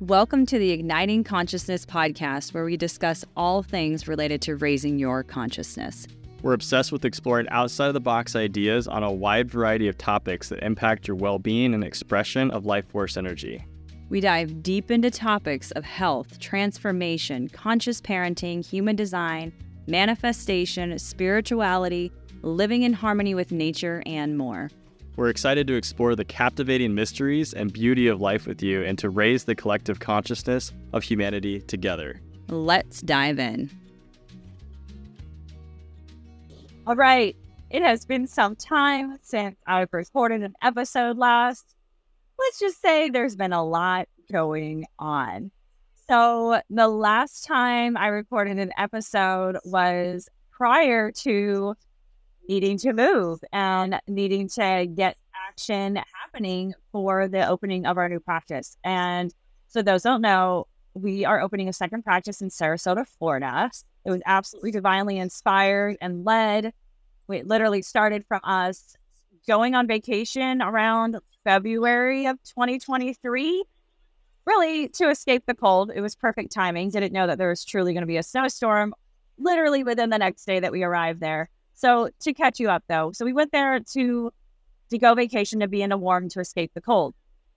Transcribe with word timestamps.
Welcome 0.00 0.46
to 0.46 0.58
the 0.58 0.70
Igniting 0.70 1.24
Consciousness 1.24 1.84
podcast, 1.84 2.54
where 2.54 2.64
we 2.64 2.78
discuss 2.78 3.22
all 3.36 3.62
things 3.62 4.08
related 4.08 4.40
to 4.40 4.56
raising 4.56 4.98
your 4.98 5.22
consciousness. 5.22 6.06
We're 6.40 6.54
obsessed 6.54 6.90
with 6.90 7.04
exploring 7.04 7.50
outside 7.50 7.88
of 7.88 7.92
the 7.92 8.00
box 8.00 8.34
ideas 8.34 8.88
on 8.88 9.02
a 9.02 9.12
wide 9.12 9.50
variety 9.50 9.88
of 9.88 9.98
topics 9.98 10.48
that 10.48 10.62
impact 10.62 11.06
your 11.06 11.18
well 11.18 11.38
being 11.38 11.74
and 11.74 11.84
expression 11.84 12.50
of 12.50 12.64
life 12.64 12.88
force 12.88 13.18
energy. 13.18 13.62
We 14.08 14.20
dive 14.20 14.62
deep 14.62 14.90
into 14.90 15.10
topics 15.10 15.70
of 15.72 15.84
health, 15.84 16.38
transformation, 16.38 17.50
conscious 17.50 18.00
parenting, 18.00 18.66
human 18.66 18.96
design, 18.96 19.52
manifestation, 19.86 20.98
spirituality, 20.98 22.10
living 22.40 22.84
in 22.84 22.94
harmony 22.94 23.34
with 23.34 23.52
nature, 23.52 24.02
and 24.06 24.38
more. 24.38 24.70
We're 25.16 25.28
excited 25.28 25.66
to 25.66 25.74
explore 25.74 26.14
the 26.14 26.24
captivating 26.24 26.94
mysteries 26.94 27.52
and 27.52 27.72
beauty 27.72 28.06
of 28.06 28.20
life 28.20 28.46
with 28.46 28.62
you 28.62 28.82
and 28.82 28.98
to 28.98 29.10
raise 29.10 29.44
the 29.44 29.54
collective 29.54 30.00
consciousness 30.00 30.72
of 30.92 31.02
humanity 31.02 31.60
together. 31.60 32.20
Let's 32.48 33.02
dive 33.02 33.38
in. 33.38 33.70
All 36.86 36.96
right. 36.96 37.36
It 37.70 37.82
has 37.82 38.04
been 38.04 38.26
some 38.26 38.56
time 38.56 39.18
since 39.22 39.56
I 39.66 39.86
recorded 39.92 40.42
an 40.42 40.54
episode 40.62 41.18
last. 41.18 41.76
Let's 42.38 42.58
just 42.58 42.80
say 42.80 43.10
there's 43.10 43.36
been 43.36 43.52
a 43.52 43.64
lot 43.64 44.08
going 44.32 44.86
on. 44.98 45.50
So, 46.08 46.60
the 46.68 46.88
last 46.88 47.44
time 47.44 47.96
I 47.96 48.08
recorded 48.08 48.58
an 48.58 48.72
episode 48.76 49.58
was 49.64 50.28
prior 50.50 51.12
to 51.12 51.76
needing 52.48 52.78
to 52.78 52.92
move 52.92 53.40
and 53.52 54.00
needing 54.08 54.48
to 54.48 54.86
get 54.92 55.16
action 55.48 55.98
happening 56.22 56.74
for 56.92 57.28
the 57.28 57.46
opening 57.48 57.86
of 57.86 57.98
our 57.98 58.08
new 58.08 58.20
practice. 58.20 58.76
And 58.84 59.32
so, 59.68 59.82
those 59.82 60.02
don't 60.02 60.20
know, 60.20 60.66
we 60.94 61.24
are 61.24 61.40
opening 61.40 61.68
a 61.68 61.72
second 61.72 62.02
practice 62.02 62.40
in 62.40 62.48
Sarasota, 62.48 63.06
Florida. 63.06 63.70
It 64.04 64.10
was 64.10 64.22
absolutely 64.26 64.72
divinely 64.72 65.18
inspired 65.18 65.96
and 66.00 66.24
led. 66.24 66.72
It 67.28 67.46
literally 67.46 67.82
started 67.82 68.24
from 68.26 68.40
us 68.42 68.96
going 69.46 69.74
on 69.74 69.86
vacation 69.86 70.62
around 70.62 71.18
February 71.44 72.26
of 72.26 72.42
2023, 72.42 73.64
really 74.44 74.88
to 74.88 75.10
escape 75.10 75.44
the 75.46 75.54
cold. 75.54 75.92
It 75.94 76.00
was 76.00 76.14
perfect 76.14 76.52
timing. 76.52 76.90
Didn't 76.90 77.12
know 77.12 77.26
that 77.26 77.38
there 77.38 77.48
was 77.48 77.64
truly 77.64 77.92
going 77.92 78.02
to 78.02 78.06
be 78.06 78.16
a 78.16 78.22
snowstorm 78.22 78.94
literally 79.38 79.84
within 79.84 80.10
the 80.10 80.18
next 80.18 80.44
day 80.44 80.60
that 80.60 80.72
we 80.72 80.82
arrived 80.82 81.20
there. 81.20 81.48
So 81.80 82.10
to 82.20 82.34
catch 82.34 82.60
you 82.60 82.68
up 82.68 82.84
though, 82.88 83.12
so 83.12 83.24
we 83.24 83.32
went 83.32 83.52
there 83.52 83.80
to 83.80 84.30
to 84.90 84.98
go 84.98 85.14
vacation 85.14 85.60
to 85.60 85.68
be 85.68 85.80
in 85.80 85.92
a 85.92 85.96
warm 85.96 86.28
to 86.28 86.40
escape 86.40 86.72
the 86.74 86.80
cold. 86.82 87.14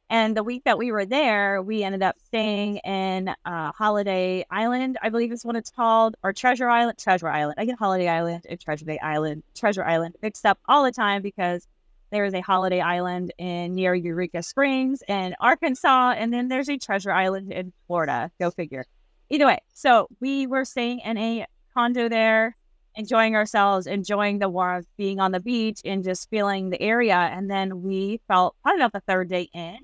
And 0.09 0.38
the 0.38 0.43
week 0.43 0.63
that 0.63 0.77
we 0.77 0.93
were 0.93 1.05
there, 1.05 1.61
we 1.61 1.83
ended 1.83 2.03
up 2.03 2.15
staying 2.23 2.77
in 2.77 3.35
uh, 3.43 3.71
Holiday 3.73 4.45
Island, 4.49 4.97
I 5.02 5.09
believe 5.09 5.33
is 5.33 5.43
what 5.43 5.57
it's 5.57 5.71
called, 5.71 6.15
or 6.23 6.31
Treasure 6.31 6.69
Island. 6.69 6.99
Treasure 6.99 7.27
Island. 7.27 7.55
I 7.57 7.65
get 7.65 7.77
Holiday 7.77 8.07
Island 8.07 8.45
and 8.47 8.57
Treasure 8.57 8.85
Day 8.85 8.97
Island, 8.99 9.43
Treasure 9.55 9.83
Island 9.83 10.15
mixed 10.21 10.45
up 10.45 10.58
all 10.69 10.85
the 10.85 10.91
time 10.93 11.21
because 11.21 11.67
there 12.11 12.23
is 12.23 12.33
a 12.33 12.41
Holiday 12.41 12.80
Island 12.80 13.33
in 13.37 13.75
near 13.75 13.93
Eureka 13.93 14.41
Springs 14.41 15.03
in 15.09 15.35
Arkansas, 15.41 16.13
and 16.17 16.31
then 16.31 16.47
there's 16.47 16.69
a 16.69 16.77
Treasure 16.77 17.11
Island 17.11 17.52
in 17.52 17.73
Florida. 17.87 18.31
Go 18.39 18.52
figure. 18.52 18.85
Either 19.30 19.47
way, 19.47 19.59
so 19.73 20.08
we 20.21 20.47
were 20.47 20.63
staying 20.63 20.99
in 20.99 21.17
a 21.17 21.45
condo 21.73 22.08
there 22.08 22.55
enjoying 22.95 23.36
ourselves, 23.36 23.88
enjoying 23.88 24.39
the 24.39 24.49
warmth, 24.49 24.88
being 24.97 25.19
on 25.19 25.31
the 25.31 25.39
beach, 25.39 25.81
and 25.83 26.03
just 26.03 26.30
feeling 26.30 26.69
the 26.69 26.81
area. 26.81 27.16
And 27.16 27.49
then 27.49 27.81
we 27.81 28.22
felt 28.27 28.55
probably 28.61 28.81
about 28.81 28.94
the 28.94 29.02
third 29.02 29.30
day 29.30 29.49
in, 29.53 29.77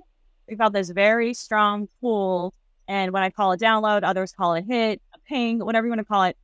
we 0.49 0.55
felt 0.55 0.73
this 0.73 0.89
very 0.89 1.33
strong 1.33 1.87
pull. 2.01 2.53
And 2.87 3.11
when 3.11 3.23
I 3.23 3.29
call 3.29 3.51
it 3.51 3.59
download, 3.59 4.01
others 4.03 4.31
call 4.31 4.55
it 4.55 4.65
hit, 4.67 5.01
a 5.13 5.19
ping, 5.27 5.59
whatever 5.59 5.85
you 5.85 5.91
want 5.91 5.99
to 5.99 6.05
call 6.05 6.23
it, 6.23 6.37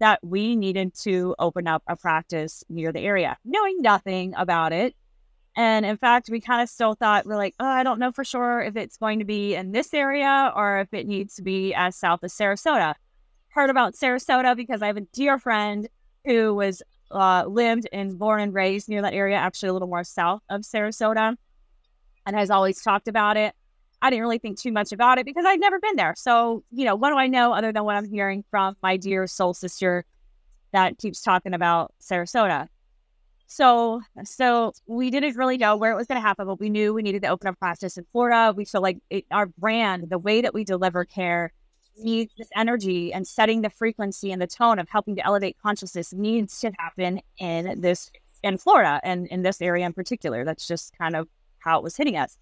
that 0.00 0.18
we 0.24 0.56
needed 0.56 0.92
to 1.02 1.36
open 1.38 1.68
up 1.68 1.82
a 1.86 1.96
practice 1.96 2.64
near 2.68 2.92
the 2.92 3.00
area, 3.00 3.36
knowing 3.44 3.80
nothing 3.80 4.34
about 4.36 4.72
it. 4.72 4.94
And 5.56 5.86
in 5.86 5.96
fact, 5.96 6.28
we 6.30 6.40
kind 6.40 6.60
of 6.60 6.68
still 6.68 6.94
thought 6.94 7.26
we're 7.26 7.36
like, 7.36 7.54
oh, 7.60 7.66
I 7.66 7.84
don't 7.84 8.00
know 8.00 8.10
for 8.10 8.24
sure 8.24 8.60
if 8.60 8.74
it's 8.74 8.96
going 8.96 9.20
to 9.20 9.24
be 9.24 9.54
in 9.54 9.70
this 9.70 9.94
area 9.94 10.52
or 10.56 10.80
if 10.80 10.92
it 10.92 11.06
needs 11.06 11.36
to 11.36 11.42
be 11.42 11.72
as 11.74 11.94
south 11.94 12.24
as 12.24 12.34
Sarasota. 12.34 12.94
Heard 13.50 13.70
about 13.70 13.94
Sarasota 13.94 14.56
because 14.56 14.82
I 14.82 14.88
have 14.88 14.96
a 14.96 15.02
dear 15.02 15.38
friend 15.38 15.88
who 16.24 16.54
was 16.54 16.82
uh, 17.10 17.44
lived 17.46 17.88
and 17.92 18.18
born 18.18 18.40
and 18.40 18.54
raised 18.54 18.88
near 18.88 19.02
that 19.02 19.14
area, 19.14 19.36
actually 19.36 19.68
a 19.68 19.72
little 19.72 19.88
more 19.88 20.04
south 20.04 20.42
of 20.48 20.62
Sarasota, 20.62 21.36
and 22.26 22.36
has 22.36 22.50
always 22.50 22.80
talked 22.82 23.08
about 23.08 23.36
it. 23.36 23.54
I 24.02 24.10
didn't 24.10 24.22
really 24.22 24.38
think 24.38 24.60
too 24.60 24.72
much 24.72 24.92
about 24.92 25.18
it 25.18 25.24
because 25.24 25.44
I'd 25.46 25.60
never 25.60 25.78
been 25.78 25.96
there. 25.96 26.14
So, 26.16 26.62
you 26.70 26.84
know, 26.84 26.94
what 26.94 27.10
do 27.10 27.16
I 27.16 27.26
know 27.26 27.54
other 27.54 27.72
than 27.72 27.84
what 27.84 27.96
I'm 27.96 28.04
hearing 28.04 28.44
from 28.50 28.76
my 28.82 28.96
dear 28.96 29.26
soul 29.26 29.54
sister 29.54 30.04
that 30.72 30.98
keeps 30.98 31.22
talking 31.22 31.54
about 31.54 31.94
Sarasota? 32.02 32.68
So, 33.46 34.02
so 34.24 34.72
we 34.86 35.10
didn't 35.10 35.36
really 35.36 35.56
know 35.56 35.76
where 35.76 35.92
it 35.92 35.96
was 35.96 36.06
going 36.06 36.20
to 36.20 36.26
happen, 36.26 36.46
but 36.46 36.60
we 36.60 36.70
knew 36.70 36.92
we 36.92 37.02
needed 37.02 37.22
to 37.22 37.28
open 37.28 37.46
up 37.46 37.58
practice 37.58 37.96
in 37.96 38.04
Florida. 38.12 38.52
We 38.54 38.64
feel 38.64 38.80
like 38.82 38.98
it, 39.10 39.24
our 39.30 39.46
brand, 39.46 40.10
the 40.10 40.18
way 40.18 40.40
that 40.40 40.52
we 40.52 40.64
deliver 40.64 41.04
care, 41.04 41.52
needs 41.96 42.32
this 42.36 42.48
energy 42.56 43.12
and 43.12 43.26
setting 43.26 43.62
the 43.62 43.70
frequency 43.70 44.32
and 44.32 44.40
the 44.40 44.46
tone 44.46 44.78
of 44.78 44.88
helping 44.88 45.16
to 45.16 45.24
elevate 45.24 45.56
consciousness 45.62 46.12
needs 46.12 46.60
to 46.60 46.72
happen 46.78 47.20
in 47.38 47.80
this 47.80 48.10
in 48.42 48.58
Florida 48.58 49.00
and 49.02 49.26
in 49.28 49.42
this 49.42 49.62
area 49.62 49.86
in 49.86 49.92
particular. 49.92 50.44
That's 50.44 50.66
just 50.66 50.96
kind 50.98 51.16
of 51.16 51.28
how 51.58 51.78
it 51.78 51.82
was 51.82 51.96
hitting 51.96 52.16
us. 52.16 52.38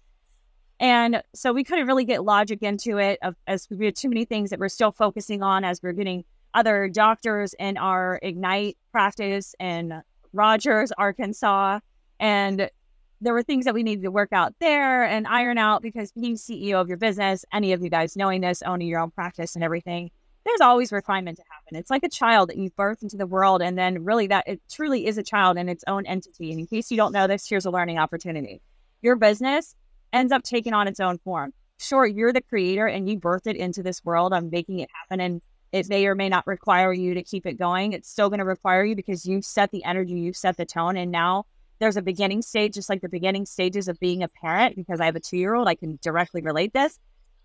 And 0.79 1.23
so 1.33 1.53
we 1.53 1.63
couldn't 1.63 1.87
really 1.87 2.03
get 2.03 2.23
logic 2.23 2.61
into 2.61 2.97
it 2.97 3.19
of, 3.21 3.35
as 3.47 3.67
we 3.69 3.85
had 3.85 3.95
too 3.95 4.09
many 4.09 4.25
things 4.25 4.49
that 4.49 4.59
we're 4.59 4.69
still 4.69 4.91
focusing 4.91 5.41
on 5.41 5.63
as 5.63 5.81
we're 5.81 5.93
getting 5.93 6.25
other 6.53 6.89
doctors 6.89 7.55
in 7.57 7.77
our 7.77 8.19
Ignite 8.21 8.77
practice 8.91 9.55
in 9.59 10.01
Rogers, 10.33 10.91
Arkansas. 10.97 11.79
And 12.19 12.69
there 13.23 13.33
were 13.33 13.43
things 13.43 13.65
that 13.65 13.73
we 13.73 13.83
needed 13.83 14.03
to 14.03 14.11
work 14.11 14.33
out 14.33 14.53
there 14.59 15.05
and 15.05 15.27
iron 15.27 15.57
out 15.57 15.81
because 15.81 16.11
being 16.11 16.35
CEO 16.35 16.79
of 16.79 16.87
your 16.87 16.97
business, 16.97 17.45
any 17.53 17.73
of 17.73 17.81
you 17.81 17.89
guys 17.89 18.15
knowing 18.15 18.41
this, 18.41 18.61
owning 18.61 18.87
your 18.87 18.99
own 18.99 19.11
practice 19.11 19.55
and 19.55 19.63
everything, 19.63 20.11
there's 20.45 20.61
always 20.61 20.91
refinement 20.91 21.37
to 21.37 21.43
happen. 21.49 21.77
It's 21.77 21.89
like 21.89 22.03
a 22.03 22.09
child 22.09 22.49
that 22.49 22.57
you 22.57 22.69
birth 22.71 23.01
into 23.01 23.15
the 23.15 23.25
world, 23.25 23.61
and 23.61 23.77
then 23.77 24.03
really 24.03 24.27
that 24.27 24.47
it 24.47 24.61
truly 24.69 25.07
is 25.07 25.17
a 25.17 25.23
child 25.23 25.57
in 25.57 25.69
its 25.69 25.85
own 25.87 26.05
entity. 26.05 26.51
And 26.51 26.59
in 26.59 26.67
case 26.67 26.91
you 26.91 26.97
don't 26.97 27.13
know 27.13 27.27
this, 27.27 27.47
here's 27.47 27.65
a 27.65 27.71
learning 27.71 27.97
opportunity. 27.97 28.61
Your 29.01 29.15
business 29.15 29.75
ends 30.11 30.33
up 30.33 30.43
taking 30.43 30.73
on 30.73 30.89
its 30.89 30.99
own 30.99 31.17
form. 31.19 31.53
Sure, 31.79 32.05
you're 32.05 32.33
the 32.33 32.41
creator 32.41 32.85
and 32.85 33.09
you 33.09 33.19
birthed 33.19 33.47
it 33.47 33.55
into 33.55 33.81
this 33.83 34.03
world. 34.03 34.33
I'm 34.33 34.49
making 34.49 34.79
it 34.79 34.89
happen, 35.01 35.21
and 35.21 35.41
it 35.71 35.87
may 35.87 36.05
or 36.05 36.13
may 36.13 36.27
not 36.27 36.45
require 36.45 36.91
you 36.91 37.13
to 37.13 37.23
keep 37.23 37.45
it 37.45 37.57
going. 37.57 37.93
It's 37.93 38.09
still 38.09 38.29
going 38.29 38.39
to 38.39 38.45
require 38.45 38.83
you 38.83 38.95
because 38.95 39.25
you've 39.25 39.45
set 39.45 39.71
the 39.71 39.85
energy, 39.85 40.13
you've 40.13 40.35
set 40.35 40.57
the 40.57 40.65
tone, 40.65 40.97
and 40.97 41.09
now 41.09 41.45
there's 41.83 41.97
a 41.97 42.01
beginning 42.01 42.41
stage, 42.41 42.75
just 42.75 42.89
like 42.89 43.01
the 43.01 43.09
beginning 43.09 43.45
stages 43.45 43.89
of 43.89 43.99
being 43.99 44.23
a 44.23 44.29
parent, 44.29 44.77
because 44.77 45.01
I 45.01 45.05
have 45.05 45.17
a 45.17 45.19
two 45.19 45.35
year 45.35 45.53
old, 45.53 45.67
I 45.67 45.75
can 45.75 45.99
directly 46.01 46.41
relate 46.41 46.71
this. 46.71 46.97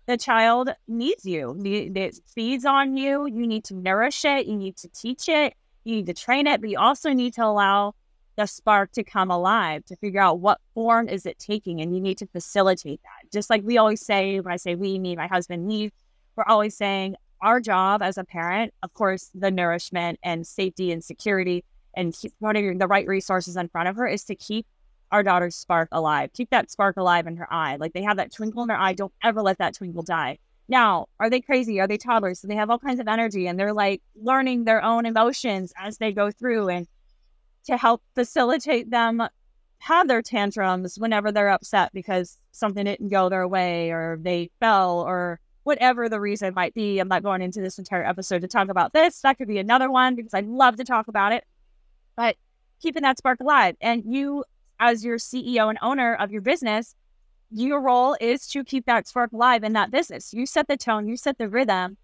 The 0.05 0.15
child 0.15 0.69
needs 0.87 1.25
you, 1.25 1.61
it 1.65 2.15
feeds 2.33 2.63
on 2.63 2.95
you. 2.95 3.27
You 3.27 3.45
need 3.45 3.65
to 3.65 3.75
nourish 3.75 4.23
it, 4.23 4.47
you 4.47 4.55
need 4.55 4.77
to 4.77 4.87
teach 4.87 5.27
it, 5.27 5.55
you 5.83 5.97
need 5.97 6.05
to 6.05 6.13
train 6.13 6.47
it, 6.47 6.61
but 6.61 6.69
you 6.69 6.79
also 6.79 7.11
need 7.11 7.33
to 7.33 7.43
allow 7.43 7.95
the 8.37 8.47
spark 8.47 8.93
to 8.93 9.03
come 9.03 9.29
alive 9.29 9.83
to 9.87 9.97
figure 9.97 10.21
out 10.21 10.39
what 10.39 10.61
form 10.73 11.09
is 11.09 11.25
it 11.25 11.37
taking 11.37 11.81
and 11.81 11.93
you 11.93 11.99
need 11.99 12.17
to 12.17 12.25
facilitate 12.27 13.01
that 13.03 13.29
just 13.33 13.49
like 13.49 13.61
we 13.65 13.77
always 13.77 13.99
say 13.99 14.39
when 14.39 14.53
i 14.53 14.55
say 14.55 14.75
we 14.75 14.97
me 14.97 15.13
my 15.13 15.27
husband 15.27 15.67
me 15.67 15.91
we're 16.37 16.45
always 16.47 16.77
saying 16.77 17.15
our 17.41 17.59
job 17.59 18.01
as 18.01 18.17
a 18.17 18.23
parent 18.23 18.73
of 18.81 18.93
course 18.93 19.29
the 19.35 19.51
nourishment 19.51 20.17
and 20.23 20.47
safety 20.47 20.89
and 20.93 21.03
security 21.03 21.65
and 21.95 22.13
keep 22.13 22.33
putting 22.41 22.77
the 22.77 22.87
right 22.87 23.07
resources 23.07 23.55
in 23.55 23.67
front 23.69 23.89
of 23.89 23.95
her 23.95 24.07
is 24.07 24.23
to 24.25 24.35
keep 24.35 24.65
our 25.11 25.23
daughter's 25.23 25.55
spark 25.55 25.89
alive. 25.91 26.31
Keep 26.33 26.51
that 26.51 26.69
spark 26.69 26.97
alive 26.97 27.27
in 27.27 27.37
her 27.37 27.51
eye. 27.51 27.77
Like 27.77 27.93
they 27.93 28.03
have 28.03 28.17
that 28.17 28.31
twinkle 28.31 28.61
in 28.61 28.67
their 28.67 28.79
eye. 28.79 28.93
Don't 28.93 29.13
ever 29.23 29.41
let 29.41 29.57
that 29.57 29.75
twinkle 29.75 30.03
die. 30.03 30.37
Now, 30.67 31.07
are 31.19 31.29
they 31.29 31.41
crazy? 31.41 31.79
Are 31.79 31.87
they 31.87 31.97
toddlers? 31.97 32.39
So 32.39 32.47
they 32.47 32.55
have 32.55 32.69
all 32.69 32.77
kinds 32.77 32.99
of 32.99 33.07
energy 33.07 33.47
and 33.47 33.59
they're 33.59 33.73
like 33.73 34.03
learning 34.15 34.65
their 34.65 34.83
own 34.83 35.05
emotions 35.05 35.73
as 35.77 35.97
they 35.97 36.11
go 36.11 36.29
through 36.29 36.69
and 36.69 36.87
to 37.65 37.75
help 37.75 38.03
facilitate 38.13 38.91
them 38.91 39.27
have 39.79 40.07
their 40.07 40.21
tantrums 40.21 40.99
whenever 40.99 41.31
they're 41.31 41.49
upset 41.49 41.91
because 41.93 42.37
something 42.51 42.85
didn't 42.85 43.07
go 43.07 43.29
their 43.29 43.47
way 43.47 43.91
or 43.91 44.19
they 44.21 44.51
fell 44.59 44.99
or 45.01 45.39
whatever 45.63 46.07
the 46.07 46.19
reason 46.19 46.53
might 46.53 46.73
be. 46.73 46.99
I'm 46.99 47.07
not 47.07 47.23
going 47.23 47.41
into 47.41 47.61
this 47.61 47.79
entire 47.79 48.05
episode 48.05 48.41
to 48.41 48.47
talk 48.47 48.69
about 48.69 48.93
this. 48.93 49.21
That 49.21 49.37
could 49.37 49.47
be 49.47 49.57
another 49.57 49.89
one 49.89 50.15
because 50.15 50.33
I'd 50.33 50.47
love 50.47 50.75
to 50.77 50.83
talk 50.83 51.07
about 51.07 51.31
it 51.31 51.45
but 52.19 52.35
keeping 52.81 53.03
that 53.03 53.17
spark 53.17 53.39
alive. 53.39 53.77
And 53.79 54.03
you, 54.05 54.43
as 54.77 55.05
your 55.05 55.17
CEO 55.17 55.69
and 55.69 55.79
owner 55.81 56.15
of 56.15 56.33
your 56.33 56.41
business, 56.41 56.93
your 57.49 57.79
role 57.79 58.17
is 58.19 58.45
to 58.47 58.65
keep 58.65 58.85
that 58.87 59.07
spark 59.07 59.31
alive 59.31 59.63
in 59.63 59.71
that 59.71 59.89
business. 59.89 60.33
You 60.33 60.45
set 60.45 60.67
the 60.67 60.75
tone, 60.75 61.07
you 61.07 61.15
set 61.15 61.37
the 61.37 61.47
rhythm, 61.47 61.95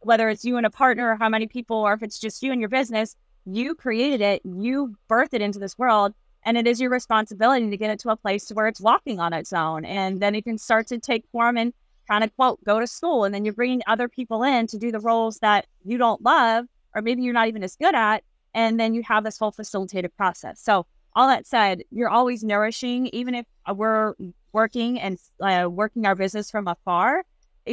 whether 0.00 0.28
it's 0.28 0.44
you 0.44 0.58
and 0.58 0.66
a 0.66 0.70
partner 0.70 1.10
or 1.10 1.16
how 1.16 1.30
many 1.30 1.46
people, 1.46 1.78
or 1.78 1.94
if 1.94 2.02
it's 2.02 2.18
just 2.18 2.42
you 2.42 2.52
and 2.52 2.60
your 2.60 2.68
business, 2.68 3.16
you 3.46 3.74
created 3.74 4.20
it, 4.20 4.42
you 4.44 4.94
birthed 5.08 5.32
it 5.32 5.40
into 5.40 5.58
this 5.58 5.78
world. 5.78 6.12
And 6.44 6.58
it 6.58 6.66
is 6.66 6.78
your 6.78 6.90
responsibility 6.90 7.70
to 7.70 7.78
get 7.78 7.88
it 7.88 7.98
to 8.00 8.10
a 8.10 8.16
place 8.16 8.50
where 8.50 8.68
it's 8.68 8.80
walking 8.80 9.20
on 9.20 9.32
its 9.32 9.54
own. 9.54 9.86
And 9.86 10.20
then 10.20 10.34
it 10.34 10.44
can 10.44 10.58
start 10.58 10.86
to 10.88 10.98
take 10.98 11.24
form 11.32 11.56
and 11.56 11.72
kind 12.06 12.22
of 12.22 12.36
quote 12.36 12.62
go 12.62 12.78
to 12.78 12.86
school 12.86 13.24
and 13.24 13.34
then 13.34 13.46
you're 13.46 13.54
bringing 13.54 13.80
other 13.86 14.06
people 14.06 14.42
in 14.42 14.66
to 14.66 14.76
do 14.76 14.92
the 14.92 15.00
roles 15.00 15.38
that 15.38 15.66
you 15.82 15.96
don't 15.96 16.20
love 16.20 16.66
or 16.94 17.00
maybe 17.00 17.22
you're 17.22 17.32
not 17.32 17.48
even 17.48 17.64
as 17.64 17.74
good 17.74 17.94
at 17.94 18.22
and 18.56 18.80
then 18.80 18.94
you 18.94 19.02
have 19.04 19.22
this 19.22 19.38
whole 19.38 19.52
facilitated 19.52 20.16
process. 20.16 20.60
So 20.60 20.86
all 21.14 21.28
that 21.28 21.46
said 21.46 21.82
you're 21.90 22.08
always 22.08 22.42
nourishing 22.42 23.06
even 23.08 23.34
if 23.36 23.46
uh, 23.70 23.74
we're 23.74 24.14
working 24.52 24.98
and 24.98 25.18
uh, 25.40 25.68
working 25.70 26.06
our 26.06 26.14
business 26.16 26.50
from 26.50 26.66
afar 26.66 27.24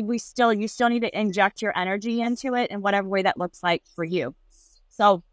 we 0.01 0.17
still 0.17 0.53
you 0.53 0.67
still 0.67 0.89
need 0.89 1.01
to 1.01 1.19
inject 1.19 1.61
your 1.61 1.75
energy 1.77 2.21
into 2.21 2.53
it 2.55 2.69
in 2.71 2.81
whatever 2.81 3.07
way 3.07 3.21
that 3.21 3.37
looks 3.37 3.63
like 3.63 3.83
for 3.95 4.03
you. 4.03 4.35
So 4.89 5.23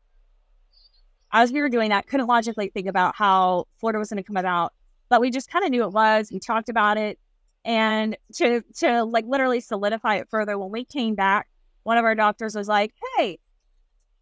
as 1.32 1.52
we 1.52 1.60
were 1.60 1.68
doing 1.68 1.90
that 1.90 2.06
couldn't 2.06 2.26
logically 2.26 2.68
think 2.68 2.88
about 2.88 3.14
how 3.14 3.66
florida 3.78 3.98
was 3.98 4.10
going 4.10 4.16
to 4.22 4.26
come 4.26 4.36
about 4.36 4.72
but 5.08 5.20
we 5.20 5.30
just 5.30 5.50
kind 5.50 5.64
of 5.64 5.70
knew 5.70 5.84
it 5.84 5.92
was 5.92 6.30
we 6.32 6.40
talked 6.40 6.68
about 6.68 6.96
it 6.96 7.18
and 7.64 8.16
to 8.34 8.62
to 8.78 9.04
like 9.04 9.26
literally 9.26 9.60
solidify 9.60 10.16
it 10.16 10.28
further, 10.30 10.58
when 10.58 10.70
we 10.70 10.84
came 10.84 11.14
back, 11.14 11.48
one 11.82 11.98
of 11.98 12.04
our 12.04 12.14
doctors 12.14 12.54
was 12.54 12.68
like, 12.68 12.92
"Hey, 13.16 13.38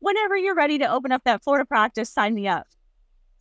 whenever 0.00 0.36
you're 0.36 0.54
ready 0.54 0.78
to 0.78 0.90
open 0.90 1.12
up 1.12 1.22
that 1.24 1.42
Florida 1.42 1.64
practice, 1.64 2.10
sign 2.10 2.34
me 2.34 2.48
up." 2.48 2.66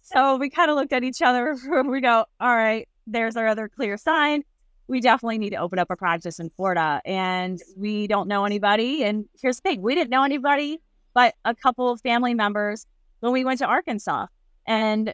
So 0.01 0.38
we 0.38 0.50
kind 0.50 0.69
of 0.69 0.75
looked 0.77 0.94
at 0.94 1.04
each 1.04 1.21
other. 1.21 1.56
we 1.86 2.01
go, 2.01 2.25
"All 2.39 2.56
right, 2.56 2.88
there's 3.06 3.36
our 3.36 3.48
other 3.48 3.68
clear 3.68 3.98
sign. 3.98 4.44
We 4.88 5.01
definitely 5.01 5.38
need 5.38 5.50
to 5.51 5.57
open 5.57 5.80
up 5.80 5.89
a 5.89 5.95
practice 5.95 6.39
in 6.39 6.50
Florida, 6.51 7.01
and 7.06 7.59
we 7.75 8.07
don't 8.07 8.27
know 8.27 8.45
anybody." 8.45 9.04
And 9.04 9.25
here's 9.42 9.57
the 9.57 9.69
thing: 9.69 9.81
we 9.81 9.95
didn't 9.95 10.09
know 10.09 10.24
anybody, 10.24 10.81
but 11.13 11.36
a 11.45 11.56
couple 11.56 11.92
of 11.92 12.01
family 12.01 12.33
members 12.33 12.86
when 13.19 13.33
we 13.33 13.44
went 13.44 13.59
to 13.59 13.65
Arkansas, 13.65 14.27
and 14.65 15.13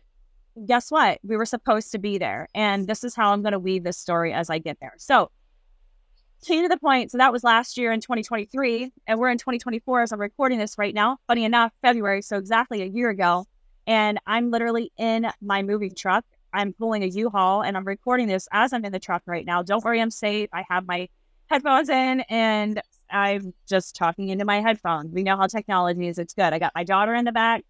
guess 0.66 0.92
what? 0.92 1.20
We 1.24 1.38
were 1.38 1.46
supposed 1.46 1.92
to 1.92 2.00
be 2.00 2.18
there. 2.18 2.48
And 2.54 2.88
this 2.88 3.04
is 3.04 3.16
how 3.16 3.32
I'm 3.32 3.42
going 3.42 3.54
to 3.54 3.60
weave 3.60 3.84
this 3.84 3.98
story 3.98 4.34
as 4.34 4.50
I 4.50 4.60
get 4.60 4.78
there. 4.80 4.94
So, 4.98 5.32
key 6.44 6.62
to 6.62 6.68
the 6.68 6.78
point. 6.78 7.12
So, 7.12 7.18
that 7.18 7.32
was 7.32 7.44
last 7.44 7.78
year 7.78 7.92
in 7.92 8.02
2023. 8.02 8.92
And 9.08 9.20
we're 9.20 9.30
in 9.30 9.38
2024 9.38 10.02
as 10.02 10.12
I'm 10.12 10.20
recording 10.20 10.60
this 10.60 10.78
right 10.78 10.94
now. 10.94 11.18
Funny 11.28 11.46
enough, 11.46 11.72
February. 11.82 12.22
So, 12.22 12.38
exactly 12.38 12.82
a 12.82 12.86
year 12.86 13.10
ago. 13.10 13.46
And 13.88 14.20
I'm 14.28 14.52
literally 14.52 14.92
in 14.98 15.28
my 15.42 15.64
moving 15.64 15.94
truck. 15.96 16.26
I'm 16.54 16.74
pulling 16.74 17.04
a 17.04 17.08
U 17.08 17.30
Haul 17.30 17.64
and 17.64 17.76
I'm 17.76 17.86
recording 17.86 18.28
this 18.28 18.48
as 18.52 18.74
I'm 18.74 18.86
in 18.86 18.92
the 18.92 19.00
truck 19.00 19.24
right 19.26 19.46
now. 19.46 19.64
Don't 19.64 19.84
worry, 19.84 20.00
I'm 20.00 20.12
safe. 20.12 20.50
I 20.54 20.64
have 20.70 20.86
my 20.86 21.10
headphones 21.48 21.90
in 21.90 22.22
and 22.30 22.82
I'm 23.10 23.54
just 23.68 23.96
talking 23.96 24.30
into 24.30 24.46
my 24.46 24.62
headphones. 24.62 25.12
We 25.12 25.24
know 25.24 25.36
how 25.36 25.48
technology 25.48 26.08
is. 26.08 26.20
It's 26.20 26.34
good. 26.34 26.54
I 26.54 26.60
got 26.60 26.72
my 26.76 26.84
daughter 26.84 27.16
in 27.16 27.26
the 27.26 27.32
back 27.32 27.64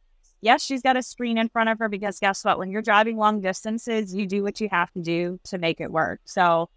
yes, 0.44 0.62
she's 0.62 0.82
got 0.82 0.98
a 0.98 1.02
screen 1.02 1.38
in 1.38 1.48
front 1.50 1.70
of 1.70 1.80
her 1.80 1.88
because 1.88 2.20
guess 2.20 2.44
what? 2.44 2.60
When 2.60 2.70
you're 2.70 2.82
driving 2.82 3.18
long 3.18 3.40
distances, 3.40 4.14
you 4.14 4.28
do 4.28 4.44
what 4.44 4.60
you 4.60 4.68
have 4.70 4.92
to 4.92 5.00
do 5.00 5.40
to 5.46 5.58
make 5.58 5.80
it 5.80 5.90
work. 5.90 6.20
So, 6.26 6.70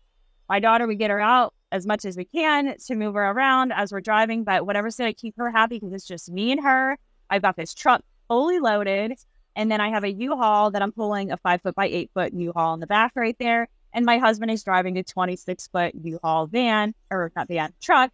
my 0.49 0.61
daughter, 0.61 0.87
we 0.87 0.95
get 0.95 1.11
her 1.11 1.21
out 1.21 1.53
as 1.77 1.87
much 1.87 2.05
as 2.05 2.17
we 2.17 2.25
can 2.25 2.77
to 2.87 2.97
move 2.97 3.15
her 3.15 3.31
around 3.31 3.73
as 3.73 3.93
we're 3.93 4.01
driving, 4.01 4.43
but 4.43 4.67
whatever's 4.67 4.97
going 4.97 5.13
to 5.13 5.19
keep 5.19 5.37
her 5.37 5.51
happy 5.51 5.79
because 5.79 5.93
it's 5.93 6.07
just 6.07 6.31
me 6.31 6.51
and 6.51 6.63
her. 6.65 6.99
I've 7.31 7.43
got 7.43 7.57
this 7.57 7.75
truck 7.75 8.03
fully 8.27 8.59
loaded. 8.59 9.13
And 9.55 9.71
then 9.71 9.81
I 9.81 9.91
have 9.91 10.05
a 10.05 10.13
U-Haul 10.13 10.73
that 10.73 10.83
I'm 10.83 10.93
pulling 10.93 11.31
a 11.31 11.37
five 11.37 11.63
foot 11.63 11.75
by 11.75 11.87
eight 11.87 12.11
foot 12.13 12.35
U-Haul 12.35 12.75
in 12.75 12.81
the 12.81 12.87
back 12.87 13.13
right 13.15 13.37
there. 13.39 13.69
And 13.93 14.05
my 14.05 14.19
husband 14.19 14.51
is 14.51 14.65
driving 14.65 14.99
a 14.99 15.03
26 15.03 15.69
foot 15.69 15.95
U-Haul 15.95 16.47
van 16.47 16.95
or 17.11 17.33
not 17.35 17.49
van 17.49 17.73
truck 17.81 18.11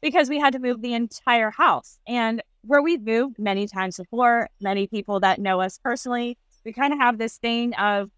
because 0.00 0.28
we 0.28 0.38
had 0.38 0.52
to 0.52 0.58
move 0.58 0.82
the 0.82 0.94
entire 0.94 1.50
house. 1.50 1.98
And 2.06 2.42
where 2.62 2.82
we've 2.82 3.02
moved 3.02 3.38
many 3.38 3.66
times 3.66 3.96
before, 3.96 4.48
many 4.60 4.86
people 4.86 5.20
that 5.20 5.40
know 5.40 5.60
us 5.60 5.78
personally, 5.82 6.38
we 6.64 6.72
kind 6.72 6.92
of 6.92 6.98
have 6.98 7.18
this 7.18 7.38
thing 7.38 7.74
of 7.74 8.10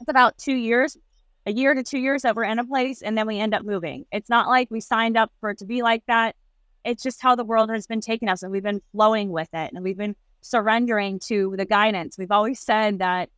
it's 0.00 0.10
about 0.10 0.36
two 0.38 0.54
years, 0.54 0.96
a 1.46 1.52
year 1.52 1.74
to 1.74 1.82
two 1.82 1.98
years 1.98 2.22
that 2.22 2.34
we're 2.34 2.44
in 2.44 2.58
a 2.58 2.64
place 2.64 3.02
and 3.02 3.16
then 3.16 3.26
we 3.26 3.38
end 3.38 3.54
up 3.54 3.64
moving. 3.64 4.04
It's 4.10 4.28
not 4.28 4.48
like 4.48 4.68
we 4.70 4.80
signed 4.80 5.16
up 5.16 5.32
for 5.40 5.50
it 5.50 5.58
to 5.58 5.64
be 5.64 5.80
like 5.80 6.02
that. 6.08 6.34
It's 6.84 7.02
just 7.02 7.22
how 7.22 7.36
the 7.36 7.44
world 7.44 7.70
has 7.70 7.86
been 7.86 8.00
taking 8.00 8.28
us 8.28 8.42
and 8.42 8.50
we've 8.50 8.62
been 8.62 8.82
flowing 8.92 9.30
with 9.30 9.48
it 9.52 9.72
and 9.72 9.82
we've 9.82 9.96
been 9.96 10.16
surrendering 10.40 11.20
to 11.20 11.54
the 11.56 11.64
guidance. 11.64 12.18
We've 12.18 12.32
always 12.32 12.58
said 12.58 12.98
that, 12.98 13.30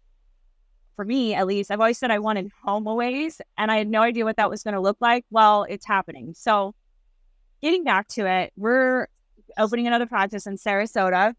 for 0.97 1.05
me 1.05 1.35
at 1.35 1.47
least, 1.47 1.71
I've 1.71 1.81
always 1.81 1.99
said 1.99 2.11
I 2.11 2.19
wanted 2.19 2.51
HomeAways 2.67 3.41
and 3.57 3.71
I 3.71 3.77
had 3.77 3.89
no 3.89 4.03
idea 4.03 4.25
what 4.25 4.37
that 4.37 4.51
was 4.51 4.65
going 4.65 4.75
to 4.75 4.81
look 4.81 4.97
like. 5.01 5.25
Well, 5.31 5.65
it's 5.69 5.87
happening. 5.87 6.35
So, 6.35 6.75
getting 7.63 7.85
back 7.85 8.09
to 8.09 8.27
it, 8.27 8.53
we're 8.57 9.07
opening 9.57 9.87
another 9.87 10.07
practice 10.07 10.47
in 10.47 10.57
Sarasota. 10.57 11.35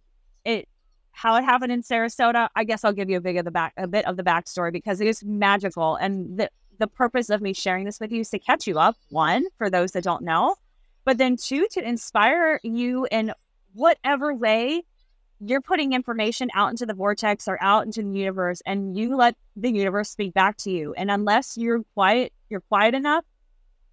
How 1.20 1.36
it 1.36 1.44
happened 1.44 1.74
in 1.74 1.84
Sarasota, 1.84 2.48
I 2.56 2.64
guess 2.64 2.86
I'll 2.86 2.94
give 2.94 3.10
you 3.10 3.18
a 3.18 3.20
bit 3.20 3.36
of 3.36 3.44
the 3.44 3.52
back 3.52 3.74
a 3.76 3.88
bit 3.88 4.06
of 4.06 4.16
the 4.16 4.24
backstory 4.24 4.72
because 4.72 5.02
it 5.02 5.08
is 5.08 5.22
magical. 5.22 5.98
And 5.98 6.40
the 6.40 6.50
the 6.78 6.88
purpose 6.88 7.30
of 7.30 7.42
me 7.42 7.52
sharing 7.52 7.84
this 7.84 8.00
with 8.00 8.14
you 8.14 8.22
is 8.22 8.30
to 8.30 8.40
catch 8.40 8.66
you 8.66 8.80
up, 8.80 8.96
one, 9.10 9.44
for 9.58 9.70
those 9.70 9.92
that 9.92 10.06
don't 10.06 10.24
know, 10.24 10.56
but 11.04 11.18
then 11.18 11.36
two, 11.36 11.68
to 11.72 11.86
inspire 11.86 12.62
you 12.64 13.06
in 13.12 13.34
whatever 13.74 14.34
way 14.34 14.84
you're 15.42 15.60
putting 15.60 15.92
information 15.92 16.48
out 16.54 16.72
into 16.72 16.86
the 16.86 16.94
vortex 16.94 17.50
or 17.50 17.62
out 17.62 17.86
into 17.86 18.02
the 18.02 18.18
universe 18.18 18.62
and 18.66 18.98
you 18.98 19.18
let 19.18 19.36
the 19.58 19.74
universe 19.74 20.10
speak 20.10 20.34
back 20.34 20.56
to 20.60 20.72
you. 20.72 20.94
And 20.94 21.12
unless 21.12 21.58
you're 21.58 21.84
quiet, 21.96 22.32
you're 22.50 22.62
quiet 22.62 22.96
enough, 22.96 23.26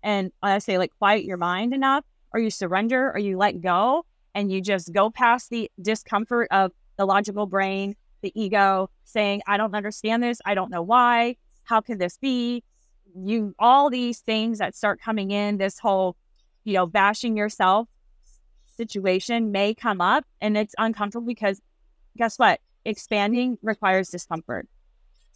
and 0.01 0.31
I 0.45 0.61
say 0.61 0.79
like 0.79 0.93
quiet 0.99 1.25
your 1.25 1.39
mind 1.39 1.75
enough, 1.75 2.05
or 2.33 2.39
you 2.39 2.51
surrender 2.51 3.11
or 3.13 3.19
you 3.19 3.37
let 3.37 3.61
go 3.61 4.07
and 4.33 4.53
you 4.53 4.61
just 4.61 4.93
go 4.93 5.11
past 5.11 5.51
the 5.51 5.69
discomfort 5.83 6.47
of 6.53 6.71
the 6.97 7.07
logical 7.07 7.47
brain, 7.47 7.97
the 8.23 8.33
ego 8.41 8.91
saying, 9.05 9.43
I 9.47 9.57
don't 9.57 9.75
understand 9.75 10.23
this. 10.23 10.41
I 10.45 10.55
don't 10.55 10.71
know 10.71 10.83
why. 10.83 11.37
How 11.65 11.81
can 11.81 11.99
this 11.99 12.19
be? 12.19 12.63
You, 13.15 13.55
all 13.59 13.89
these 13.91 14.21
things 14.21 14.59
that 14.59 14.75
start 14.75 15.01
coming 15.01 15.31
in, 15.31 15.59
this 15.59 15.79
whole, 15.79 16.17
you 16.65 16.75
know, 16.75 16.87
bashing 16.87 17.37
yourself 17.37 17.89
situation 18.77 19.53
may 19.53 19.75
come 19.75 20.01
up 20.01 20.25
and 20.41 20.57
it's 20.57 20.75
uncomfortable 20.79 21.27
because 21.27 21.61
guess 22.17 22.39
what? 22.39 22.61
Expanding 22.85 23.59
requires 23.63 24.11
discomfort. 24.11 24.69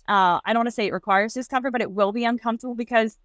Uh, 0.09 0.41
I 0.45 0.53
don't 0.53 0.61
want 0.61 0.69
to 0.69 0.73
say 0.73 0.87
it 0.87 0.93
requires 0.93 1.35
discomfort, 1.35 1.73
but 1.73 1.81
it 1.81 1.91
will 1.91 2.13
be 2.13 2.25
uncomfortable 2.25 2.75
because 2.75 3.17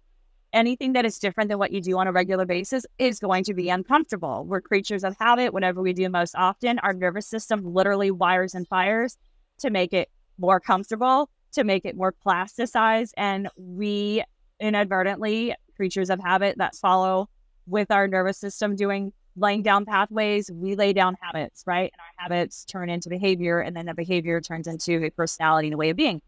anything 0.52 0.92
that 0.94 1.04
is 1.04 1.18
different 1.18 1.48
than 1.48 1.58
what 1.58 1.72
you 1.72 1.80
do 1.80 1.98
on 1.98 2.06
a 2.06 2.12
regular 2.12 2.46
basis 2.46 2.86
is 2.98 3.18
going 3.18 3.44
to 3.44 3.54
be 3.54 3.68
uncomfortable. 3.68 4.44
We're 4.46 4.60
creatures 4.60 5.04
of 5.04 5.16
habit. 5.18 5.52
Whatever 5.52 5.82
we 5.82 5.92
do 5.92 6.08
most 6.08 6.34
often, 6.36 6.78
our 6.80 6.92
nervous 6.92 7.26
system 7.26 7.74
literally 7.74 8.10
wires 8.10 8.54
and 8.54 8.66
fires 8.66 9.16
to 9.58 9.70
make 9.70 9.92
it 9.92 10.10
more 10.38 10.60
comfortable, 10.60 11.30
to 11.52 11.64
make 11.64 11.84
it 11.84 11.96
more 11.96 12.14
plasticized. 12.26 13.12
And 13.16 13.48
we 13.56 14.22
inadvertently, 14.60 15.54
creatures 15.76 16.10
of 16.10 16.20
habit 16.20 16.56
that 16.58 16.74
follow 16.74 17.28
with 17.66 17.90
our 17.90 18.08
nervous 18.08 18.38
system 18.38 18.76
doing 18.76 19.12
laying 19.36 19.62
down 19.62 19.84
pathways, 19.84 20.50
we 20.50 20.74
lay 20.74 20.92
down 20.92 21.16
habits, 21.20 21.62
right? 21.66 21.92
And 21.92 22.00
our 22.00 22.24
habits 22.24 22.64
turn 22.64 22.88
into 22.88 23.08
behavior, 23.08 23.60
and 23.60 23.76
then 23.76 23.86
the 23.86 23.94
behavior 23.94 24.40
turns 24.40 24.66
into 24.66 25.04
a 25.04 25.10
personality 25.10 25.68
and 25.68 25.74
a 25.74 25.76
way 25.76 25.90
of 25.90 25.96
being. 25.96 26.22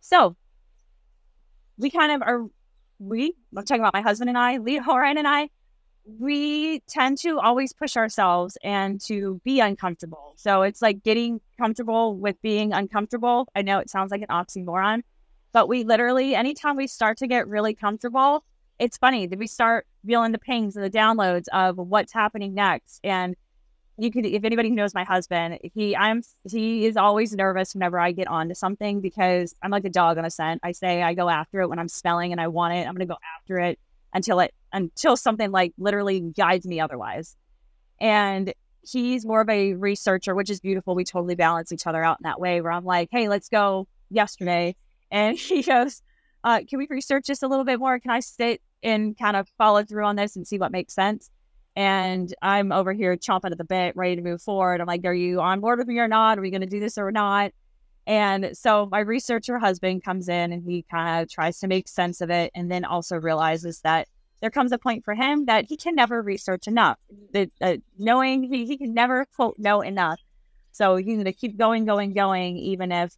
So 0.00 0.36
we 1.76 1.90
kind 1.90 2.12
of 2.12 2.22
are 2.22 2.46
we, 2.98 3.34
I'm 3.56 3.64
talking 3.64 3.82
about 3.82 3.94
my 3.94 4.00
husband 4.00 4.28
and 4.28 4.38
I, 4.38 4.58
Lee 4.58 4.78
Horan 4.78 5.18
and 5.18 5.28
I, 5.28 5.48
we 6.04 6.80
tend 6.88 7.18
to 7.18 7.40
always 7.40 7.72
push 7.72 7.96
ourselves 7.96 8.56
and 8.62 9.00
to 9.02 9.40
be 9.44 9.60
uncomfortable. 9.60 10.34
So 10.36 10.62
it's 10.62 10.80
like 10.80 11.02
getting 11.02 11.40
comfortable 11.58 12.16
with 12.16 12.40
being 12.42 12.72
uncomfortable. 12.72 13.48
I 13.56 13.62
know 13.62 13.78
it 13.78 13.90
sounds 13.90 14.12
like 14.12 14.22
an 14.22 14.28
oxymoron, 14.28 15.02
but 15.52 15.68
we 15.68 15.84
literally, 15.84 16.34
anytime 16.34 16.76
we 16.76 16.86
start 16.86 17.18
to 17.18 17.26
get 17.26 17.48
really 17.48 17.74
comfortable, 17.74 18.44
it's 18.78 18.98
funny 18.98 19.26
that 19.26 19.38
we 19.38 19.46
start 19.46 19.86
feeling 20.06 20.32
the 20.32 20.38
pings 20.38 20.76
and 20.76 20.84
the 20.84 20.90
downloads 20.90 21.46
of 21.52 21.76
what's 21.76 22.12
happening 22.12 22.54
next. 22.54 23.00
And 23.02 23.34
you 23.98 24.10
could 24.10 24.26
if 24.26 24.44
anybody 24.44 24.68
who 24.68 24.74
knows 24.74 24.94
my 24.94 25.04
husband 25.04 25.58
he 25.74 25.96
i'm 25.96 26.22
he 26.50 26.86
is 26.86 26.96
always 26.96 27.32
nervous 27.32 27.74
whenever 27.74 27.98
i 27.98 28.12
get 28.12 28.28
onto 28.28 28.54
something 28.54 29.00
because 29.00 29.54
i'm 29.62 29.70
like 29.70 29.84
a 29.84 29.90
dog 29.90 30.18
on 30.18 30.24
a 30.24 30.30
scent. 30.30 30.60
I 30.62 30.72
say 30.72 31.02
i 31.02 31.14
go 31.14 31.28
after 31.28 31.60
it 31.60 31.68
when 31.68 31.78
i'm 31.78 31.88
smelling 31.88 32.32
and 32.32 32.40
i 32.40 32.48
want 32.48 32.74
it 32.74 32.86
i'm 32.86 32.96
to 32.96 33.06
go 33.06 33.16
after 33.38 33.58
it 33.58 33.78
until 34.12 34.40
it 34.40 34.54
until 34.72 35.16
something 35.16 35.50
like 35.50 35.72
literally 35.78 36.20
guides 36.20 36.66
me 36.66 36.80
otherwise. 36.80 37.36
And 37.98 38.52
he's 38.82 39.24
more 39.24 39.40
of 39.40 39.48
a 39.48 39.74
researcher 39.74 40.34
which 40.34 40.50
is 40.50 40.60
beautiful. 40.60 40.94
We 40.94 41.04
totally 41.04 41.34
balance 41.34 41.72
each 41.72 41.86
other 41.86 42.04
out 42.04 42.18
in 42.20 42.24
that 42.24 42.40
way 42.40 42.60
where 42.60 42.72
i'm 42.72 42.84
like 42.84 43.08
hey 43.10 43.28
let's 43.28 43.48
go 43.48 43.88
yesterday. 44.10 44.76
And 45.10 45.38
he 45.38 45.62
goes 45.62 46.02
uh, 46.44 46.60
can 46.68 46.78
we 46.78 46.86
research 46.88 47.26
just 47.26 47.42
a 47.42 47.48
little 47.48 47.64
bit 47.64 47.78
more? 47.78 47.98
Can 47.98 48.10
i 48.10 48.20
sit 48.20 48.60
and 48.82 49.18
kind 49.18 49.36
of 49.36 49.48
follow 49.56 49.82
through 49.82 50.04
on 50.04 50.16
this 50.16 50.36
and 50.36 50.46
see 50.46 50.58
what 50.58 50.70
makes 50.70 50.94
sense 50.94 51.30
and 51.76 52.34
I'm 52.40 52.72
over 52.72 52.94
here 52.94 53.14
chomping 53.16 53.52
at 53.52 53.58
the 53.58 53.64
bit, 53.64 53.94
ready 53.94 54.16
to 54.16 54.22
move 54.22 54.40
forward. 54.40 54.80
I'm 54.80 54.86
like, 54.86 55.04
are 55.04 55.14
you 55.14 55.40
on 55.42 55.60
board 55.60 55.78
with 55.78 55.86
me 55.86 55.98
or 55.98 56.08
not? 56.08 56.38
Are 56.38 56.40
we 56.40 56.50
going 56.50 56.62
to 56.62 56.66
do 56.66 56.80
this 56.80 56.96
or 56.96 57.12
not? 57.12 57.52
And 58.06 58.56
so 58.56 58.88
my 58.90 59.00
researcher 59.00 59.58
husband 59.58 60.02
comes 60.02 60.28
in 60.28 60.52
and 60.52 60.62
he 60.64 60.86
kind 60.90 61.22
of 61.22 61.30
tries 61.30 61.58
to 61.60 61.68
make 61.68 61.88
sense 61.88 62.22
of 62.22 62.30
it 62.30 62.50
and 62.54 62.70
then 62.70 62.84
also 62.84 63.16
realizes 63.16 63.80
that 63.80 64.08
there 64.40 64.50
comes 64.50 64.72
a 64.72 64.78
point 64.78 65.04
for 65.04 65.14
him 65.14 65.46
that 65.46 65.66
he 65.68 65.76
can 65.76 65.94
never 65.94 66.22
research 66.22 66.66
enough. 66.66 66.98
Uh, 67.34 67.76
knowing 67.98 68.42
he, 68.44 68.64
he 68.64 68.78
can 68.78 68.94
never 68.94 69.26
quote 69.34 69.58
know 69.58 69.82
enough. 69.82 70.20
So 70.72 70.96
he's 70.96 71.06
going 71.06 71.24
to 71.24 71.32
keep 71.32 71.58
going, 71.58 71.84
going, 71.84 72.14
going, 72.14 72.56
even 72.56 72.92
if 72.92 73.14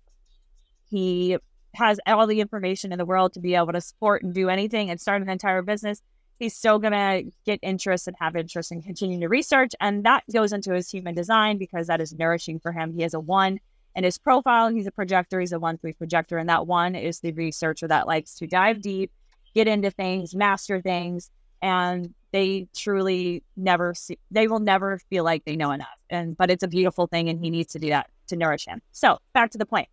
he 0.91 1.37
has 1.75 2.01
all 2.07 2.27
the 2.27 2.41
information 2.41 2.93
in 2.93 2.99
the 2.99 3.05
world 3.05 3.35
to 3.35 3.41
be 3.41 3.55
able 3.55 3.73
to 3.73 3.81
support 3.81 4.23
and 4.23 4.35
do 4.35 4.49
anything 4.49 4.91
and 4.91 5.01
start 5.01 5.23
an 5.23 5.29
entire 5.29 5.63
business 5.63 6.03
he's 6.39 6.55
still 6.55 6.79
going 6.79 6.93
to 6.93 7.31
get 7.45 7.59
interest 7.63 8.07
and 8.07 8.17
have 8.21 8.37
interest 8.37 8.73
in 8.73 8.83
continuing 8.83 9.21
to 9.21 9.29
research. 9.29 9.73
And 9.81 10.05
that 10.05 10.25
goes 10.33 10.53
into 10.53 10.73
his 10.73 10.91
human 10.91 11.15
design 11.15 11.59
because 11.59 11.87
that 11.89 12.01
is 12.01 12.15
nourishing 12.15 12.61
for 12.61 12.73
him. 12.73 12.93
He 12.93 13.03
has 13.03 13.15
a 13.15 13.21
one 13.21 13.59
in 13.95 14.05
his 14.05 14.19
profile. 14.19 14.69
He's 14.69 14.87
a 14.87 14.93
projector. 14.93 15.41
He's 15.41 15.53
a 15.53 15.59
one 15.59 15.79
three 15.79 15.93
projector. 15.93 16.39
And 16.39 16.49
that 16.49 16.67
one 16.67 16.95
is 16.95 17.21
the 17.21 17.33
researcher 17.33 17.89
that 17.89 18.07
likes 18.07 18.35
to 18.37 18.47
dive 18.47 18.81
deep, 18.81 19.11
get 19.55 19.67
into 19.67 19.91
things, 19.91 20.35
master 20.35 20.81
things. 20.81 21.31
And 21.61 22.15
they 22.31 22.69
truly 22.77 23.43
never 23.57 23.95
see, 23.95 24.19
they 24.31 24.47
will 24.47 24.61
never 24.61 24.99
feel 25.11 25.25
like 25.25 25.45
they 25.45 25.57
know 25.57 25.73
enough. 25.73 25.89
And, 26.11 26.37
but 26.37 26.51
it's 26.51 26.63
a 26.63 26.69
beautiful 26.69 27.09
thing. 27.09 27.29
And 27.29 27.43
he 27.43 27.51
needs 27.51 27.73
to 27.73 27.79
do 27.79 27.89
that 27.89 28.11
to 28.29 28.37
nourish 28.37 28.67
him. 28.67 28.81
So 28.93 29.19
back 29.33 29.51
to 29.53 29.59
the 29.59 29.67
point. 29.67 29.89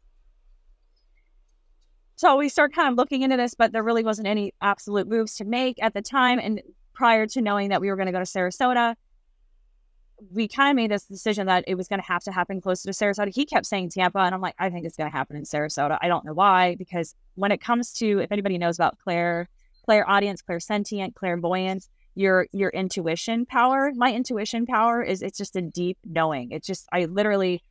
So 2.16 2.38
we 2.38 2.50
start 2.50 2.74
kind 2.74 2.90
of 2.90 2.96
looking 2.96 3.24
into 3.24 3.38
this, 3.38 3.54
but 3.56 3.72
there 3.72 3.84
really 3.84 4.04
wasn't 4.04 4.28
any 4.28 4.54
absolute 4.62 5.08
moves 5.08 5.36
to 5.36 5.46
make 5.46 5.82
at 5.84 5.94
the 5.94 6.02
time. 6.02 6.40
And 6.40 6.62
prior 6.94 7.28
to 7.28 7.42
knowing 7.42 7.70
that 7.70 7.82
we 7.82 7.90
were 7.90 7.96
going 7.96 8.06
to 8.06 8.12
go 8.12 8.20
to 8.20 8.26
Sarasota, 8.26 8.96
we 10.32 10.48
kind 10.48 10.70
of 10.70 10.76
made 10.78 10.92
this 10.92 11.04
decision 11.04 11.48
that 11.48 11.66
it 11.68 11.76
was 11.76 11.90
going 11.90 12.00
to 12.00 12.06
have 12.08 12.24
to 12.24 12.32
happen 12.32 12.62
closer 12.62 12.92
to 12.92 12.98
Sarasota. 12.98 13.36
He 13.36 13.46
kept 13.46 13.66
saying 13.66 13.90
Tampa, 13.90 14.20
and 14.20 14.34
I'm 14.34 14.40
like, 14.40 14.56
I 14.58 14.70
think 14.70 14.86
it's 14.86 14.96
going 14.96 15.12
to 15.12 15.16
happen 15.16 15.36
in 15.36 15.44
Sarasota. 15.44 15.98
I 16.02 16.08
don't 16.08 16.24
know 16.24 16.34
why, 16.34 16.76
because 16.76 17.16
when 17.36 17.52
it 17.52 17.60
comes 17.60 17.92
to, 17.96 18.20
if 18.20 18.32
anybody 18.32 18.58
knows 18.58 18.78
about 18.78 18.98
Claire, 18.98 19.50
clairaudience, 19.84 20.42
clair 20.42 20.62
sentient, 20.62 21.16
clairvoyance, 21.16 21.90
your 22.16 22.48
your 22.54 22.70
intuition 22.70 23.46
power. 23.46 23.92
My 23.94 24.14
intuition 24.14 24.66
power 24.66 25.04
is 25.04 25.22
it's 25.22 25.38
just 25.38 25.56
a 25.58 25.62
deep 25.62 25.98
knowing. 26.06 26.52
It's 26.52 26.66
just 26.66 26.88
I 26.92 27.06
literally, 27.06 27.62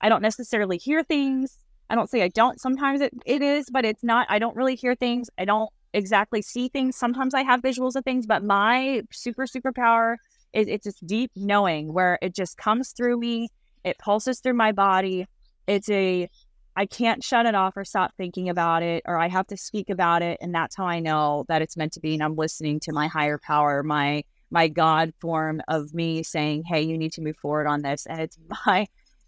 I 0.00 0.10
don't 0.10 0.20
necessarily 0.22 0.76
hear 0.76 1.02
things 1.02 1.58
I 1.90 1.94
don't 1.94 2.08
say 2.08 2.22
I 2.22 2.28
don't. 2.28 2.60
Sometimes 2.60 3.00
it, 3.00 3.12
it 3.26 3.42
is, 3.42 3.66
but 3.70 3.84
it's 3.84 4.02
not. 4.02 4.26
I 4.30 4.38
don't 4.38 4.56
really 4.56 4.74
hear 4.74 4.94
things. 4.94 5.28
I 5.38 5.44
don't 5.44 5.70
exactly 5.92 6.42
see 6.42 6.68
things. 6.68 6.96
Sometimes 6.96 7.34
I 7.34 7.42
have 7.42 7.60
visuals 7.60 7.94
of 7.94 8.04
things, 8.04 8.26
but 8.26 8.42
my 8.42 9.02
super 9.12 9.46
superpower 9.46 10.16
is 10.52 10.66
it's 10.68 10.84
just 10.84 11.06
deep 11.06 11.30
knowing 11.36 11.92
where 11.92 12.18
it 12.22 12.34
just 12.34 12.56
comes 12.56 12.92
through 12.92 13.18
me. 13.18 13.48
It 13.84 13.98
pulses 13.98 14.40
through 14.40 14.54
my 14.54 14.72
body. 14.72 15.26
It's 15.66 15.88
a 15.90 16.28
I 16.76 16.86
can't 16.86 17.22
shut 17.22 17.46
it 17.46 17.54
off 17.54 17.76
or 17.76 17.84
stop 17.84 18.12
thinking 18.16 18.48
about 18.48 18.82
it, 18.82 19.04
or 19.06 19.16
I 19.16 19.28
have 19.28 19.46
to 19.48 19.56
speak 19.56 19.90
about 19.90 20.22
it, 20.22 20.38
and 20.40 20.52
that's 20.52 20.76
how 20.76 20.86
I 20.86 20.98
know 20.98 21.44
that 21.48 21.62
it's 21.62 21.76
meant 21.76 21.92
to 21.92 22.00
be. 22.00 22.14
And 22.14 22.22
I'm 22.22 22.34
listening 22.34 22.80
to 22.80 22.92
my 22.92 23.06
higher 23.06 23.38
power, 23.38 23.82
my 23.82 24.24
my 24.50 24.68
God 24.68 25.12
form 25.20 25.60
of 25.68 25.94
me 25.94 26.22
saying, 26.22 26.64
"Hey, 26.66 26.82
you 26.82 26.98
need 26.98 27.12
to 27.14 27.22
move 27.22 27.36
forward 27.36 27.66
on 27.66 27.82
this," 27.82 28.06
and 28.06 28.20
it's 28.20 28.38
my 28.66 28.86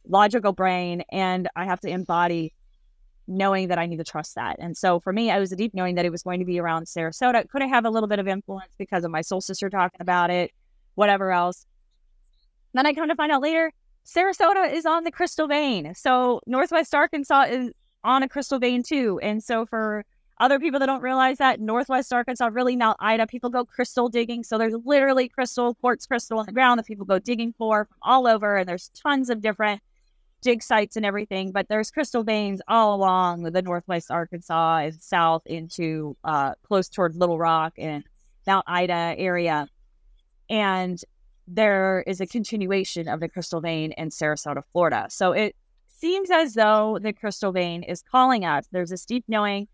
logical 0.09 0.53
brain 0.53 1.03
and 1.11 1.49
I 1.57 1.65
have 1.65 1.81
to 1.81 1.89
embody 1.89 2.53
knowing 3.29 3.69
that 3.69 3.79
I 3.79 3.87
need 3.87 3.97
to 3.97 4.05
trust 4.05 4.37
that. 4.37 4.57
And 4.59 4.77
so 4.77 5.01
for 5.01 5.13
me, 5.13 5.31
I 5.31 5.39
was 5.39 5.51
a 5.53 5.57
deep 5.57 5.75
knowing 5.75 5.97
that 5.97 6.05
it 6.05 6.13
was 6.13 6.23
going 6.23 6.39
to 6.39 6.47
be 6.47 6.61
around 6.61 6.87
Sarasota. 6.87 7.49
Could 7.49 7.63
I 7.63 7.67
have 7.67 7.85
a 7.85 7.91
little 7.91 8.09
bit 8.09 8.19
of 8.19 8.29
influence 8.29 8.73
because 8.79 9.05
of 9.05 9.11
my 9.11 9.21
soul 9.21 9.41
sister 9.41 9.69
talking 9.69 10.01
about 10.01 10.31
it, 10.31 10.53
whatever 10.95 11.33
else? 11.33 11.67
Then 12.73 12.87
I 12.87 12.93
come 12.93 13.09
to 13.09 13.17
find 13.17 13.33
out 13.33 13.43
later, 13.43 13.73
Sarasota 14.05 14.73
is 14.73 14.87
on 14.87 15.03
the 15.05 15.11
crystal 15.11 15.49
vein. 15.49 15.93
So 15.95 16.41
Northwest 16.47 16.95
Arkansas 16.95 17.47
is 17.49 17.73
on 18.05 18.23
a 18.23 18.29
crystal 18.29 18.61
vein 18.61 18.83
too. 18.85 19.19
And 19.23 19.43
so 19.43 19.67
for 19.67 20.05
other 20.39 20.61
people 20.61 20.79
that 20.79 20.87
don't 20.87 21.03
realize 21.03 21.39
that, 21.39 21.61
Northwest 21.61 22.13
Arkansas, 22.13 22.51
really 22.53 22.77
Mount 22.77 22.99
Ida, 23.01 23.27
people 23.27 23.51
go 23.51 23.65
crystal 23.65 24.09
digging. 24.09 24.45
So 24.45 24.59
there's 24.59 24.75
literally 24.85 25.29
crystal, 25.29 25.75
quartz 25.75 26.07
crystal 26.07 26.39
on 26.39 26.47
the 26.47 26.53
ground 26.53 26.79
that 26.79 26.87
people 26.87 27.07
go 27.07 27.19
digging 27.19 27.55
for 27.57 27.87
from 27.87 27.97
all 28.03 28.29
over. 28.29 28.57
And 28.57 28.69
there's 28.69 28.91
tons 28.91 29.31
of 29.31 29.41
different 29.41 29.81
dig 30.47 30.63
sites 30.63 30.97
and 30.97 31.05
everything, 31.05 31.51
but 31.51 31.67
there's 31.69 31.91
crystal 31.91 32.23
veins 32.23 32.63
all 32.69 32.95
along 32.95 33.43
the 33.43 33.63
northwest 33.63 34.13
Arkansas 34.13 34.77
and 34.77 35.03
south 35.03 35.43
into 35.45 36.17
uh, 36.23 36.55
close 36.63 36.89
toward 36.89 37.17
Little 37.17 37.37
Rock 37.37 37.73
and 37.77 38.05
Mount 38.47 38.65
Ida 38.69 39.17
area. 39.19 39.67
And 40.49 41.03
there 41.49 42.05
is 42.07 42.21
a 42.21 42.29
continuation 42.29 43.09
of 43.09 43.19
the 43.19 43.29
crystal 43.29 43.61
vein 43.61 43.91
in 43.99 44.11
Sarasota, 44.11 44.63
Florida. 44.73 45.07
So 45.11 45.33
it 45.33 45.57
seems 45.89 46.31
as 46.31 46.55
though 46.55 47.01
the 47.03 47.13
crystal 47.13 47.51
vein 47.51 47.83
is 47.83 48.05
calling 48.09 48.45
us. 48.45 48.69
There's 48.71 48.91
this 48.91 49.05
deep 49.05 49.25
knowing 49.27 49.67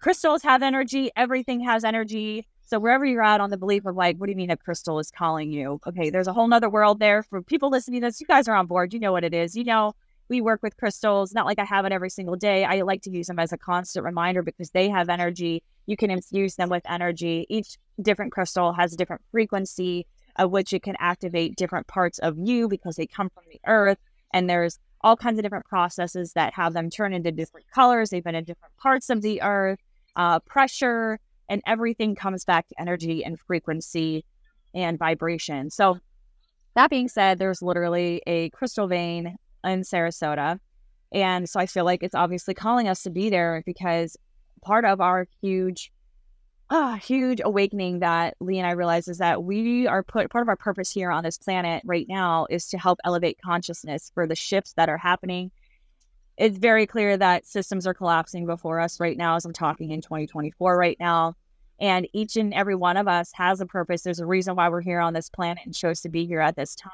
crystals 0.00 0.42
have 0.42 0.64
energy, 0.64 1.12
everything 1.14 1.60
has 1.60 1.84
energy. 1.84 2.48
So 2.70 2.78
wherever 2.78 3.04
you're 3.04 3.20
at 3.20 3.40
on 3.40 3.50
the 3.50 3.56
belief 3.56 3.84
of 3.84 3.96
like, 3.96 4.16
what 4.18 4.26
do 4.26 4.30
you 4.30 4.36
mean 4.36 4.50
a 4.50 4.56
crystal 4.56 5.00
is 5.00 5.10
calling 5.10 5.50
you? 5.50 5.80
Okay, 5.88 6.08
there's 6.08 6.28
a 6.28 6.32
whole 6.32 6.46
nother 6.46 6.70
world 6.70 7.00
there 7.00 7.24
for 7.24 7.42
people 7.42 7.68
listening 7.68 8.00
to 8.00 8.06
this. 8.06 8.20
You 8.20 8.28
guys 8.28 8.46
are 8.46 8.54
on 8.54 8.68
board. 8.68 8.94
You 8.94 9.00
know 9.00 9.10
what 9.10 9.24
it 9.24 9.34
is. 9.34 9.56
You 9.56 9.64
know, 9.64 9.96
we 10.28 10.40
work 10.40 10.62
with 10.62 10.76
crystals. 10.76 11.34
Not 11.34 11.46
like 11.46 11.58
I 11.58 11.64
have 11.64 11.84
it 11.84 11.90
every 11.90 12.10
single 12.10 12.36
day. 12.36 12.64
I 12.64 12.82
like 12.82 13.02
to 13.02 13.10
use 13.10 13.26
them 13.26 13.40
as 13.40 13.52
a 13.52 13.58
constant 13.58 14.04
reminder 14.04 14.44
because 14.44 14.70
they 14.70 14.88
have 14.88 15.08
energy. 15.08 15.64
You 15.86 15.96
can 15.96 16.12
infuse 16.12 16.54
them 16.54 16.68
with 16.68 16.84
energy. 16.88 17.44
Each 17.48 17.76
different 18.00 18.30
crystal 18.30 18.72
has 18.74 18.92
a 18.92 18.96
different 18.96 19.22
frequency 19.32 20.06
of 20.36 20.52
which 20.52 20.72
it 20.72 20.84
can 20.84 20.94
activate 21.00 21.56
different 21.56 21.88
parts 21.88 22.20
of 22.20 22.38
you 22.38 22.68
because 22.68 22.94
they 22.94 23.06
come 23.08 23.30
from 23.30 23.42
the 23.50 23.58
earth. 23.66 23.98
And 24.32 24.48
there's 24.48 24.78
all 25.00 25.16
kinds 25.16 25.40
of 25.40 25.42
different 25.42 25.66
processes 25.66 26.34
that 26.34 26.54
have 26.54 26.74
them 26.74 26.88
turn 26.88 27.14
into 27.14 27.32
different 27.32 27.66
colors. 27.74 28.10
They've 28.10 28.22
been 28.22 28.36
in 28.36 28.44
different 28.44 28.76
parts 28.76 29.10
of 29.10 29.22
the 29.22 29.42
earth, 29.42 29.80
uh, 30.14 30.38
pressure, 30.38 31.18
and 31.50 31.60
everything 31.66 32.14
comes 32.14 32.46
back 32.46 32.68
to 32.68 32.80
energy 32.80 33.22
and 33.22 33.38
frequency 33.38 34.24
and 34.72 34.98
vibration. 34.98 35.68
So, 35.68 35.98
that 36.76 36.88
being 36.88 37.08
said, 37.08 37.38
there's 37.38 37.60
literally 37.60 38.22
a 38.26 38.48
crystal 38.50 38.86
vein 38.86 39.36
in 39.64 39.80
Sarasota. 39.82 40.60
And 41.12 41.48
so 41.48 41.58
I 41.58 41.66
feel 41.66 41.84
like 41.84 42.02
it's 42.04 42.14
obviously 42.14 42.54
calling 42.54 42.88
us 42.88 43.02
to 43.02 43.10
be 43.10 43.28
there 43.28 43.62
because 43.66 44.16
part 44.62 44.84
of 44.84 45.00
our 45.00 45.26
huge, 45.42 45.92
ah, 46.70 46.94
huge 46.94 47.40
awakening 47.44 47.98
that 47.98 48.36
Lee 48.40 48.58
and 48.58 48.66
I 48.66 48.72
realize 48.72 49.08
is 49.08 49.18
that 49.18 49.42
we 49.42 49.88
are 49.88 50.04
put 50.04 50.30
part 50.30 50.42
of 50.42 50.48
our 50.48 50.56
purpose 50.56 50.92
here 50.92 51.10
on 51.10 51.24
this 51.24 51.38
planet 51.38 51.82
right 51.84 52.06
now 52.08 52.46
is 52.48 52.68
to 52.68 52.78
help 52.78 53.00
elevate 53.04 53.38
consciousness 53.44 54.12
for 54.14 54.26
the 54.26 54.36
shifts 54.36 54.74
that 54.74 54.88
are 54.88 54.98
happening 54.98 55.50
it's 56.40 56.56
very 56.56 56.86
clear 56.86 57.18
that 57.18 57.46
systems 57.46 57.86
are 57.86 57.92
collapsing 57.92 58.46
before 58.46 58.80
us 58.80 58.98
right 58.98 59.16
now 59.16 59.36
as 59.36 59.44
I'm 59.44 59.52
talking 59.52 59.90
in 59.90 60.00
2024 60.00 60.74
right 60.74 60.96
now. 60.98 61.34
And 61.78 62.08
each 62.14 62.36
and 62.36 62.54
every 62.54 62.74
one 62.74 62.96
of 62.96 63.06
us 63.06 63.30
has 63.34 63.60
a 63.60 63.66
purpose. 63.66 64.02
There's 64.02 64.20
a 64.20 64.26
reason 64.26 64.56
why 64.56 64.70
we're 64.70 64.80
here 64.80 65.00
on 65.00 65.12
this 65.12 65.28
planet 65.28 65.64
and 65.66 65.74
chose 65.74 66.00
to 66.00 66.08
be 66.08 66.24
here 66.24 66.40
at 66.40 66.56
this 66.56 66.74
time. 66.74 66.90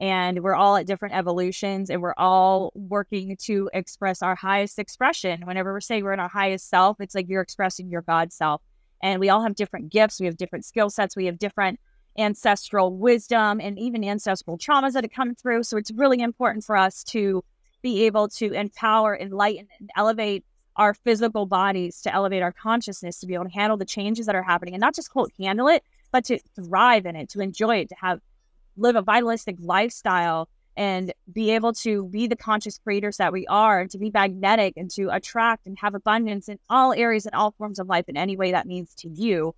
And 0.00 0.42
we're 0.42 0.56
all 0.56 0.76
at 0.76 0.84
different 0.84 1.14
evolutions 1.14 1.90
and 1.90 2.02
we're 2.02 2.14
all 2.18 2.72
working 2.74 3.36
to 3.42 3.70
express 3.72 4.20
our 4.20 4.34
highest 4.34 4.80
expression. 4.80 5.46
Whenever 5.46 5.72
we're 5.72 5.80
saying 5.80 6.02
we're 6.02 6.12
in 6.12 6.20
our 6.20 6.28
highest 6.28 6.68
self, 6.68 7.00
it's 7.00 7.14
like 7.14 7.28
you're 7.28 7.42
expressing 7.42 7.88
your 7.88 8.02
God 8.02 8.32
self. 8.32 8.62
And 9.00 9.20
we 9.20 9.28
all 9.28 9.42
have 9.42 9.54
different 9.54 9.92
gifts, 9.92 10.18
we 10.18 10.26
have 10.26 10.36
different 10.36 10.64
skill 10.64 10.90
sets, 10.90 11.14
we 11.14 11.26
have 11.26 11.38
different 11.38 11.78
ancestral 12.18 12.96
wisdom 12.96 13.60
and 13.60 13.78
even 13.78 14.02
ancestral 14.02 14.58
traumas 14.58 14.94
that 14.94 15.04
have 15.04 15.12
come 15.12 15.36
through. 15.36 15.62
So 15.62 15.76
it's 15.76 15.92
really 15.92 16.20
important 16.20 16.64
for 16.64 16.76
us 16.76 17.04
to 17.04 17.44
be 17.86 18.02
able 18.02 18.26
to 18.26 18.52
empower, 18.52 19.16
enlighten, 19.16 19.68
and 19.78 19.90
elevate 19.94 20.44
our 20.74 20.92
physical 20.92 21.46
bodies 21.46 22.00
to 22.00 22.12
elevate 22.12 22.42
our 22.42 22.50
consciousness 22.50 23.20
to 23.20 23.28
be 23.28 23.34
able 23.34 23.44
to 23.44 23.50
handle 23.52 23.76
the 23.76 23.84
changes 23.84 24.26
that 24.26 24.34
are 24.34 24.42
happening 24.42 24.74
and 24.74 24.80
not 24.80 24.92
just 24.92 25.08
quote 25.08 25.30
handle 25.38 25.68
it, 25.68 25.84
but 26.10 26.24
to 26.24 26.36
thrive 26.56 27.06
in 27.06 27.14
it, 27.14 27.28
to 27.28 27.40
enjoy 27.40 27.76
it, 27.76 27.88
to 27.88 27.94
have 28.00 28.18
live 28.76 28.96
a 28.96 29.02
vitalistic 29.02 29.54
lifestyle 29.60 30.48
and 30.76 31.14
be 31.32 31.52
able 31.52 31.72
to 31.72 32.06
be 32.06 32.26
the 32.26 32.34
conscious 32.34 32.76
creators 32.76 33.18
that 33.18 33.32
we 33.32 33.46
are 33.46 33.78
and 33.80 33.90
to 33.92 33.98
be 33.98 34.10
magnetic 34.12 34.74
and 34.76 34.90
to 34.90 35.08
attract 35.10 35.68
and 35.68 35.78
have 35.78 35.94
abundance 35.94 36.48
in 36.48 36.58
all 36.68 36.92
areas 36.92 37.24
and 37.24 37.36
all 37.36 37.52
forms 37.52 37.78
of 37.78 37.86
life 37.86 38.08
in 38.08 38.16
any 38.16 38.36
way 38.36 38.50
that 38.50 38.66
means 38.66 38.92
to 38.96 39.08
you. 39.08 39.54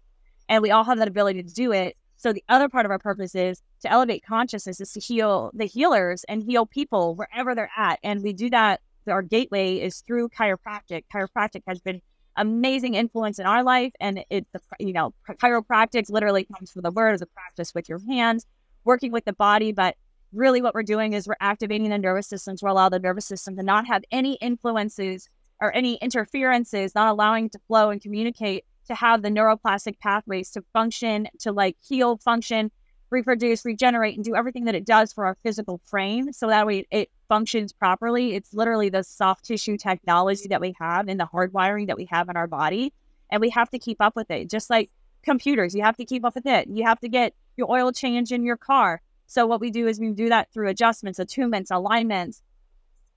And 0.51 0.63
we 0.63 0.71
all 0.71 0.85
have 0.85 0.99
that 0.99 1.09
ability 1.09 1.43
to 1.45 1.55
do 1.55 1.73
it. 1.73 1.97
So 2.19 2.33
the 2.33 2.45
other 2.49 2.69
part 2.69 2.85
of 2.85 2.91
our 2.91 2.99
purpose 2.99 3.35
is 3.35 3.63
to 3.83 3.91
elevate 3.91 4.25
consciousness, 4.27 4.81
is 4.81 4.93
to 4.93 5.01
heal 5.01 5.51
the 5.55 5.67
healers 5.67 6.25
and 6.29 6.43
heal 6.43 6.67
people 6.67 7.15
wherever 7.15 7.55
they're 7.55 7.71
at. 7.77 8.01
And 8.03 8.23
we 8.23 8.33
do 8.33 8.51
that. 8.51 8.81
Our 9.09 9.23
gateway 9.23 9.77
is 9.77 10.01
through 10.01 10.29
chiropractic. 10.31 11.05
Chiropractic 11.13 11.63
has 11.67 11.81
been 11.81 12.03
amazing 12.37 12.95
influence 12.95 13.39
in 13.39 13.47
our 13.47 13.63
life, 13.63 13.93
and 14.01 14.25
it's 14.31 14.49
you 14.79 14.93
know 14.93 15.15
chiropractic 15.29 16.11
literally 16.11 16.45
comes 16.45 16.71
from 16.71 16.83
the 16.83 16.91
word 16.91 17.15
as 17.15 17.23
a 17.23 17.27
practice 17.27 17.75
with 17.75 17.89
your 17.89 18.01
hands, 18.07 18.47
working 18.85 19.13
with 19.13 19.25
the 19.25 19.33
body, 19.33 19.73
but 19.73 19.97
really 20.33 20.61
what 20.61 20.75
we're 20.75 20.83
doing 20.83 21.15
is 21.15 21.27
we're 21.27 21.37
activating 21.41 21.89
the 21.89 21.99
nervous 21.99 22.27
system 22.27 22.57
to 22.57 22.67
allow 22.67 22.89
the 22.89 22.99
nervous 22.99 23.27
system 23.27 23.57
to 23.57 23.63
not 23.63 23.87
have 23.87 24.03
any 24.11 24.35
influences 24.35 25.29
or 25.61 25.75
any 25.75 25.95
interferences, 25.97 26.95
not 26.95 27.09
allowing 27.09 27.49
to 27.51 27.59
flow 27.67 27.91
and 27.91 28.01
communicate 28.01 28.65
to 28.89 28.95
have 28.95 29.23
the 29.23 29.31
neuroplastic 29.31 29.99
pathways 30.01 30.51
to 30.51 30.63
function, 30.73 31.29
to 31.39 31.53
like 31.53 31.77
heal, 31.87 32.17
function, 32.19 32.71
reproduce, 33.11 33.65
regenerate, 33.65 34.17
and 34.17 34.25
do 34.25 34.35
everything 34.35 34.65
that 34.65 34.75
it 34.75 34.85
does 34.85 35.13
for 35.13 35.25
our 35.25 35.37
physical 35.43 35.81
frame. 35.85 36.33
So 36.33 36.49
that 36.49 36.67
way 36.67 36.87
it 36.91 37.11
functions 37.29 37.73
properly. 37.73 38.35
It's 38.35 38.53
literally 38.53 38.89
the 38.89 39.03
soft 39.03 39.45
tissue 39.45 39.77
technology 39.77 40.49
that 40.49 40.61
we 40.61 40.75
have 40.79 41.09
and 41.09 41.19
the 41.19 41.27
hardwiring 41.27 41.87
that 41.87 41.97
we 41.97 42.07
have 42.11 42.29
in 42.29 42.37
our 42.37 42.47
body. 42.47 42.93
And 43.31 43.41
we 43.41 43.51
have 43.51 43.71
to 43.71 43.79
keep 43.79 44.01
up 44.01 44.17
with 44.17 44.31
it. 44.31 44.51
Just 44.51 44.71
like 44.71 44.91
computers, 45.23 45.75
you 45.75 45.83
have 45.83 45.97
to 45.97 46.05
keep 46.05 46.25
up 46.25 46.35
with 46.35 46.47
it. 46.47 46.69
You 46.69 46.85
have 46.85 47.01
to 47.01 47.09
get 47.09 47.35
your 47.57 47.71
oil 47.71 47.93
change 47.93 48.33
in 48.33 48.43
your 48.45 48.57
car. 48.57 49.01
So 49.27 49.47
what 49.47 49.61
we 49.61 49.71
do 49.71 49.87
is 49.87 50.01
we 50.01 50.13
do 50.13 50.31
that 50.31 50.53
through 50.53 50.69
adjustments, 50.69 51.19
attunements, 51.19 51.71
alignments, 51.71 52.43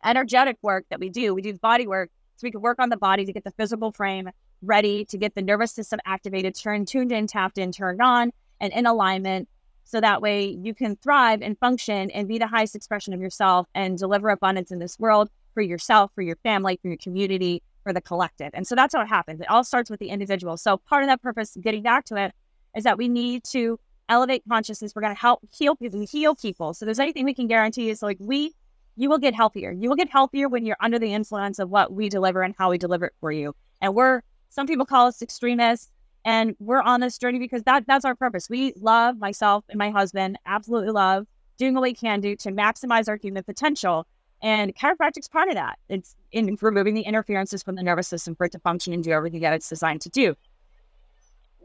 energetic 0.04 0.58
work 0.62 0.86
that 0.90 1.00
we 1.00 1.10
do. 1.10 1.34
We 1.34 1.42
do 1.42 1.54
body 1.54 1.88
work 1.88 2.10
so 2.36 2.46
we 2.46 2.52
can 2.52 2.62
work 2.62 2.80
on 2.80 2.90
the 2.90 2.98
body 2.98 3.26
to 3.26 3.32
get 3.32 3.44
the 3.44 3.52
physical 3.52 3.92
frame 3.92 4.30
ready 4.62 5.06
to 5.06 5.18
get 5.18 5.36
the 5.36 5.42
nervous 5.42 5.72
system 5.72 6.00
activated, 6.06 6.56
turned, 6.56 6.88
tuned 6.88 7.12
in, 7.12 7.28
tapped 7.28 7.58
in, 7.58 7.72
turned 7.72 8.02
on, 8.02 8.32
and 8.60 8.72
in 8.74 8.86
alignment. 8.86 9.48
So 9.84 10.00
that 10.00 10.22
way 10.22 10.46
you 10.46 10.74
can 10.74 10.96
thrive 10.96 11.42
and 11.42 11.58
function 11.60 12.12
and 12.12 12.28
be 12.28 12.38
the 12.38 12.48
highest 12.48 12.76
expression 12.76 13.14
of 13.14 13.20
yourself 13.20 13.68
and 13.76 13.98
deliver 13.98 14.30
abundance 14.30 14.72
in 14.72 14.80
this 14.80 14.98
world 15.00 15.30
for 15.54 15.62
yourself, 15.62 16.12
for 16.16 16.22
your 16.22 16.38
family, 16.38 16.80
for 16.82 16.88
your 16.88 16.98
community, 16.98 17.62
for 17.84 17.92
the 17.92 18.02
collective. 18.02 18.52
And 18.54 18.66
so 18.66 18.76
that's 18.76 18.96
how 18.96 19.02
it 19.02 19.08
happens. 19.08 19.42
It 19.42 19.50
all 19.50 19.64
starts 19.64 19.90
with 19.90 20.00
the 20.00 20.10
individual. 20.10 20.56
So 20.56 20.78
part 20.78 21.04
of 21.04 21.10
that 21.10 21.22
purpose, 21.22 21.58
getting 21.60 21.84
back 21.84 22.06
to 22.06 22.16
it, 22.16 22.34
is 22.76 22.84
that 22.84 22.98
we 22.98 23.10
need 23.10 23.44
to 23.46 23.80
elevate 24.08 24.44
consciousness. 24.48 24.94
We're 24.96 25.02
going 25.02 25.16
to 25.16 25.20
help 25.20 25.42
heal 25.54 25.76
people, 25.76 26.06
heal 26.10 26.36
people. 26.36 26.74
So 26.74 26.86
there's 26.86 27.00
anything 27.00 27.26
we 27.26 27.34
can 27.34 27.48
guarantee 27.48 27.90
is 27.90 28.02
like 28.02 28.18
we, 28.20 28.54
you 28.96 29.10
will 29.10 29.18
get 29.18 29.34
healthier. 29.34 29.72
You 29.72 29.90
will 29.90 29.96
get 29.96 30.10
healthier 30.10 30.48
when 30.48 30.66
you're 30.66 30.78
under 30.80 31.00
the 31.00 31.14
influence 31.14 31.60
of 31.60 31.70
what 31.70 31.92
we 31.92 32.08
deliver 32.08 32.44
and 32.44 32.54
how 32.58 32.70
we 32.70 32.78
deliver 32.78 33.08
it 33.08 33.14
for 33.20 33.32
you. 33.32 33.56
And 33.82 33.96
we're 33.96 34.22
some 34.52 34.68
people 34.68 34.86
call 34.86 35.08
us 35.08 35.22
extremists, 35.22 35.90
and 36.24 36.56
we're 36.60 36.82
on 36.82 37.00
this 37.00 37.18
journey 37.18 37.40
because 37.40 37.64
that 37.64 37.86
that's 37.88 38.06
our 38.06 38.16
purpose. 38.16 38.50
We 38.50 38.74
love 38.80 39.18
myself 39.18 39.66
and 39.70 39.80
my 39.80 39.90
husband, 39.90 40.38
absolutely 40.46 40.92
love 40.92 41.26
doing 41.58 41.74
what 41.74 41.82
we 41.82 41.94
can 41.94 42.22
do 42.22 42.36
to 42.36 42.52
maximize 42.52 43.10
our 43.10 43.18
human 43.18 43.44
potential. 43.44 44.06
And 44.44 44.76
chiropractic's 44.76 45.28
part 45.28 45.48
of 45.50 45.56
that. 45.56 45.78
It's 45.90 46.16
in 46.32 46.58
removing 46.62 46.96
the 46.96 47.02
interferences 47.02 47.64
from 47.64 47.76
the 47.76 47.84
nervous 47.84 48.08
system 48.08 48.36
for 48.36 48.46
it 48.46 48.52
to 48.54 48.60
function 48.60 48.94
and 48.94 49.04
do 49.04 49.12
everything 49.12 49.42
that 49.42 49.54
it's 49.54 49.70
designed 49.70 50.02
to 50.02 50.10
do 50.10 50.36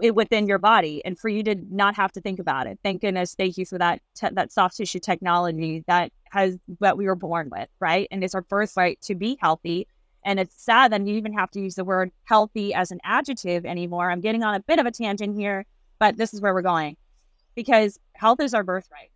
it, 0.00 0.14
within 0.14 0.46
your 0.46 0.58
body 0.58 1.02
and 1.04 1.18
for 1.18 1.28
you 1.28 1.42
to 1.42 1.56
not 1.70 1.96
have 1.96 2.12
to 2.12 2.20
think 2.20 2.38
about 2.38 2.66
it. 2.66 2.78
Thank 2.82 3.00
goodness. 3.00 3.34
Thank 3.34 3.56
you 3.56 3.64
for 3.64 3.78
that, 3.78 4.00
te- 4.14 4.28
that 4.32 4.52
soft 4.52 4.76
tissue 4.76 5.00
technology 5.00 5.84
that 5.86 6.12
has 6.30 6.58
what 6.78 6.98
we 6.98 7.06
were 7.06 7.14
born 7.14 7.48
with, 7.50 7.68
right? 7.80 8.06
And 8.10 8.22
it's 8.22 8.34
our 8.34 8.42
birthright 8.42 9.00
to 9.02 9.14
be 9.14 9.38
healthy. 9.40 9.88
And 10.26 10.40
it's 10.40 10.60
sad 10.60 10.92
that 10.92 11.06
you 11.06 11.14
even 11.14 11.32
have 11.34 11.52
to 11.52 11.60
use 11.60 11.76
the 11.76 11.84
word 11.84 12.10
healthy 12.24 12.74
as 12.74 12.90
an 12.90 12.98
adjective 13.04 13.64
anymore. 13.64 14.10
I'm 14.10 14.20
getting 14.20 14.42
on 14.42 14.56
a 14.56 14.60
bit 14.60 14.80
of 14.80 14.84
a 14.84 14.90
tangent 14.90 15.38
here, 15.38 15.64
but 16.00 16.16
this 16.16 16.34
is 16.34 16.40
where 16.40 16.52
we're 16.52 16.62
going 16.62 16.96
because 17.54 18.00
health 18.12 18.40
is 18.40 18.52
our 18.52 18.64
birthright. 18.64 19.12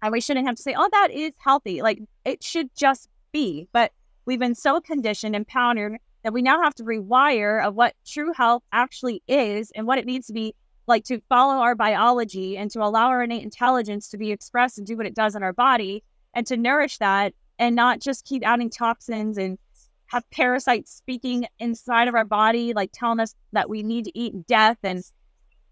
And 0.00 0.12
we 0.12 0.20
shouldn't 0.20 0.46
have 0.46 0.54
to 0.54 0.62
say, 0.62 0.76
oh, 0.78 0.88
that 0.92 1.08
is 1.10 1.32
healthy. 1.38 1.82
Like 1.82 2.00
it 2.24 2.44
should 2.44 2.70
just 2.76 3.08
be. 3.32 3.66
But 3.72 3.90
we've 4.26 4.38
been 4.38 4.54
so 4.54 4.80
conditioned 4.80 5.34
and 5.34 5.46
pounded 5.46 5.98
that 6.22 6.32
we 6.32 6.40
now 6.40 6.62
have 6.62 6.74
to 6.76 6.84
rewire 6.84 7.60
of 7.62 7.74
what 7.74 7.94
true 8.06 8.32
health 8.32 8.62
actually 8.72 9.24
is 9.26 9.72
and 9.72 9.88
what 9.88 9.98
it 9.98 10.06
needs 10.06 10.28
to 10.28 10.32
be 10.32 10.54
like 10.86 11.02
to 11.04 11.20
follow 11.28 11.60
our 11.60 11.74
biology 11.74 12.56
and 12.56 12.70
to 12.70 12.80
allow 12.80 13.08
our 13.08 13.24
innate 13.24 13.42
intelligence 13.42 14.08
to 14.10 14.16
be 14.16 14.30
expressed 14.30 14.78
and 14.78 14.86
do 14.86 14.96
what 14.96 15.04
it 15.04 15.16
does 15.16 15.34
in 15.34 15.42
our 15.42 15.52
body 15.52 16.04
and 16.32 16.46
to 16.46 16.56
nourish 16.56 16.98
that 16.98 17.34
and 17.58 17.74
not 17.74 18.00
just 18.00 18.24
keep 18.24 18.46
adding 18.46 18.70
toxins 18.70 19.36
and 19.36 19.58
have 20.08 20.28
parasites 20.30 20.92
speaking 20.92 21.46
inside 21.58 22.08
of 22.08 22.14
our 22.14 22.24
body 22.24 22.72
like 22.72 22.90
telling 22.92 23.20
us 23.20 23.34
that 23.52 23.68
we 23.68 23.82
need 23.82 24.04
to 24.04 24.18
eat 24.18 24.46
death 24.46 24.78
and 24.82 25.02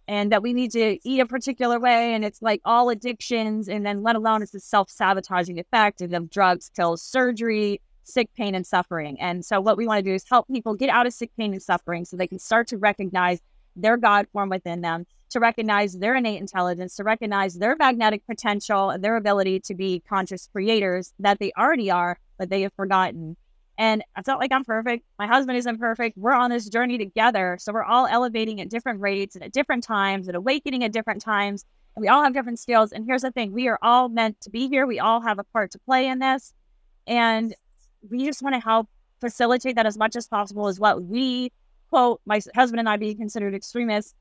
and 0.08 0.30
that 0.30 0.42
we 0.42 0.52
need 0.52 0.70
to 0.70 0.98
eat 1.08 1.20
a 1.20 1.26
particular 1.26 1.80
way 1.80 2.14
and 2.14 2.24
it's 2.24 2.40
like 2.40 2.60
all 2.64 2.90
addictions 2.90 3.68
and 3.68 3.84
then 3.84 4.02
let 4.02 4.14
alone 4.14 4.42
it's 4.42 4.52
the 4.52 4.60
self-sabotaging 4.60 5.58
effect 5.58 6.00
of 6.00 6.30
drugs 6.30 6.70
pills 6.76 7.02
surgery 7.02 7.80
sick 8.06 8.30
pain 8.34 8.54
and 8.54 8.66
suffering. 8.66 9.20
And 9.20 9.44
so, 9.44 9.60
what 9.60 9.76
we 9.76 9.86
want 9.86 9.98
to 9.98 10.10
do 10.10 10.14
is 10.14 10.24
help 10.28 10.46
people 10.48 10.74
get 10.74 10.90
out 10.90 11.06
of 11.06 11.12
sick 11.12 11.30
pain 11.36 11.52
and 11.52 11.62
suffering 11.62 12.04
so 12.04 12.16
they 12.16 12.26
can 12.26 12.38
start 12.38 12.68
to 12.68 12.78
recognize 12.78 13.40
their 13.74 13.96
God 13.96 14.26
form 14.32 14.48
within 14.48 14.80
them, 14.80 15.06
to 15.30 15.40
recognize 15.40 15.94
their 15.94 16.14
innate 16.14 16.40
intelligence, 16.40 16.96
to 16.96 17.04
recognize 17.04 17.54
their 17.54 17.76
magnetic 17.76 18.26
potential 18.26 18.90
and 18.90 19.04
their 19.04 19.16
ability 19.16 19.60
to 19.60 19.74
be 19.74 20.02
conscious 20.08 20.48
creators 20.50 21.12
that 21.18 21.38
they 21.38 21.52
already 21.58 21.90
are, 21.90 22.18
but 22.38 22.48
they 22.48 22.62
have 22.62 22.72
forgotten. 22.74 23.36
And 23.78 24.02
I 24.14 24.22
felt 24.22 24.40
like 24.40 24.52
I'm 24.52 24.64
perfect. 24.64 25.04
My 25.18 25.26
husband 25.26 25.58
isn't 25.58 25.78
perfect. 25.78 26.16
We're 26.16 26.32
on 26.32 26.50
this 26.50 26.68
journey 26.68 26.96
together. 26.96 27.58
So 27.60 27.72
we're 27.72 27.84
all 27.84 28.06
elevating 28.06 28.60
at 28.60 28.70
different 28.70 29.00
rates 29.00 29.34
and 29.34 29.44
at 29.44 29.52
different 29.52 29.84
times 29.84 30.28
and 30.28 30.36
awakening 30.36 30.82
at 30.82 30.92
different 30.92 31.20
times. 31.20 31.64
And 31.94 32.02
we 32.02 32.08
all 32.08 32.22
have 32.22 32.32
different 32.32 32.58
skills. 32.58 32.92
And 32.92 33.04
here's 33.06 33.22
the 33.22 33.30
thing 33.30 33.52
we 33.52 33.68
are 33.68 33.78
all 33.82 34.08
meant 34.08 34.40
to 34.42 34.50
be 34.50 34.68
here. 34.68 34.86
We 34.86 34.98
all 34.98 35.20
have 35.20 35.38
a 35.38 35.44
part 35.44 35.72
to 35.72 35.78
play 35.80 36.06
in 36.06 36.20
this. 36.20 36.54
And 37.06 37.54
we 38.08 38.24
just 38.24 38.42
want 38.42 38.54
to 38.54 38.60
help 38.60 38.88
facilitate 39.20 39.76
that 39.76 39.86
as 39.86 39.96
much 39.96 40.16
as 40.16 40.26
possible 40.26 40.68
is 40.68 40.80
what 40.80 41.02
we 41.02 41.52
quote 41.88 42.20
my 42.26 42.40
husband 42.54 42.80
and 42.80 42.88
i 42.88 42.96
being 42.96 43.16
considered 43.16 43.54
extremists 43.54 44.14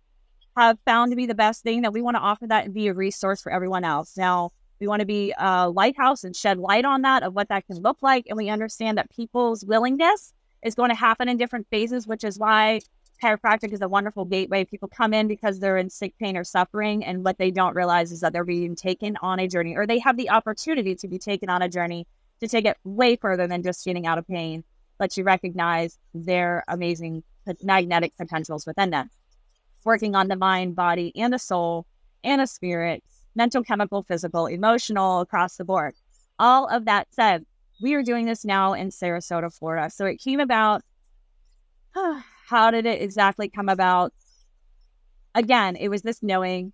have 0.55 0.77
found 0.85 1.11
to 1.11 1.15
be 1.15 1.25
the 1.25 1.35
best 1.35 1.63
thing 1.63 1.81
that 1.81 1.91
we 1.91 2.01
want 2.01 2.15
to 2.15 2.21
offer 2.21 2.47
that 2.47 2.65
and 2.65 2.73
be 2.73 2.87
a 2.87 2.93
resource 2.93 3.41
for 3.41 3.51
everyone 3.51 3.83
else 3.83 4.15
now 4.15 4.51
we 4.79 4.87
want 4.87 4.99
to 4.99 5.05
be 5.05 5.33
a 5.37 5.69
lighthouse 5.69 6.23
and 6.23 6.35
shed 6.35 6.57
light 6.57 6.85
on 6.85 7.01
that 7.01 7.23
of 7.23 7.33
what 7.33 7.49
that 7.49 7.65
can 7.67 7.77
look 7.77 7.97
like 8.01 8.25
and 8.27 8.37
we 8.37 8.49
understand 8.49 8.97
that 8.97 9.09
people's 9.09 9.63
willingness 9.65 10.33
is 10.63 10.75
going 10.75 10.89
to 10.89 10.95
happen 10.95 11.29
in 11.29 11.37
different 11.37 11.67
phases 11.69 12.07
which 12.07 12.23
is 12.23 12.39
why 12.39 12.79
chiropractic 13.23 13.71
is 13.71 13.81
a 13.81 13.87
wonderful 13.87 14.25
gateway 14.25 14.65
people 14.65 14.89
come 14.89 15.13
in 15.13 15.27
because 15.27 15.59
they're 15.59 15.77
in 15.77 15.89
sick 15.89 16.13
pain 16.19 16.35
or 16.35 16.43
suffering 16.43 17.03
and 17.05 17.23
what 17.23 17.37
they 17.37 17.51
don't 17.51 17.75
realize 17.75 18.11
is 18.11 18.19
that 18.19 18.33
they're 18.33 18.43
being 18.43 18.75
taken 18.75 19.17
on 19.21 19.39
a 19.39 19.47
journey 19.47 19.75
or 19.75 19.87
they 19.87 19.99
have 19.99 20.17
the 20.17 20.29
opportunity 20.29 20.95
to 20.95 21.07
be 21.07 21.17
taken 21.17 21.49
on 21.49 21.61
a 21.61 21.69
journey 21.69 22.05
to 22.39 22.47
take 22.47 22.65
it 22.65 22.77
way 22.83 23.15
further 23.15 23.47
than 23.47 23.63
just 23.63 23.85
getting 23.85 24.05
out 24.07 24.17
of 24.17 24.27
pain, 24.27 24.63
but 24.97 25.15
you 25.15 25.23
recognize 25.23 25.97
their 26.13 26.63
amazing 26.67 27.23
magnetic 27.61 28.15
potentials 28.17 28.65
within 28.65 28.89
them. 28.89 29.09
Working 29.83 30.15
on 30.15 30.27
the 30.27 30.35
mind, 30.35 30.75
body, 30.75 31.11
and 31.15 31.31
the 31.31 31.39
soul, 31.39 31.85
and 32.23 32.41
the 32.41 32.47
spirit, 32.47 33.03
mental, 33.35 33.63
chemical, 33.63 34.03
physical, 34.03 34.47
emotional, 34.47 35.21
across 35.21 35.57
the 35.57 35.65
board. 35.65 35.95
All 36.39 36.67
of 36.67 36.85
that 36.85 37.07
said, 37.11 37.45
we 37.81 37.93
are 37.93 38.03
doing 38.03 38.25
this 38.25 38.45
now 38.45 38.73
in 38.73 38.89
Sarasota, 38.89 39.53
Florida. 39.53 39.89
So 39.89 40.05
it 40.05 40.17
came 40.17 40.39
about. 40.39 40.81
How 42.47 42.69
did 42.69 42.85
it 42.85 43.01
exactly 43.01 43.49
come 43.49 43.69
about? 43.69 44.13
Again, 45.33 45.75
it 45.75 45.89
was 45.89 46.03
this 46.03 46.21
knowing 46.21 46.73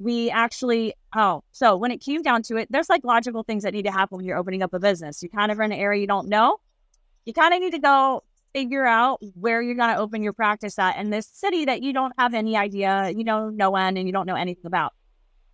we 0.00 0.30
actually 0.30 0.94
oh 1.14 1.44
so 1.52 1.76
when 1.76 1.90
it 1.90 1.98
came 1.98 2.22
down 2.22 2.42
to 2.42 2.56
it 2.56 2.66
there's 2.72 2.88
like 2.88 3.04
logical 3.04 3.42
things 3.42 3.62
that 3.62 3.74
need 3.74 3.84
to 3.84 3.92
happen 3.92 4.16
when 4.16 4.24
you're 4.24 4.38
opening 4.38 4.62
up 4.62 4.72
a 4.72 4.80
business 4.80 5.22
you 5.22 5.28
kind 5.28 5.52
of 5.52 5.60
are 5.60 5.62
in 5.62 5.72
an 5.72 5.78
area 5.78 6.00
you 6.00 6.06
don't 6.06 6.26
know 6.26 6.56
you 7.26 7.34
kind 7.34 7.52
of 7.52 7.60
need 7.60 7.72
to 7.72 7.78
go 7.78 8.24
figure 8.54 8.86
out 8.86 9.20
where 9.34 9.60
you're 9.60 9.74
going 9.74 9.94
to 9.94 10.00
open 10.00 10.22
your 10.22 10.32
practice 10.32 10.78
at 10.78 10.96
in 10.96 11.10
this 11.10 11.26
city 11.26 11.66
that 11.66 11.82
you 11.82 11.92
don't 11.92 12.14
have 12.18 12.32
any 12.32 12.56
idea 12.56 13.12
you 13.14 13.22
know 13.22 13.50
when 13.70 13.96
and 13.98 14.06
you 14.06 14.12
don't 14.12 14.26
know 14.26 14.34
anything 14.34 14.64
about 14.64 14.94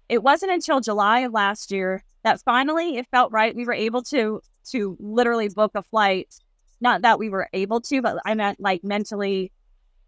it 0.09 0.23
wasn't 0.23 0.51
until 0.51 0.81
july 0.81 1.21
of 1.21 1.33
last 1.33 1.71
year 1.71 2.03
that 2.23 2.41
finally 2.43 2.97
it 2.97 3.07
felt 3.11 3.33
right 3.33 3.57
we 3.57 3.65
were 3.65 3.73
able 3.73 4.03
to 4.03 4.41
to 4.65 4.97
literally 5.01 5.49
book 5.49 5.73
a 5.75 5.83
flight 5.83 6.35
not 6.81 7.03
that 7.03 7.19
we 7.19 7.29
were 7.29 7.49
able 7.53 7.81
to 7.81 8.03
but 8.03 8.19
i 8.25 8.35
meant 8.35 8.59
like 8.61 8.83
mentally 8.85 9.53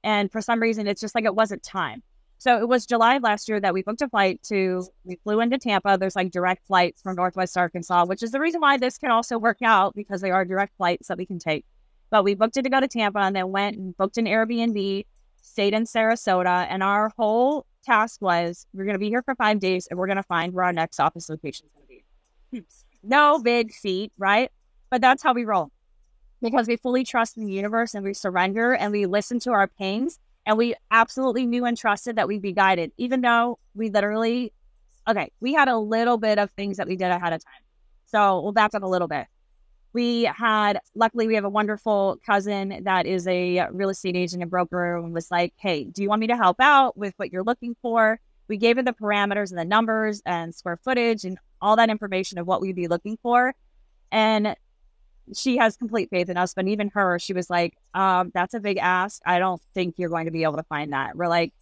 and 0.04 0.30
for 0.30 0.40
some 0.40 0.60
reason 0.60 0.86
it's 0.86 1.00
just 1.00 1.14
like 1.14 1.24
it 1.24 1.34
wasn't 1.34 1.62
time 1.62 2.02
so 2.38 2.56
it 2.56 2.68
was 2.68 2.86
July 2.86 3.16
of 3.16 3.24
last 3.24 3.48
year 3.48 3.60
that 3.60 3.74
we 3.74 3.82
booked 3.82 4.00
a 4.00 4.08
flight 4.08 4.40
to, 4.44 4.86
we 5.04 5.16
flew 5.24 5.40
into 5.40 5.58
Tampa. 5.58 5.98
There's 5.98 6.14
like 6.14 6.30
direct 6.30 6.66
flights 6.68 7.02
from 7.02 7.16
Northwest 7.16 7.58
Arkansas, 7.58 8.06
which 8.06 8.22
is 8.22 8.30
the 8.30 8.38
reason 8.38 8.60
why 8.60 8.76
this 8.76 8.96
can 8.96 9.10
also 9.10 9.38
work 9.38 9.58
out 9.60 9.96
because 9.96 10.20
they 10.20 10.30
are 10.30 10.44
direct 10.44 10.76
flights 10.76 11.08
that 11.08 11.18
we 11.18 11.26
can 11.26 11.40
take. 11.40 11.66
But 12.10 12.22
we 12.22 12.34
booked 12.34 12.56
it 12.56 12.62
to 12.62 12.70
go 12.70 12.78
to 12.78 12.86
Tampa 12.86 13.18
and 13.18 13.34
then 13.34 13.50
went 13.50 13.76
and 13.76 13.96
booked 13.96 14.18
an 14.18 14.26
Airbnb, 14.26 15.04
stayed 15.42 15.74
in 15.74 15.82
Sarasota. 15.82 16.66
And 16.70 16.82
our 16.82 17.10
whole 17.16 17.66
task 17.84 18.20
was 18.20 18.66
we're 18.72 18.84
going 18.84 18.94
to 18.94 18.98
be 18.98 19.08
here 19.08 19.22
for 19.22 19.34
five 19.34 19.58
days 19.58 19.86
and 19.86 19.98
we're 19.98 20.06
going 20.06 20.16
to 20.16 20.22
find 20.22 20.52
where 20.52 20.64
our 20.64 20.72
next 20.72 21.00
office 21.00 21.28
location 21.28 21.66
is 21.66 21.72
going 21.72 21.86
to 21.86 21.88
be. 21.88 22.58
Hmm. 22.58 23.08
no 23.08 23.38
big 23.38 23.72
feat, 23.72 24.12
right? 24.18 24.50
But 24.90 25.00
that's 25.00 25.22
how 25.22 25.34
we 25.34 25.44
roll 25.44 25.70
because 26.40 26.68
we 26.68 26.76
fully 26.76 27.04
trust 27.04 27.36
in 27.36 27.46
the 27.46 27.52
universe 27.52 27.94
and 27.94 28.04
we 28.04 28.14
surrender 28.14 28.74
and 28.74 28.92
we 28.92 29.06
listen 29.06 29.38
to 29.40 29.52
our 29.52 29.66
pains 29.66 30.18
and 30.46 30.56
we 30.56 30.74
absolutely 30.90 31.46
knew 31.46 31.64
and 31.64 31.76
trusted 31.76 32.16
that 32.16 32.28
we'd 32.28 32.42
be 32.42 32.52
guided, 32.52 32.92
even 32.96 33.20
though 33.20 33.58
we 33.74 33.90
literally, 33.90 34.52
okay, 35.06 35.30
we 35.40 35.52
had 35.52 35.68
a 35.68 35.76
little 35.76 36.16
bit 36.16 36.38
of 36.38 36.50
things 36.52 36.78
that 36.78 36.86
we 36.86 36.96
did 36.96 37.10
ahead 37.10 37.32
of 37.32 37.44
time. 37.44 37.62
So 38.06 38.40
we'll 38.40 38.52
back 38.52 38.74
up 38.74 38.82
a 38.82 38.86
little 38.86 39.08
bit. 39.08 39.26
We 39.92 40.24
had, 40.24 40.80
luckily, 40.94 41.26
we 41.26 41.34
have 41.34 41.44
a 41.44 41.48
wonderful 41.48 42.18
cousin 42.24 42.82
that 42.84 43.06
is 43.06 43.26
a 43.26 43.66
real 43.72 43.88
estate 43.88 44.16
agent 44.16 44.42
and 44.42 44.50
broker 44.50 44.96
and 44.96 45.12
was 45.14 45.30
like, 45.30 45.54
hey, 45.56 45.84
do 45.84 46.02
you 46.02 46.08
want 46.08 46.20
me 46.20 46.26
to 46.28 46.36
help 46.36 46.60
out 46.60 46.96
with 46.96 47.14
what 47.16 47.32
you're 47.32 47.42
looking 47.42 47.74
for? 47.80 48.20
We 48.48 48.56
gave 48.58 48.76
her 48.76 48.82
the 48.82 48.92
parameters 48.92 49.50
and 49.50 49.58
the 49.58 49.64
numbers 49.64 50.22
and 50.24 50.54
square 50.54 50.76
footage 50.76 51.24
and 51.24 51.38
all 51.60 51.76
that 51.76 51.90
information 51.90 52.38
of 52.38 52.46
what 52.46 52.60
we'd 52.60 52.76
be 52.76 52.88
looking 52.88 53.18
for. 53.22 53.54
And 54.12 54.56
she 55.34 55.58
has 55.58 55.76
complete 55.76 56.10
faith 56.10 56.30
in 56.30 56.36
us, 56.36 56.54
but 56.54 56.66
even 56.66 56.88
her, 56.94 57.18
she 57.18 57.32
was 57.32 57.50
like, 57.50 57.76
um, 57.94 58.30
that's 58.34 58.54
a 58.54 58.60
big 58.60 58.78
ask. 58.78 59.20
I 59.26 59.38
don't 59.38 59.60
think 59.74 59.96
you're 59.98 60.08
going 60.08 60.24
to 60.24 60.30
be 60.30 60.42
able 60.44 60.56
to 60.56 60.62
find 60.64 60.92
that. 60.92 61.16
We're 61.16 61.28
like, 61.28 61.52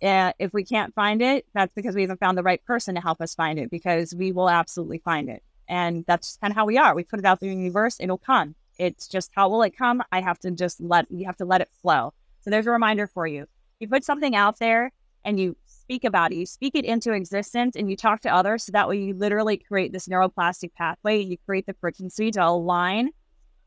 yeah, 0.00 0.32
if 0.38 0.52
we 0.52 0.64
can't 0.64 0.94
find 0.94 1.20
it, 1.20 1.44
that's 1.52 1.74
because 1.74 1.94
we 1.94 2.02
haven't 2.02 2.20
found 2.20 2.38
the 2.38 2.42
right 2.42 2.64
person 2.64 2.94
to 2.94 3.00
help 3.00 3.20
us 3.20 3.34
find 3.34 3.58
it 3.58 3.70
because 3.70 4.14
we 4.14 4.32
will 4.32 4.48
absolutely 4.48 4.98
find 4.98 5.28
it. 5.28 5.42
And 5.70 6.04
that's 6.08 6.36
kind 6.38 6.50
of 6.50 6.56
how 6.56 6.66
we 6.66 6.76
are. 6.76 6.96
We 6.96 7.04
put 7.04 7.20
it 7.20 7.24
out 7.24 7.38
there 7.38 7.48
in 7.48 7.56
the 7.56 7.62
universe, 7.62 7.96
it'll 8.00 8.18
come. 8.18 8.56
It's 8.76 9.06
just 9.06 9.30
how 9.34 9.48
will 9.48 9.62
it 9.62 9.76
come? 9.76 10.02
I 10.10 10.20
have 10.20 10.38
to 10.40 10.50
just 10.50 10.80
let 10.80 11.08
you 11.10 11.24
have 11.26 11.36
to 11.36 11.44
let 11.44 11.60
it 11.60 11.70
flow. 11.80 12.12
So 12.40 12.50
there's 12.50 12.66
a 12.66 12.72
reminder 12.72 13.06
for 13.06 13.26
you. 13.26 13.46
You 13.78 13.88
put 13.88 14.04
something 14.04 14.34
out 14.34 14.58
there 14.58 14.90
and 15.24 15.38
you 15.38 15.56
speak 15.66 16.02
about 16.04 16.32
it, 16.32 16.36
you 16.36 16.46
speak 16.46 16.74
it 16.74 16.84
into 16.84 17.12
existence 17.12 17.76
and 17.76 17.88
you 17.88 17.96
talk 17.96 18.20
to 18.22 18.34
others. 18.34 18.64
So 18.64 18.72
that 18.72 18.88
way 18.88 18.98
you 18.98 19.14
literally 19.14 19.58
create 19.58 19.92
this 19.92 20.08
neuroplastic 20.08 20.74
pathway. 20.74 21.20
You 21.20 21.36
create 21.46 21.66
the 21.66 21.74
frequency 21.74 22.32
to 22.32 22.44
align 22.44 23.10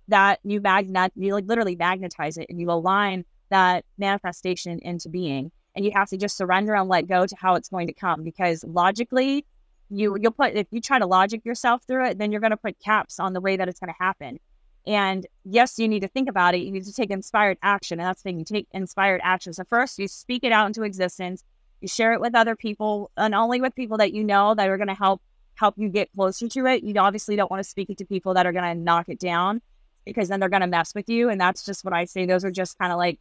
that 0.09 0.39
you 0.43 0.59
magnet, 0.59 1.13
you 1.15 1.33
like 1.33 1.45
literally 1.47 1.77
magnetize 1.77 2.37
it 2.37 2.47
and 2.49 2.59
you 2.59 2.69
align 2.69 3.23
that 3.49 3.85
manifestation 3.97 4.79
into 4.79 5.07
being. 5.07 5.51
And 5.75 5.85
you 5.85 5.91
have 5.95 6.09
to 6.09 6.17
just 6.17 6.35
surrender 6.35 6.75
and 6.75 6.89
let 6.89 7.07
go 7.07 7.25
to 7.25 7.35
how 7.39 7.55
it's 7.55 7.69
going 7.69 7.87
to 7.87 7.93
come 7.93 8.23
because 8.23 8.63
logically, 8.65 9.45
you 9.93 10.17
you'll 10.19 10.31
put 10.31 10.53
if 10.53 10.67
you 10.71 10.81
try 10.81 10.99
to 10.99 11.05
logic 11.05 11.45
yourself 11.45 11.83
through 11.87 12.05
it, 12.07 12.17
then 12.17 12.31
you're 12.31 12.41
going 12.41 12.51
to 12.51 12.57
put 12.57 12.79
caps 12.79 13.19
on 13.19 13.33
the 13.33 13.41
way 13.41 13.57
that 13.57 13.67
it's 13.67 13.79
going 13.79 13.93
to 13.93 14.03
happen. 14.03 14.39
And 14.85 15.25
yes, 15.45 15.79
you 15.79 15.87
need 15.87 16.01
to 16.01 16.07
think 16.07 16.29
about 16.29 16.55
it. 16.55 16.59
You 16.59 16.71
need 16.71 16.85
to 16.85 16.93
take 16.93 17.09
inspired 17.09 17.57
action. 17.63 17.99
And 17.99 18.07
that's 18.07 18.21
the 18.21 18.29
thing. 18.29 18.39
You 18.39 18.45
take 18.45 18.67
inspired 18.71 19.21
action. 19.23 19.53
So 19.53 19.63
first 19.69 19.97
you 19.97 20.07
speak 20.07 20.43
it 20.43 20.51
out 20.51 20.67
into 20.67 20.83
existence. 20.83 21.43
You 21.79 21.87
share 21.87 22.13
it 22.13 22.21
with 22.21 22.35
other 22.35 22.55
people 22.55 23.11
and 23.15 23.33
only 23.33 23.61
with 23.61 23.75
people 23.75 23.97
that 23.97 24.13
you 24.13 24.23
know 24.23 24.55
that 24.55 24.69
are 24.69 24.77
going 24.77 24.87
to 24.87 24.93
help 24.93 25.21
help 25.55 25.75
you 25.77 25.87
get 25.89 26.09
closer 26.15 26.47
to 26.47 26.65
it. 26.65 26.83
You 26.83 26.95
obviously 26.95 27.35
don't 27.35 27.51
want 27.51 27.63
to 27.63 27.69
speak 27.69 27.89
it 27.89 27.97
to 27.99 28.05
people 28.05 28.33
that 28.33 28.45
are 28.45 28.51
going 28.51 28.65
to 28.65 28.75
knock 28.75 29.07
it 29.07 29.19
down 29.19 29.61
because 30.05 30.27
then 30.27 30.39
they're 30.39 30.49
going 30.49 30.61
to 30.61 30.67
mess 30.67 30.95
with 30.95 31.09
you. 31.09 31.29
And 31.29 31.39
that's 31.39 31.65
just 31.65 31.85
what 31.85 31.93
I 31.93 32.05
say. 32.05 32.25
Those 32.25 32.43
are 32.43 32.51
just 32.51 32.77
kind 32.77 32.91
of 32.91 32.97
like, 32.97 33.19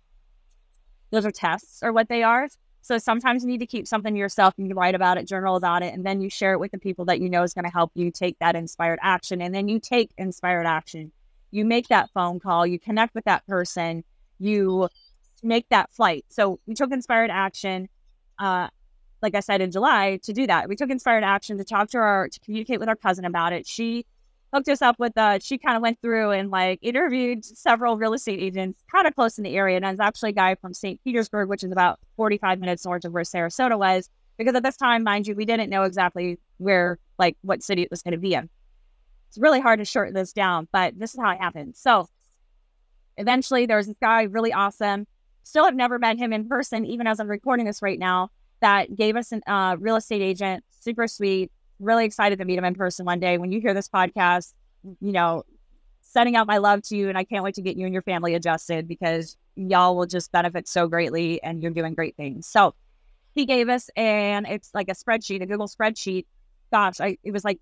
those 1.11 1.27
are 1.27 1.31
tests 1.31 1.83
or 1.83 1.93
what 1.93 2.09
they 2.09 2.23
are. 2.23 2.49
So 2.83 2.99
sometimes 2.99 3.45
you 3.45 3.49
need 3.49 3.61
to 3.61 3.67
keep 3.67 3.87
something 3.87 4.13
to 4.13 4.19
yourself 4.19 4.55
and 4.59 4.69
you 4.69 4.75
write 4.75 4.97
about 4.97 5.17
it, 5.17 5.27
journal 5.27 5.55
about 5.55 5.83
it, 5.83 5.95
and 5.95 6.05
then 6.05 6.21
you 6.21 6.29
share 6.29 6.53
it 6.53 6.61
with 6.61 6.73
the 6.73 6.79
people 6.79 7.05
that 7.07 7.21
you 7.21 7.31
know 7.31 7.45
is 7.45 7.55
going 7.55 7.65
to 7.65 7.71
help 7.71 7.93
you 7.95 8.11
take 8.11 8.39
that 8.41 8.57
inspired 8.57 8.99
action. 9.03 9.41
And 9.41 9.55
then 9.55 9.69
you 9.69 9.79
take 9.79 10.11
inspired 10.19 10.67
action. 10.67 11.13
You 11.53 11.65
make 11.65 11.89
that 11.89 12.11
phone 12.13 12.41
call, 12.41 12.67
you 12.67 12.81
connect 12.81 13.15
with 13.15 13.25
that 13.25 13.47
person, 13.47 14.03
you 14.39 14.89
make 15.43 15.69
that 15.69 15.93
flight. 15.93 16.25
So 16.29 16.59
we 16.67 16.75
took 16.75 16.91
inspired 16.91 17.31
action. 17.31 17.89
Uh, 18.39 18.69
like 19.21 19.37
I 19.37 19.41
said 19.41 19.61
in 19.61 19.71
July, 19.71 20.19
to 20.25 20.33
do 20.33 20.49
that. 20.49 20.69
We 20.69 20.75
took 20.75 20.91
inspired 20.91 21.23
action 21.23 21.59
to 21.59 21.65
talk 21.65 21.91
to 21.91 21.99
our 21.99 22.29
to 22.29 22.41
communicate 22.41 22.81
with 22.81 22.89
our 22.89 22.97
cousin 22.97 23.25
about 23.25 23.53
it. 23.53 23.67
She 23.67 24.05
hooked 24.53 24.69
us 24.69 24.83
up 24.83 24.99
with 24.99 25.17
uh 25.17 25.39
she 25.41 25.59
kind 25.59 25.77
of 25.77 25.83
went 25.83 26.01
through 26.01 26.31
and 26.31 26.51
like 26.51 26.79
interviewed 26.83 27.45
several 27.45 27.97
real 27.97 28.13
estate 28.13 28.41
agents 28.41 28.83
kind 28.91 29.07
of 29.07 29.15
close 29.15 29.39
in 29.39 29.45
the 29.45 29.57
area 29.57 29.77
and 29.77 29.85
it's 29.85 30.01
actually 30.01 30.31
a 30.31 30.35
guy 30.35 30.55
from 30.55 30.75
st 30.75 31.03
petersburg 31.05 31.49
which 31.49 31.65
is 31.65 31.73
about 31.73 31.99
45 32.17 32.61
minutes 32.61 32.85
north 32.85 33.05
of 33.05 33.13
where 33.13 33.23
sarasota 33.23 33.79
was 33.79 34.11
because 34.39 34.55
at 34.55 34.63
this 34.63 34.77
time 34.77 35.03
mind 35.03 35.27
you 35.27 35.35
we 35.35 35.45
didn't 35.45 35.71
know 35.71 35.83
exactly 35.83 36.39
where 36.59 36.99
like 37.19 37.37
what 37.43 37.63
city 37.63 37.83
it 37.83 37.91
was 37.91 38.03
going 38.03 38.13
to 38.13 38.19
be 38.19 38.35
in. 38.35 38.49
It's 39.29 39.39
really 39.39 39.61
hard 39.61 39.79
to 39.79 39.85
shorten 39.85 40.15
this 40.15 40.33
down 40.33 40.69
but 40.73 40.99
this 40.99 41.15
is 41.15 41.21
how 41.21 41.31
it 41.31 41.39
happened. 41.39 41.77
So 41.77 42.09
eventually 43.17 43.67
there 43.67 43.77
was 43.77 43.87
this 43.87 43.97
guy 44.01 44.23
really 44.23 44.53
awesome. 44.53 45.07
Still 45.45 45.65
have 45.65 45.75
never 45.75 45.99
met 45.99 46.19
him 46.19 46.33
in 46.33 46.49
person 46.49 46.87
even 46.87 47.07
as 47.07 47.19
i'm 47.19 47.29
recording 47.29 47.67
this 47.67 47.83
right 47.83 47.99
now 47.99 48.31
that 48.61 48.95
gave 48.95 49.17
us 49.17 49.33
a 49.33 49.53
uh, 49.53 49.77
real 49.77 49.97
estate 49.97 50.23
agent 50.23 50.65
super 50.71 51.09
sweet 51.09 51.51
really 51.83 52.05
excited 52.05 52.39
to 52.39 52.45
meet 52.45 52.59
him 52.59 52.65
in 52.65 52.75
person 52.75 53.05
one 53.05 53.21
day. 53.21 53.39
When 53.39 53.53
you 53.53 53.61
hear 53.61 53.75
this 53.75 53.89
podcast, 53.89 54.55
you 55.01 55.13
know, 55.13 55.45
sending 56.13 56.37
out 56.37 56.47
my 56.47 56.59
love 56.59 56.83
to 56.83 56.97
you. 56.97 57.09
And 57.09 57.17
I 57.17 57.25
can't 57.25 57.43
wait 57.43 57.55
to 57.55 57.63
get 57.63 57.77
you 57.77 57.87
and 57.87 57.93
your 57.93 58.03
family 58.03 58.35
adjusted 58.35 58.87
because 58.87 59.37
y'all 59.57 59.97
will 59.97 60.07
just 60.07 60.31
benefit 60.31 60.69
so 60.69 60.87
greatly 60.87 61.43
and 61.43 61.63
you're 61.63 61.73
doing 61.73 61.95
great 61.95 62.17
things. 62.17 62.47
So 62.47 62.75
he 63.35 63.47
gave 63.47 63.69
us, 63.71 63.89
and 63.97 64.47
it's 64.47 64.71
like 64.75 64.89
a 64.89 64.95
spreadsheet, 64.95 65.43
a 65.43 65.47
Google 65.47 65.69
spreadsheet. 65.69 66.27
Gosh, 66.71 67.01
I, 67.01 67.17
it 67.25 67.33
was 67.33 67.45
like 67.45 67.61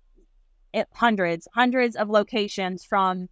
it, 0.73 0.87
hundreds, 0.93 1.47
hundreds 1.53 1.95
of 1.95 2.09
locations 2.09 2.83
from 2.83 3.29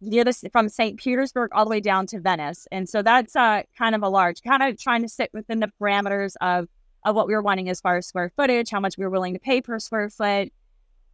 near 0.00 0.24
this 0.24 0.44
from 0.52 0.68
St. 0.68 0.98
Petersburg 0.98 1.50
all 1.52 1.64
the 1.64 1.70
way 1.70 1.80
down 1.80 2.06
to 2.06 2.20
Venice. 2.20 2.66
And 2.72 2.88
so 2.88 3.02
that's 3.02 3.36
uh, 3.36 3.62
kind 3.76 3.94
of 3.94 4.02
a 4.02 4.08
large, 4.08 4.42
kind 4.42 4.62
of 4.62 4.78
trying 4.78 5.02
to 5.02 5.08
sit 5.08 5.30
within 5.34 5.60
the 5.60 5.70
parameters 5.80 6.34
of 6.40 6.68
of 7.08 7.16
what 7.16 7.26
we 7.26 7.34
were 7.34 7.42
wanting 7.42 7.68
as 7.68 7.80
far 7.80 7.96
as 7.96 8.06
square 8.06 8.30
footage, 8.36 8.70
how 8.70 8.80
much 8.80 8.98
we 8.98 9.04
were 9.04 9.10
willing 9.10 9.34
to 9.34 9.40
pay 9.40 9.60
per 9.60 9.78
square 9.78 10.10
foot, 10.10 10.52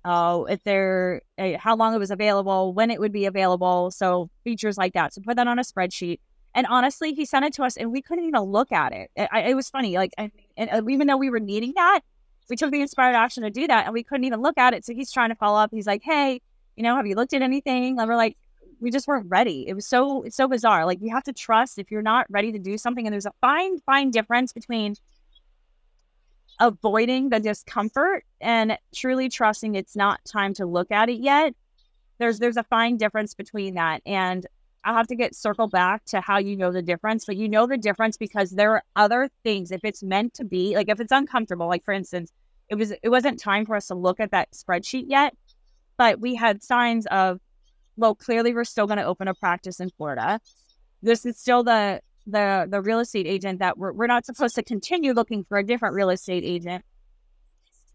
uh, 0.05 0.43
if 0.49 0.63
there, 0.65 1.23
uh, 1.39 1.53
how 1.59 1.77
long 1.77 1.95
it 1.95 1.99
was 1.99 2.11
available, 2.11 2.73
when 2.75 2.91
it 2.91 3.01
would 3.01 3.13
be 3.13 3.27
available. 3.27 3.91
So 3.91 4.29
features 4.43 4.77
like 4.77 4.93
that. 4.95 5.15
So 5.15 5.23
put 5.23 5.37
that 5.37 5.47
on 5.47 5.59
a 5.59 5.63
spreadsheet. 5.63 6.19
And 6.55 6.67
honestly, 6.69 7.15
he 7.15 7.25
sent 7.25 7.45
it 7.45 7.53
to 7.55 7.65
us, 7.65 7.77
and 7.77 7.91
we 7.91 8.01
couldn't 8.01 8.25
even 8.25 8.41
look 8.43 8.71
at 8.71 8.93
it. 8.93 9.11
It, 9.17 9.29
it 9.33 9.55
was 9.55 9.71
funny, 9.71 9.97
like, 9.97 10.13
and, 10.17 10.31
uh, 10.59 10.83
even 10.89 11.07
though 11.07 11.17
we 11.17 11.31
were 11.31 11.41
needing 11.41 11.73
that, 11.75 12.01
we 12.49 12.57
took 12.57 12.71
the 12.71 12.81
inspired 12.81 13.15
action 13.17 13.43
to 13.43 13.51
do 13.51 13.67
that, 13.67 13.87
and 13.87 13.95
we 13.95 14.03
couldn't 14.03 14.25
even 14.25 14.41
look 14.41 14.59
at 14.59 14.75
it. 14.75 14.85
So 14.85 14.95
he's 14.95 15.11
trying 15.11 15.31
to 15.31 15.35
follow 15.35 15.59
up. 15.59 15.71
He's 15.73 15.87
like, 15.87 16.03
"Hey, 16.03 16.41
you 16.77 16.83
know, 16.83 16.95
have 16.97 17.07
you 17.07 17.15
looked 17.15 17.33
at 17.33 17.43
anything?" 17.43 17.99
And 17.99 18.09
we're 18.09 18.17
like, 18.17 18.37
"We 18.81 18.91
just 18.91 19.09
weren't 19.09 19.27
ready." 19.29 19.67
It 19.67 19.75
was 19.75 19.87
so 19.87 20.23
it's 20.25 20.37
so 20.37 20.47
bizarre. 20.47 20.85
Like 20.85 20.99
you 21.01 21.11
have 21.11 21.25
to 21.25 21.33
trust 21.33 21.79
if 21.79 21.91
you're 21.91 22.03
not 22.03 22.27
ready 22.29 22.53
to 22.53 22.59
do 22.59 22.77
something, 22.77 23.07
and 23.07 23.13
there's 23.13 23.27
a 23.27 23.33
fine 23.41 23.79
fine 23.81 24.11
difference 24.11 24.53
between 24.53 24.95
avoiding 26.61 27.31
the 27.31 27.41
discomfort 27.41 28.25
and 28.41 28.79
truly 28.95 29.29
trusting 29.29 29.75
it's 29.75 29.97
not 29.97 30.25
time 30.25 30.55
to 30.55 30.67
look 30.67 30.91
at 30.91 31.09
it 31.09 31.21
yet. 31.21 31.55
There's 32.19 32.39
there's 32.39 32.57
a 32.57 32.63
fine 32.65 32.97
difference 32.97 33.35
between 33.35 33.75
that. 33.75 34.03
And 34.07 34.47
I'll 34.85 34.95
have 34.95 35.07
to 35.09 35.17
get 35.17 35.35
circle 35.35 35.67
back 35.67 36.05
to 36.07 36.21
how 36.21 36.39
you 36.39 36.57
know 36.57 36.71
the 36.71 36.83
difference, 36.83 37.25
but 37.25 37.37
you 37.37 37.49
know 37.49 37.67
the 37.67 37.79
difference 37.79 38.17
because 38.17 38.51
there 38.51 38.73
are 38.73 38.83
other 38.97 39.31
things. 39.43 39.71
If 39.71 39.81
it's 39.83 40.03
meant 40.03 40.35
to 40.35 40.45
be, 40.45 40.75
like 40.77 40.89
if 40.89 41.01
it's 41.01 41.13
uncomfortable, 41.13 41.67
like 41.67 41.85
for 41.85 41.95
instance, 41.95 42.33
it 42.69 42.77
was 42.77 42.93
it 43.03 43.09
wasn't 43.09 43.41
time 43.41 43.65
for 43.67 43.77
us 43.77 43.89
to 43.89 43.95
look 43.95 44.21
at 44.21 44.31
that 44.33 44.53
spreadsheet 44.53 45.05
yet, 45.09 45.35
but 45.97 46.21
we 46.21 46.35
had 46.35 46.63
signs 46.63 47.07
of, 47.07 47.41
well, 47.97 48.15
clearly 48.15 48.55
we're 48.55 48.65
still 48.65 48.87
going 48.87 48.99
to 48.99 49.05
open 49.05 49.27
a 49.27 49.35
practice 49.35 49.81
in 49.81 49.91
Florida. 49.91 50.41
This 51.03 51.25
is 51.25 51.39
still 51.39 51.63
the 51.63 52.01
the 52.27 52.67
the 52.69 52.81
real 52.81 53.01
estate 53.01 53.27
agent 53.27 53.59
that 53.59 53.77
we're, 53.79 53.93
we're 53.93 54.07
not 54.07 54.25
supposed 54.25 54.55
to 54.55 54.63
continue 54.63 55.13
looking 55.13 55.45
for 55.45 55.59
a 55.59 55.65
different 55.65 55.95
real 55.95 56.11
estate 56.11 56.45
agent. 56.45 56.85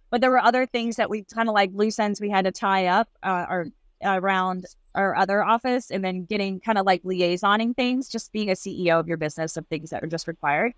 But 0.09 0.21
there 0.21 0.31
were 0.31 0.43
other 0.43 0.65
things 0.65 0.95
that 0.95 1.09
we 1.09 1.23
kind 1.23 1.49
of 1.49 1.55
like 1.55 1.71
loose 1.73 1.99
ends 1.99 2.19
we 2.19 2.29
had 2.29 2.45
to 2.45 2.51
tie 2.51 2.87
up 2.87 3.09
uh, 3.21 3.45
or 3.49 3.67
around 4.03 4.65
our 4.95 5.15
other 5.15 5.43
office 5.43 5.91
and 5.91 6.03
then 6.03 6.25
getting 6.25 6.59
kind 6.59 6.77
of 6.77 6.85
like 6.85 7.03
liaisoning 7.03 7.75
things 7.75 8.09
just 8.09 8.31
being 8.31 8.49
a 8.49 8.53
ceo 8.53 8.99
of 8.99 9.07
your 9.07 9.17
business 9.17 9.55
of 9.57 9.67
things 9.67 9.91
that 9.91 10.03
are 10.03 10.07
just 10.07 10.27
required. 10.27 10.73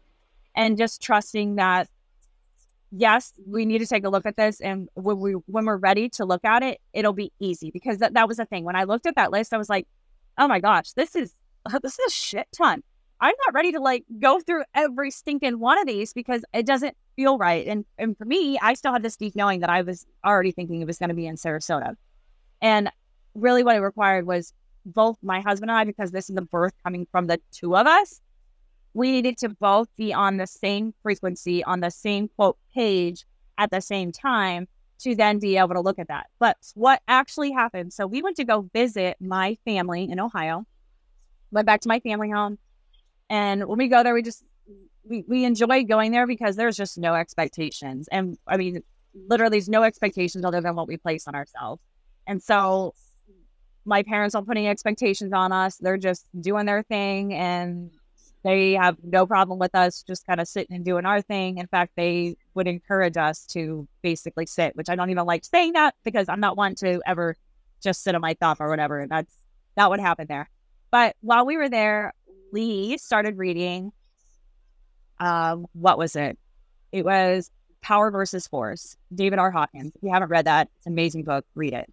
And 0.54 0.78
just 0.78 1.02
trusting 1.02 1.56
that 1.56 1.88
yes 2.92 3.32
we 3.48 3.66
need 3.66 3.80
to 3.80 3.88
take 3.88 4.04
a 4.04 4.10
look 4.10 4.26
at 4.26 4.36
this 4.36 4.60
and 4.60 4.90
when 4.96 5.18
we 5.18 5.32
when 5.46 5.66
we're 5.66 5.78
ready 5.78 6.10
to 6.10 6.26
look 6.26 6.44
at 6.44 6.62
it 6.62 6.82
it'll 6.92 7.14
be 7.14 7.32
easy 7.40 7.72
because 7.72 8.00
that, 8.00 8.14
that 8.16 8.28
was 8.28 8.36
the 8.38 8.46
thing. 8.46 8.66
When 8.66 8.76
i 8.76 8.84
looked 8.84 9.06
at 9.06 9.16
that 9.16 9.32
list 9.32 9.54
i 9.54 9.58
was 9.58 9.70
like 9.70 9.88
oh 10.38 10.48
my 10.48 10.60
gosh 10.60 10.92
this 10.94 11.16
is 11.16 11.34
this 11.82 11.98
is 11.98 12.06
a 12.06 12.12
shit 12.12 12.48
ton 12.56 12.84
I'm 13.22 13.36
not 13.46 13.54
ready 13.54 13.72
to 13.74 13.80
like 13.80 14.04
go 14.20 14.40
through 14.40 14.64
every 14.74 15.12
stinking 15.12 15.60
one 15.60 15.78
of 15.78 15.86
these 15.86 16.12
because 16.12 16.44
it 16.54 16.66
doesn't 16.66 16.98
feel 17.16 17.38
right. 17.38 17.68
And 17.68 17.86
and 18.00 18.18
for 18.18 18.26
me, 18.26 18.58
I 18.60 18.74
still 18.74 18.92
had 18.92 19.04
this 19.04 19.16
deep 19.16 19.36
knowing 19.36 19.60
that 19.60 19.70
I 19.70 19.84
was 19.84 20.08
already 20.26 20.52
thinking 20.52 20.82
it 20.82 20.88
was 20.88 20.98
going 20.98 21.10
to 21.10 21.16
be 21.16 21.28
in 21.28 21.36
Sarasota. 21.36 21.96
And 22.62 22.90
really 23.36 23.64
what 23.64 23.76
it 23.76 23.80
required 23.80 24.26
was 24.26 24.54
both 24.86 25.18
my 25.22 25.40
husband 25.40 25.70
and 25.70 25.78
I, 25.78 25.84
because 25.84 26.12
this 26.12 26.30
is 26.30 26.36
the 26.36 26.42
birth 26.42 26.74
coming 26.84 27.08
from 27.12 27.28
the 27.28 27.40
two 27.52 27.78
of 27.78 27.86
us, 27.86 28.22
we 28.96 29.12
needed 29.12 29.38
to 29.38 29.50
both 29.50 29.88
be 29.96 30.12
on 30.12 30.38
the 30.38 30.48
same 30.48 30.94
frequency, 31.04 31.64
on 31.64 31.80
the 31.80 31.92
same 31.92 32.28
quote 32.28 32.58
page 32.74 33.26
at 33.60 33.70
the 33.70 33.82
same 33.82 34.12
time 34.12 34.68
to 35.00 35.16
then 35.16 35.38
be 35.38 35.58
able 35.58 35.76
to 35.76 35.80
look 35.80 36.00
at 36.00 36.08
that. 36.08 36.28
But 36.40 36.58
what 36.74 37.02
actually 37.08 37.52
happened? 37.52 37.94
So 37.94 38.08
we 38.08 38.24
went 38.24 38.38
to 38.38 38.44
go 38.44 38.70
visit 38.74 39.18
my 39.20 39.58
family 39.64 40.10
in 40.10 40.20
Ohio, 40.20 40.66
went 41.52 41.68
back 41.68 41.82
to 41.82 41.88
my 41.88 42.00
family 42.00 42.32
home 42.32 42.58
and 43.32 43.66
when 43.66 43.78
we 43.78 43.88
go 43.88 44.04
there, 44.04 44.14
we 44.14 44.22
just 44.22 44.44
we, 45.06 45.24
we 45.26 45.46
enjoy 45.46 45.86
going 45.86 46.12
there 46.12 46.28
because 46.28 46.58
there's 46.58 46.76
just 46.76 46.98
no 46.98 47.16
expectations. 47.16 48.10
And 48.12 48.38
I 48.46 48.58
mean, 48.58 48.84
literally 49.14 49.58
there's 49.58 49.70
no 49.70 49.84
expectations 49.84 50.44
other 50.44 50.60
than 50.60 50.76
what 50.76 50.88
we 50.88 50.98
place 50.98 51.28
on 51.28 51.34
ourselves. 51.34 51.82
And 52.28 52.44
so 52.44 52.94
my 53.86 54.04
parents 54.04 54.36
aren't 54.36 54.48
putting 54.48 54.68
expectations 54.68 55.32
on 55.32 55.54
us. 55.54 55.78
They're 55.78 55.98
just 55.98 56.28
doing 56.40 56.66
their 56.66 56.84
thing 56.84 57.34
and 57.34 57.92
they 58.44 58.74
have 58.74 58.98
no 59.02 59.26
problem 59.26 59.60
with 59.60 59.76
us 59.76 60.04
just 60.06 60.28
kind 60.28 60.42
of 60.42 60.48
sitting 60.48 60.76
and 60.76 60.84
doing 60.84 61.06
our 61.06 61.22
thing. 61.22 61.58
In 61.58 61.68
fact, 61.68 61.94
they 61.96 62.36
would 62.54 62.68
encourage 62.68 63.16
us 63.16 63.46
to 63.48 63.88
basically 64.02 64.46
sit, 64.46 64.76
which 64.76 64.90
I 64.90 64.96
don't 64.96 65.10
even 65.10 65.26
like 65.26 65.46
saying 65.46 65.74
that 65.74 65.96
because 66.04 66.28
I'm 66.28 66.42
not 66.42 66.58
one 66.58 66.76
to 66.76 67.02
ever 67.06 67.38
just 67.82 68.04
sit 68.04 68.14
on 68.14 68.22
my 68.22 68.34
thumb 68.34 68.58
or 68.60 68.70
whatever. 68.70 69.00
And 69.00 69.10
that's 69.10 69.34
that 69.78 69.90
would 69.90 70.02
happen 70.02 70.26
there. 70.28 70.50
But 70.92 71.16
while 71.22 71.46
we 71.46 71.56
were 71.56 71.70
there, 71.70 72.14
Lee 72.52 72.98
started 72.98 73.38
reading. 73.38 73.92
Um, 75.20 75.68
what 75.74 75.98
was 75.98 76.16
it? 76.16 76.38
It 76.92 77.06
was 77.06 77.52
Power 77.82 78.12
versus 78.12 78.48
Force, 78.48 78.96
David 79.14 79.40
R. 79.40 79.52
Hawkins. 79.52 79.94
If 79.96 80.04
you 80.04 80.12
haven't 80.12 80.30
read 80.30 80.46
that, 80.46 80.70
it's 80.78 80.86
an 80.86 80.94
amazing 80.94 81.24
book. 81.24 81.46
Read 81.56 81.74
it. 81.74 81.92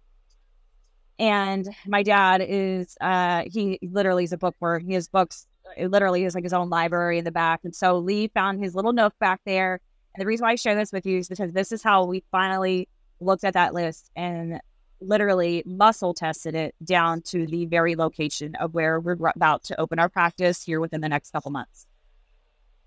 And 1.17 1.67
my 1.85 2.03
dad 2.03 2.41
is, 2.47 2.95
uh, 3.01 3.43
he 3.45 3.77
literally 3.81 4.23
is 4.23 4.31
a 4.31 4.37
bookworm. 4.37 4.85
He 4.85 4.93
has 4.93 5.07
books, 5.07 5.47
it 5.75 5.89
literally 5.89 6.23
is 6.23 6.33
like 6.33 6.43
his 6.43 6.53
own 6.53 6.69
library 6.69 7.17
in 7.17 7.25
the 7.25 7.31
back. 7.31 7.59
And 7.63 7.75
so 7.75 7.97
Lee 7.97 8.29
found 8.29 8.63
his 8.63 8.73
little 8.73 8.93
nook 8.93 9.13
back 9.19 9.41
there. 9.45 9.81
And 10.15 10.21
the 10.21 10.25
reason 10.25 10.45
why 10.45 10.51
I 10.51 10.55
share 10.55 10.75
this 10.75 10.91
with 10.91 11.05
you 11.05 11.19
is 11.19 11.27
because 11.27 11.51
this 11.51 11.71
is 11.71 11.83
how 11.83 12.05
we 12.05 12.23
finally 12.31 12.87
looked 13.19 13.43
at 13.43 13.53
that 13.53 13.73
list 13.73 14.09
and 14.15 14.61
literally 15.01 15.63
muscle 15.65 16.13
tested 16.13 16.55
it 16.55 16.75
down 16.83 17.21
to 17.21 17.45
the 17.45 17.65
very 17.65 17.95
location 17.95 18.55
of 18.55 18.73
where 18.73 18.99
we're 18.99 19.17
about 19.35 19.63
to 19.63 19.79
open 19.79 19.99
our 19.99 20.09
practice 20.09 20.63
here 20.63 20.79
within 20.79 21.01
the 21.01 21.09
next 21.09 21.31
couple 21.31 21.51
months. 21.51 21.87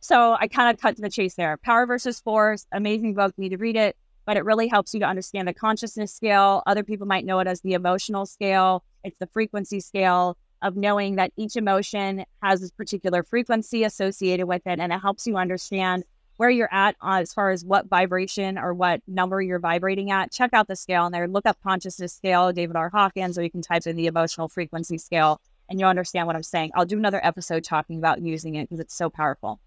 So 0.00 0.36
I 0.38 0.48
kind 0.48 0.74
of 0.74 0.80
cut 0.80 0.96
to 0.96 1.02
the 1.02 1.10
chase 1.10 1.34
there. 1.34 1.56
Power 1.56 1.86
versus 1.86 2.20
Force, 2.20 2.66
amazing 2.72 3.14
book. 3.14 3.32
Need 3.38 3.50
to 3.50 3.56
read 3.56 3.76
it, 3.76 3.96
but 4.26 4.36
it 4.36 4.44
really 4.44 4.68
helps 4.68 4.92
you 4.92 5.00
to 5.00 5.06
understand 5.06 5.46
the 5.46 5.54
consciousness 5.54 6.12
scale. 6.12 6.62
Other 6.66 6.82
people 6.82 7.06
might 7.06 7.24
know 7.24 7.38
it 7.38 7.46
as 7.46 7.60
the 7.60 7.74
emotional 7.74 8.26
scale. 8.26 8.84
It's 9.04 9.16
the 9.18 9.28
frequency 9.28 9.80
scale. 9.80 10.36
of 10.62 10.76
knowing 10.76 11.16
that 11.16 11.32
each 11.36 11.56
emotion 11.56 12.24
has 12.42 12.60
this 12.60 12.70
particular 12.70 13.22
frequency 13.22 13.84
associated 13.84 14.46
with 14.46 14.62
it. 14.66 14.78
And 14.78 14.92
it 14.92 15.00
helps 15.00 15.26
you 15.26 15.36
understand 15.36 16.04
where 16.36 16.50
you're 16.50 16.72
at 16.72 16.96
uh, 17.02 17.20
as 17.20 17.32
far 17.32 17.50
as 17.50 17.64
what 17.64 17.88
vibration 17.88 18.58
or 18.58 18.74
what 18.74 19.00
number 19.06 19.40
you're 19.40 19.58
vibrating 19.58 20.10
at. 20.10 20.32
Check 20.32 20.50
out 20.52 20.68
the 20.68 20.76
scale 20.76 21.06
in 21.06 21.12
there. 21.12 21.28
Look 21.28 21.46
up 21.46 21.58
consciousness 21.62 22.12
scale, 22.12 22.52
David 22.52 22.76
R. 22.76 22.90
Hawkins, 22.90 23.38
or 23.38 23.42
you 23.42 23.50
can 23.50 23.62
type 23.62 23.86
in 23.86 23.96
the 23.96 24.06
emotional 24.06 24.48
frequency 24.48 24.98
scale 24.98 25.40
and 25.68 25.78
you'll 25.80 25.88
understand 25.88 26.26
what 26.26 26.36
I'm 26.36 26.42
saying. 26.42 26.72
I'll 26.74 26.84
do 26.84 26.98
another 26.98 27.24
episode 27.24 27.64
talking 27.64 27.98
about 27.98 28.20
using 28.20 28.56
it 28.56 28.68
because 28.68 28.80
it's 28.80 28.94
so 28.94 29.08
powerful. 29.08 29.60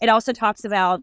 It 0.00 0.08
also 0.08 0.32
talks 0.32 0.64
about 0.64 1.02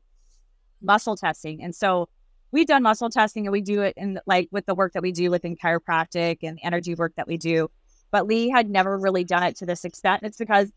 muscle 0.82 1.16
testing. 1.18 1.64
And 1.64 1.76
so 1.76 2.08
we've 2.52 2.68
done 2.68 2.84
muscle 2.84 3.10
testing 3.10 3.46
and 3.46 3.52
we 3.52 3.62
do 3.62 3.82
it 3.82 3.96
in 3.98 4.20
like 4.26 4.48
with 4.52 4.66
the 4.66 4.76
work 4.76 4.94
that 4.94 5.04
we 5.04 5.12
do 5.12 5.32
within 5.32 5.58
chiropractic 5.58 6.40
and 6.44 6.60
energy 6.64 6.96
work 6.96 7.14
that 7.18 7.28
we 7.28 7.38
do. 7.38 7.70
But 8.12 8.28
Lee 8.28 8.50
had 8.50 8.70
never 8.70 8.98
really 8.98 9.24
done 9.24 9.44
it 9.44 9.58
to 9.58 9.66
this 9.66 9.84
extent. 9.84 10.24
It's 10.24 10.38
because 10.38 10.72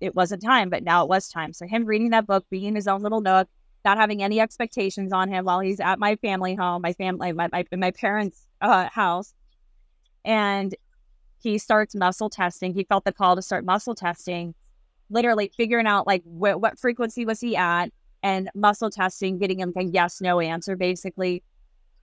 it 0.00 0.14
wasn't 0.14 0.42
time, 0.42 0.70
but 0.70 0.82
now 0.82 1.02
it 1.02 1.08
was 1.08 1.28
time. 1.28 1.52
So 1.52 1.66
him 1.66 1.84
reading 1.84 2.10
that 2.10 2.26
book, 2.26 2.44
being 2.50 2.64
in 2.64 2.74
his 2.74 2.88
own 2.88 3.02
little 3.02 3.20
nook, 3.20 3.48
not 3.84 3.98
having 3.98 4.22
any 4.22 4.40
expectations 4.40 5.12
on 5.12 5.28
him 5.28 5.44
while 5.44 5.60
he's 5.60 5.80
at 5.80 5.98
my 5.98 6.16
family 6.16 6.54
home, 6.54 6.82
my 6.82 6.92
family, 6.92 7.32
my 7.32 7.48
my, 7.52 7.64
my 7.76 7.90
parents' 7.90 8.46
uh, 8.60 8.88
house, 8.90 9.34
and 10.24 10.74
he 11.40 11.58
starts 11.58 11.94
muscle 11.94 12.30
testing. 12.30 12.74
He 12.74 12.84
felt 12.84 13.04
the 13.04 13.12
call 13.12 13.36
to 13.36 13.42
start 13.42 13.64
muscle 13.64 13.94
testing, 13.94 14.54
literally 15.10 15.50
figuring 15.56 15.86
out 15.86 16.06
like 16.06 16.22
wh- 16.24 16.60
what 16.60 16.78
frequency 16.78 17.24
was 17.24 17.40
he 17.40 17.56
at, 17.56 17.90
and 18.22 18.50
muscle 18.54 18.90
testing, 18.90 19.38
getting 19.38 19.60
him 19.60 19.72
a 19.76 19.82
yes 19.82 20.20
no 20.20 20.40
answer 20.40 20.76
basically 20.76 21.42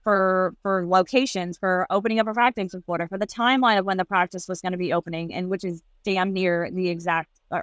for 0.06 0.54
for 0.62 0.86
locations 0.86 1.58
for 1.58 1.84
opening 1.90 2.20
up 2.20 2.28
a 2.28 2.32
practice 2.32 2.72
in 2.72 2.80
Florida 2.80 3.08
for 3.08 3.18
the 3.18 3.26
timeline 3.26 3.76
of 3.76 3.84
when 3.84 3.96
the 3.96 4.04
practice 4.04 4.46
was 4.46 4.60
going 4.60 4.70
to 4.70 4.78
be 4.78 4.92
opening, 4.92 5.34
and 5.34 5.50
which 5.50 5.64
is 5.64 5.82
damn 6.04 6.32
near 6.32 6.70
the 6.72 6.88
exact, 6.90 7.28
uh, 7.50 7.62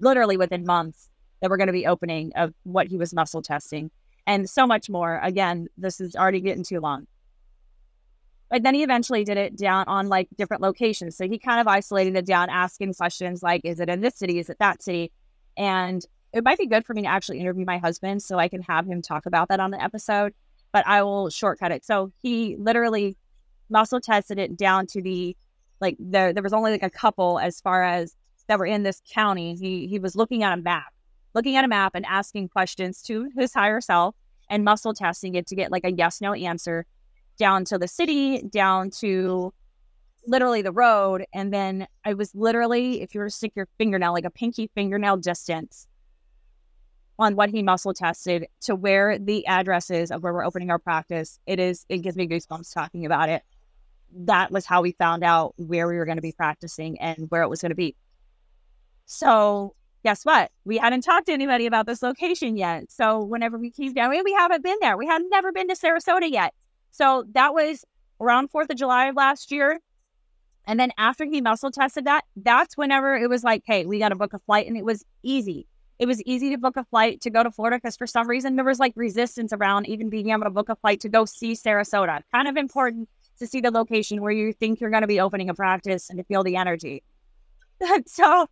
literally 0.00 0.38
within 0.38 0.64
months 0.64 1.10
that 1.42 1.50
we're 1.50 1.58
going 1.58 1.66
to 1.66 1.74
be 1.74 1.86
opening 1.86 2.32
of 2.36 2.54
what 2.62 2.86
he 2.86 2.96
was 2.96 3.12
muscle 3.12 3.42
testing, 3.42 3.90
and 4.26 4.48
so 4.48 4.66
much 4.66 4.88
more. 4.88 5.20
Again, 5.22 5.68
this 5.76 6.00
is 6.00 6.16
already 6.16 6.40
getting 6.40 6.64
too 6.64 6.80
long. 6.80 7.06
But 8.50 8.62
then 8.62 8.74
he 8.74 8.82
eventually 8.82 9.22
did 9.22 9.36
it 9.36 9.54
down 9.54 9.84
on 9.86 10.08
like 10.08 10.28
different 10.38 10.62
locations. 10.62 11.18
So 11.18 11.28
he 11.28 11.38
kind 11.38 11.60
of 11.60 11.66
isolated 11.66 12.16
it 12.16 12.24
down, 12.24 12.48
asking 12.48 12.94
questions 12.94 13.42
like, 13.42 13.60
is 13.62 13.78
it 13.78 13.90
in 13.90 14.00
this 14.00 14.16
city? 14.16 14.38
Is 14.38 14.48
it 14.48 14.58
that 14.58 14.82
city? 14.82 15.12
And 15.54 16.02
it 16.32 16.44
might 16.44 16.56
be 16.56 16.66
good 16.66 16.86
for 16.86 16.94
me 16.94 17.02
to 17.02 17.08
actually 17.08 17.40
interview 17.40 17.66
my 17.66 17.76
husband 17.76 18.22
so 18.22 18.38
I 18.38 18.48
can 18.48 18.62
have 18.62 18.86
him 18.86 19.02
talk 19.02 19.26
about 19.26 19.48
that 19.48 19.60
on 19.60 19.70
the 19.70 19.82
episode, 19.82 20.32
but 20.74 20.84
I 20.88 21.04
will 21.04 21.30
shortcut 21.30 21.70
it. 21.70 21.84
So 21.84 22.10
he 22.20 22.56
literally 22.58 23.16
muscle 23.70 24.00
tested 24.00 24.40
it 24.40 24.56
down 24.56 24.86
to 24.88 25.00
the 25.00 25.34
like 25.80 25.96
there 26.00 26.32
there 26.32 26.42
was 26.42 26.52
only 26.52 26.72
like 26.72 26.82
a 26.82 26.90
couple 26.90 27.38
as 27.38 27.60
far 27.60 27.84
as 27.84 28.16
that 28.48 28.58
were 28.58 28.66
in 28.66 28.82
this 28.82 29.00
county. 29.08 29.54
He 29.54 29.86
he 29.86 30.00
was 30.00 30.16
looking 30.16 30.42
at 30.42 30.58
a 30.58 30.60
map, 30.60 30.92
looking 31.32 31.54
at 31.54 31.64
a 31.64 31.68
map 31.68 31.92
and 31.94 32.04
asking 32.04 32.48
questions 32.48 33.00
to 33.02 33.30
his 33.38 33.54
higher 33.54 33.80
self 33.80 34.16
and 34.50 34.64
muscle 34.64 34.92
testing 34.92 35.36
it 35.36 35.46
to 35.46 35.54
get 35.54 35.70
like 35.70 35.84
a 35.84 35.92
yes 35.92 36.20
no 36.20 36.34
answer 36.34 36.84
down 37.38 37.64
to 37.66 37.78
the 37.78 37.88
city, 37.88 38.42
down 38.42 38.90
to 38.90 39.54
literally 40.26 40.62
the 40.62 40.72
road. 40.72 41.24
And 41.32 41.52
then 41.52 41.86
I 42.04 42.14
was 42.14 42.34
literally, 42.34 43.00
if 43.00 43.14
you 43.14 43.20
were 43.20 43.28
to 43.28 43.34
stick 43.34 43.52
your 43.54 43.68
fingernail, 43.78 44.12
like 44.12 44.24
a 44.24 44.30
pinky 44.30 44.70
fingernail 44.74 45.18
distance 45.18 45.86
on 47.18 47.36
what 47.36 47.50
he 47.50 47.62
muscle 47.62 47.94
tested 47.94 48.46
to 48.62 48.74
where 48.74 49.18
the 49.18 49.46
address 49.46 49.90
is 49.90 50.10
of 50.10 50.22
where 50.22 50.32
we're 50.32 50.44
opening 50.44 50.70
our 50.70 50.78
practice. 50.78 51.38
It 51.46 51.60
is, 51.60 51.86
it 51.88 51.98
gives 51.98 52.16
me 52.16 52.26
goosebumps 52.26 52.72
talking 52.72 53.06
about 53.06 53.28
it. 53.28 53.42
That 54.12 54.50
was 54.50 54.66
how 54.66 54.82
we 54.82 54.92
found 54.92 55.22
out 55.24 55.54
where 55.56 55.88
we 55.88 55.96
were 55.96 56.04
going 56.04 56.18
to 56.18 56.22
be 56.22 56.32
practicing 56.32 57.00
and 57.00 57.30
where 57.30 57.42
it 57.42 57.48
was 57.48 57.60
going 57.60 57.70
to 57.70 57.76
be. 57.76 57.96
So, 59.06 59.74
guess 60.02 60.24
what? 60.24 60.50
We 60.64 60.78
hadn't 60.78 61.02
talked 61.02 61.26
to 61.26 61.32
anybody 61.32 61.66
about 61.66 61.86
this 61.86 62.02
location 62.02 62.56
yet. 62.56 62.90
So, 62.90 63.22
whenever 63.22 63.58
we 63.58 63.70
keep 63.70 63.94
down, 63.94 64.10
we 64.10 64.32
haven't 64.32 64.62
been 64.62 64.78
there. 64.80 64.96
We 64.96 65.06
had 65.06 65.22
never 65.30 65.52
been 65.52 65.68
to 65.68 65.74
Sarasota 65.74 66.30
yet. 66.30 66.54
So, 66.90 67.24
that 67.32 67.54
was 67.54 67.84
around 68.20 68.50
4th 68.50 68.70
of 68.70 68.76
July 68.76 69.06
of 69.06 69.16
last 69.16 69.50
year. 69.50 69.80
And 70.66 70.80
then 70.80 70.90
after 70.96 71.24
he 71.24 71.40
muscle 71.40 71.70
tested 71.70 72.06
that, 72.06 72.24
that's 72.36 72.76
whenever 72.76 73.14
it 73.14 73.28
was 73.28 73.44
like, 73.44 73.62
hey, 73.66 73.84
we 73.84 73.98
got 73.98 74.10
to 74.10 74.16
book 74.16 74.32
a 74.32 74.38
flight. 74.38 74.66
And 74.66 74.76
it 74.76 74.84
was 74.84 75.04
easy 75.22 75.66
it 76.04 76.06
was 76.06 76.22
easy 76.24 76.50
to 76.50 76.58
book 76.58 76.76
a 76.76 76.84
flight 76.84 77.22
to 77.22 77.30
go 77.30 77.42
to 77.42 77.50
Florida 77.50 77.78
because 77.78 77.96
for 77.96 78.06
some 78.06 78.28
reason 78.28 78.56
there 78.56 78.64
was 78.66 78.78
like 78.78 78.92
resistance 78.94 79.54
around 79.54 79.88
even 79.88 80.10
being 80.10 80.28
able 80.28 80.42
to 80.42 80.50
book 80.50 80.68
a 80.68 80.76
flight 80.76 81.00
to 81.00 81.08
go 81.08 81.24
see 81.24 81.54
Sarasota. 81.54 82.20
Kind 82.30 82.46
of 82.46 82.58
important 82.58 83.08
to 83.38 83.46
see 83.46 83.62
the 83.62 83.70
location 83.70 84.20
where 84.20 84.30
you 84.30 84.52
think 84.52 84.82
you're 84.82 84.90
going 84.90 85.00
to 85.00 85.08
be 85.08 85.18
opening 85.18 85.48
a 85.48 85.54
practice 85.54 86.10
and 86.10 86.18
to 86.18 86.24
feel 86.24 86.42
the 86.42 86.56
energy. 86.56 87.02
so 88.06 88.46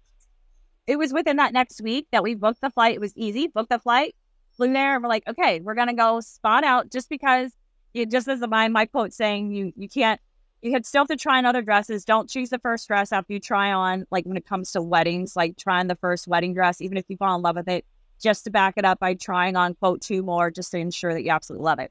it 0.86 0.96
was 0.96 1.12
within 1.12 1.36
that 1.36 1.52
next 1.52 1.82
week 1.82 2.06
that 2.10 2.22
we 2.22 2.34
booked 2.34 2.62
the 2.62 2.70
flight. 2.70 2.94
It 2.94 3.02
was 3.02 3.14
easy, 3.18 3.48
booked 3.48 3.68
the 3.68 3.78
flight, 3.78 4.16
flew 4.56 4.72
there, 4.72 4.94
and 4.94 5.02
we're 5.02 5.10
like, 5.10 5.28
okay, 5.28 5.60
we're 5.60 5.74
going 5.74 5.88
to 5.88 5.94
go 5.94 6.20
spot 6.20 6.64
out 6.64 6.90
just 6.90 7.10
because 7.10 7.52
it 7.92 8.10
just 8.10 8.28
as 8.28 8.40
my 8.48 8.68
my 8.68 8.86
quote 8.86 9.12
saying 9.12 9.52
you 9.52 9.74
you 9.76 9.90
can't 9.90 10.22
you 10.62 10.72
had 10.72 10.86
still 10.86 11.00
have 11.00 11.08
to 11.08 11.16
try 11.16 11.38
on 11.38 11.44
other 11.44 11.60
dresses. 11.60 12.04
Don't 12.04 12.30
choose 12.30 12.50
the 12.50 12.58
first 12.58 12.86
dress 12.86 13.12
after 13.12 13.32
you 13.32 13.40
try 13.40 13.72
on, 13.72 14.06
like 14.10 14.24
when 14.24 14.36
it 14.36 14.46
comes 14.46 14.70
to 14.72 14.80
weddings, 14.80 15.34
like 15.34 15.56
trying 15.56 15.88
the 15.88 15.96
first 15.96 16.28
wedding 16.28 16.54
dress, 16.54 16.80
even 16.80 16.96
if 16.96 17.04
you 17.08 17.16
fall 17.16 17.34
in 17.34 17.42
love 17.42 17.56
with 17.56 17.68
it, 17.68 17.84
just 18.22 18.44
to 18.44 18.50
back 18.50 18.74
it 18.76 18.84
up 18.84 19.00
by 19.00 19.14
trying 19.14 19.56
on 19.56 19.74
quote 19.74 20.00
two 20.00 20.22
more, 20.22 20.50
just 20.50 20.70
to 20.70 20.78
ensure 20.78 21.12
that 21.12 21.24
you 21.24 21.30
absolutely 21.30 21.64
love 21.64 21.80
it. 21.80 21.90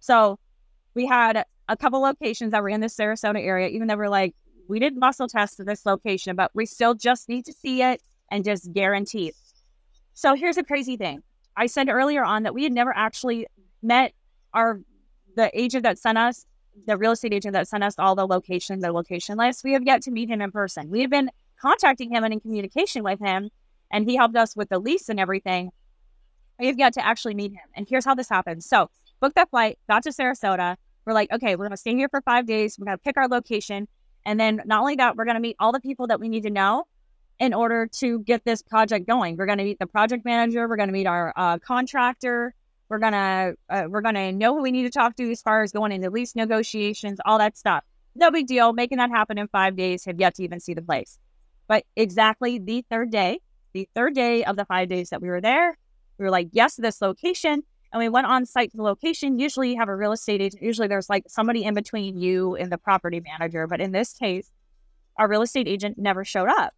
So 0.00 0.38
we 0.94 1.06
had 1.06 1.44
a 1.68 1.76
couple 1.76 2.00
locations 2.00 2.50
that 2.50 2.62
were 2.62 2.68
in 2.68 2.80
the 2.80 2.88
Sarasota 2.88 3.40
area, 3.40 3.68
even 3.68 3.86
though 3.86 3.96
we're 3.96 4.08
like, 4.08 4.34
we 4.68 4.80
did 4.80 4.96
muscle 4.96 5.28
test 5.28 5.64
this 5.64 5.86
location, 5.86 6.34
but 6.34 6.50
we 6.54 6.66
still 6.66 6.94
just 6.94 7.28
need 7.28 7.44
to 7.44 7.52
see 7.52 7.82
it 7.82 8.02
and 8.30 8.44
just 8.44 8.72
guarantee. 8.72 9.32
So 10.14 10.34
here's 10.34 10.56
a 10.56 10.64
crazy 10.64 10.96
thing. 10.96 11.22
I 11.56 11.66
said 11.66 11.88
earlier 11.88 12.24
on 12.24 12.42
that 12.42 12.54
we 12.54 12.64
had 12.64 12.72
never 12.72 12.92
actually 12.94 13.46
met 13.80 14.12
our 14.52 14.80
the 15.36 15.50
agent 15.58 15.84
that 15.84 15.98
sent 15.98 16.18
us 16.18 16.46
the 16.86 16.96
real 16.96 17.12
estate 17.12 17.32
agent 17.32 17.52
that 17.52 17.68
sent 17.68 17.84
us 17.84 17.94
all 17.98 18.14
the 18.14 18.26
location, 18.26 18.80
the 18.80 18.92
location 18.92 19.36
list, 19.36 19.64
we 19.64 19.72
have 19.72 19.82
yet 19.82 20.02
to 20.02 20.10
meet 20.10 20.28
him 20.28 20.40
in 20.40 20.50
person. 20.50 20.90
We 20.90 21.00
have 21.02 21.10
been 21.10 21.30
contacting 21.60 22.10
him 22.10 22.24
and 22.24 22.32
in 22.32 22.40
communication 22.40 23.02
with 23.02 23.20
him, 23.20 23.50
and 23.90 24.08
he 24.08 24.16
helped 24.16 24.36
us 24.36 24.56
with 24.56 24.68
the 24.68 24.78
lease 24.78 25.08
and 25.08 25.18
everything. 25.18 25.70
We 26.58 26.66
have 26.66 26.78
yet 26.78 26.94
to 26.94 27.06
actually 27.06 27.34
meet 27.34 27.52
him. 27.52 27.60
And 27.74 27.86
here's 27.88 28.04
how 28.04 28.14
this 28.14 28.28
happened. 28.28 28.64
So, 28.64 28.90
booked 29.20 29.36
that 29.36 29.50
flight, 29.50 29.78
got 29.88 30.02
to 30.04 30.10
Sarasota. 30.10 30.76
We're 31.04 31.12
like, 31.12 31.32
okay, 31.32 31.56
we're 31.56 31.64
going 31.64 31.70
to 31.70 31.76
stay 31.76 31.94
here 31.94 32.08
for 32.08 32.20
five 32.20 32.46
days. 32.46 32.78
We're 32.78 32.92
to 32.92 32.98
pick 32.98 33.16
our 33.16 33.28
location. 33.28 33.88
And 34.26 34.38
then 34.38 34.62
not 34.66 34.80
only 34.80 34.96
that, 34.96 35.16
we're 35.16 35.24
going 35.24 35.36
to 35.36 35.40
meet 35.40 35.56
all 35.58 35.72
the 35.72 35.80
people 35.80 36.08
that 36.08 36.20
we 36.20 36.28
need 36.28 36.42
to 36.42 36.50
know 36.50 36.84
in 37.38 37.54
order 37.54 37.86
to 37.86 38.18
get 38.20 38.44
this 38.44 38.62
project 38.62 39.06
going. 39.06 39.36
We're 39.36 39.46
going 39.46 39.58
to 39.58 39.64
meet 39.64 39.78
the 39.78 39.86
project 39.86 40.24
manager. 40.24 40.68
We're 40.68 40.76
going 40.76 40.88
to 40.88 40.92
meet 40.92 41.06
our 41.06 41.32
uh, 41.36 41.58
contractor. 41.58 42.54
We're 42.88 42.98
gonna 42.98 43.52
uh, 43.68 43.84
we're 43.88 44.00
gonna 44.00 44.32
know 44.32 44.54
who 44.56 44.62
we 44.62 44.70
need 44.70 44.84
to 44.84 44.90
talk 44.90 45.16
to 45.16 45.30
as 45.30 45.42
far 45.42 45.62
as 45.62 45.72
going 45.72 45.92
into 45.92 46.10
lease 46.10 46.34
negotiations, 46.34 47.18
all 47.24 47.38
that 47.38 47.56
stuff. 47.56 47.84
No 48.14 48.30
big 48.30 48.46
deal. 48.46 48.72
Making 48.72 48.98
that 48.98 49.10
happen 49.10 49.38
in 49.38 49.48
five 49.48 49.76
days. 49.76 50.04
Have 50.06 50.18
yet 50.18 50.34
to 50.36 50.42
even 50.42 50.60
see 50.60 50.74
the 50.74 50.82
place. 50.82 51.18
But 51.68 51.84
exactly 51.96 52.58
the 52.58 52.84
third 52.90 53.10
day, 53.10 53.40
the 53.74 53.88
third 53.94 54.14
day 54.14 54.44
of 54.44 54.56
the 54.56 54.64
five 54.64 54.88
days 54.88 55.10
that 55.10 55.20
we 55.20 55.28
were 55.28 55.40
there, 55.40 55.76
we 56.18 56.24
were 56.24 56.30
like, 56.30 56.48
yes, 56.52 56.76
this 56.76 57.02
location. 57.02 57.62
And 57.92 58.00
we 58.00 58.08
went 58.08 58.26
on 58.26 58.44
site 58.44 58.70
to 58.72 58.76
the 58.76 58.82
location. 58.82 59.38
Usually 59.38 59.70
you 59.70 59.78
have 59.78 59.88
a 59.88 59.96
real 59.96 60.12
estate 60.12 60.40
agent. 60.40 60.62
Usually 60.62 60.88
there's 60.88 61.08
like 61.08 61.24
somebody 61.28 61.64
in 61.64 61.74
between 61.74 62.18
you 62.18 62.56
and 62.56 62.72
the 62.72 62.78
property 62.78 63.20
manager. 63.20 63.66
But 63.66 63.80
in 63.80 63.92
this 63.92 64.12
case, 64.12 64.50
our 65.16 65.28
real 65.28 65.42
estate 65.42 65.68
agent 65.68 65.98
never 65.98 66.24
showed 66.24 66.48
up 66.48 66.74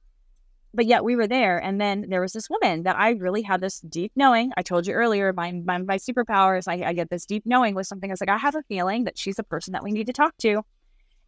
but 0.73 0.87
yet 0.87 1.05
we 1.05 1.17
were 1.17 1.27
there. 1.27 1.59
And 1.59 1.81
then 1.81 2.07
there 2.09 2.21
was 2.21 2.33
this 2.33 2.49
woman 2.49 2.85
that 2.85 2.97
I 2.97 3.11
really 3.11 3.43
had 3.43 3.61
this 3.61 3.81
deep 3.81 4.13
knowing. 4.15 4.53
I 4.57 4.63
told 4.63 4.87
you 4.87 4.95
earlier, 4.95 5.33
my 5.33 5.53
my, 5.53 5.79
my 5.79 5.97
superpowers, 5.97 6.69
I, 6.69 6.89
I 6.89 6.93
get 6.93 7.11
this 7.11 7.27
deep 7.27 7.45
knowing 7.45 7.75
with 7.75 7.87
something. 7.87 8.11
I 8.11 8.13
was 8.13 8.21
like, 8.21 8.31
I 8.31 8.39
have 8.39 8.55
a 8.55 8.63
feeling 8.69 9.05
that 9.05 9.19
she's 9.19 9.39
a 9.39 9.43
person 9.43 9.73
that 9.73 9.83
we 9.83 9.93
need 9.93 10.07
to 10.07 10.13
talk 10.13 10.37
to. 10.39 10.63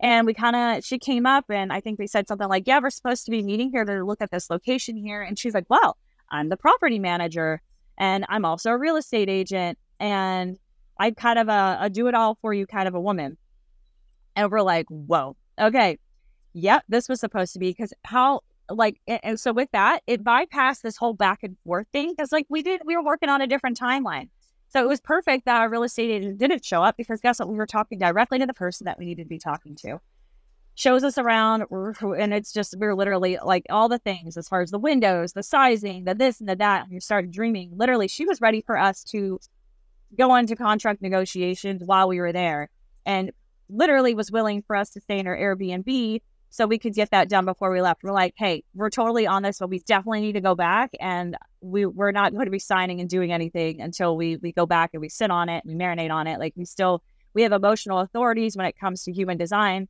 And 0.01 0.27
we 0.27 0.35
kind 0.35 0.57
of, 0.57 0.85
she 0.85 0.99
came 0.99 1.27
up 1.27 1.45
and 1.49 1.73
I 1.73 1.81
think 1.81 1.99
we 2.01 2.09
said 2.09 2.27
something 2.27 2.49
like, 2.49 2.67
Yeah, 2.67 2.81
we're 2.81 2.91
supposed 2.91 3.25
to 3.25 3.31
be 3.31 3.43
meeting 3.43 3.71
here 3.71 3.85
to 3.85 4.05
look 4.05 4.21
at 4.21 4.31
this 4.31 4.51
location 4.51 4.97
here. 4.97 5.23
And 5.23 5.39
she's 5.39 5.55
like, 5.55 5.67
Well, 5.69 5.97
I'm 6.31 6.49
the 6.49 6.57
property 6.57 6.99
manager 6.99 7.63
and 7.99 8.25
I'm 8.29 8.45
also 8.45 8.71
a 8.71 8.79
real 8.79 8.97
estate 8.97 9.29
agent. 9.29 9.79
And 10.01 10.59
I'm 10.99 11.15
kind 11.15 11.39
of 11.39 11.49
a, 11.49 11.79
a 11.83 11.91
do 11.91 12.09
it 12.09 12.15
all 12.15 12.37
for 12.43 12.53
you 12.53 12.67
kind 12.67 12.89
of 12.89 12.95
a 12.95 13.01
woman. 13.01 13.37
And 14.35 14.51
we're 14.51 14.63
like, 14.63 14.87
Whoa, 14.89 15.37
okay. 15.61 15.99
Yep, 16.55 16.85
this 16.89 17.09
was 17.09 17.21
supposed 17.21 17.53
to 17.55 17.59
be 17.59 17.71
because 17.71 17.95
how 18.05 18.41
like 18.75 19.01
and 19.07 19.39
so 19.39 19.53
with 19.53 19.71
that 19.73 20.03
it 20.07 20.25
bypassed 20.25 20.83
this 20.83 20.97
whole 20.97 21.15
back 21.15 21.43
and 21.43 21.57
forth 21.65 21.87
thing 21.93 22.13
because 22.17 22.33
like 22.33 22.47
we 22.49 22.63
did 22.63 22.83
we 22.85 22.97
were 22.97 23.05
working 23.05 23.29
on 23.29 23.41
a 23.41 23.47
different 23.47 23.79
timeline. 23.79 24.29
So 24.69 24.83
it 24.83 24.89
was 24.89 25.01
perfect 25.01 25.45
that 25.45 25.61
our 25.61 25.69
real 25.69 25.83
estate 25.83 26.11
agent 26.11 26.39
didn't 26.39 26.65
show 26.65 26.83
up 26.83 26.97
because 26.97 27.21
guess 27.21 27.39
what? 27.39 27.49
We 27.49 27.57
were 27.57 27.67
talking 27.67 27.99
directly 27.99 28.39
to 28.39 28.47
the 28.47 28.55
person 28.55 28.87
that 28.87 28.99
we 28.99 29.05
needed 29.05 29.25
to 29.25 29.29
be 29.29 29.39
talking 29.39 29.77
to. 29.83 30.01
Shows 30.75 31.05
us 31.05 31.19
around 31.19 31.65
and 31.71 32.33
it's 32.33 32.53
just 32.53 32.75
we 32.79 32.87
are 32.87 32.95
literally 32.95 33.39
like 33.45 33.67
all 33.69 33.89
the 33.89 33.99
things 33.99 34.37
as 34.37 34.49
far 34.49 34.63
as 34.63 34.71
the 34.71 34.79
windows 34.79 35.35
the 35.35 35.43
sizing 35.43 36.05
the 36.05 36.15
this 36.15 36.41
and 36.41 36.49
the 36.49 36.57
that 36.57 36.85
and 36.85 36.93
you 36.93 37.01
started 37.01 37.31
dreaming. 37.31 37.73
Literally 37.77 38.09
she 38.09 38.25
was 38.25 38.41
ready 38.41 38.63
for 38.63 38.79
us 38.79 39.05
to 39.05 39.39
go 40.19 40.35
into 40.35 40.57
contract 40.57 41.03
negotiations 41.03 41.83
while 41.85 42.09
we 42.09 42.21
were 42.21 42.33
there 42.33 42.69
and 43.05 43.33
literally 43.69 44.15
was 44.15 44.31
willing 44.31 44.63
for 44.63 44.77
us 44.77 44.91
to 44.91 45.01
stay 45.01 45.19
in 45.19 45.27
her 45.27 45.37
airbnb 45.37 46.21
so 46.53 46.67
we 46.67 46.79
could 46.79 46.93
get 46.93 47.11
that 47.13 47.31
done 47.31 47.47
before 47.47 47.73
we 47.73 47.81
left. 47.81 48.03
We're 48.05 48.13
like, 48.13 48.35
hey, 48.37 48.63
we're 48.75 48.91
totally 48.91 49.27
on 49.27 49.43
this, 49.43 49.59
but 49.59 49.71
we 49.71 49.79
definitely 49.79 50.21
need 50.21 50.35
to 50.35 50.43
go 50.43 50.55
back, 50.55 50.91
and 51.01 51.35
we 51.63 51.87
we're 51.87 52.13
not 52.13 52.33
going 52.35 52.45
to 52.45 52.51
be 52.51 52.59
signing 52.59 53.01
and 53.01 53.09
doing 53.09 53.33
anything 53.33 53.81
until 53.81 54.19
we 54.19 54.37
we 54.37 54.53
go 54.53 54.67
back 54.67 54.91
and 54.93 55.01
we 55.01 55.09
sit 55.09 55.31
on 55.31 55.49
it, 55.49 55.65
we 55.65 55.75
marinate 55.75 56.11
on 56.11 56.27
it. 56.27 56.39
Like 56.39 56.53
we 56.55 56.67
still 56.67 57.03
we 57.33 57.41
have 57.43 57.53
emotional 57.53 58.01
authorities 58.01 58.55
when 58.55 58.67
it 58.67 58.79
comes 58.79 59.03
to 59.05 59.13
human 59.13 59.39
design, 59.39 59.89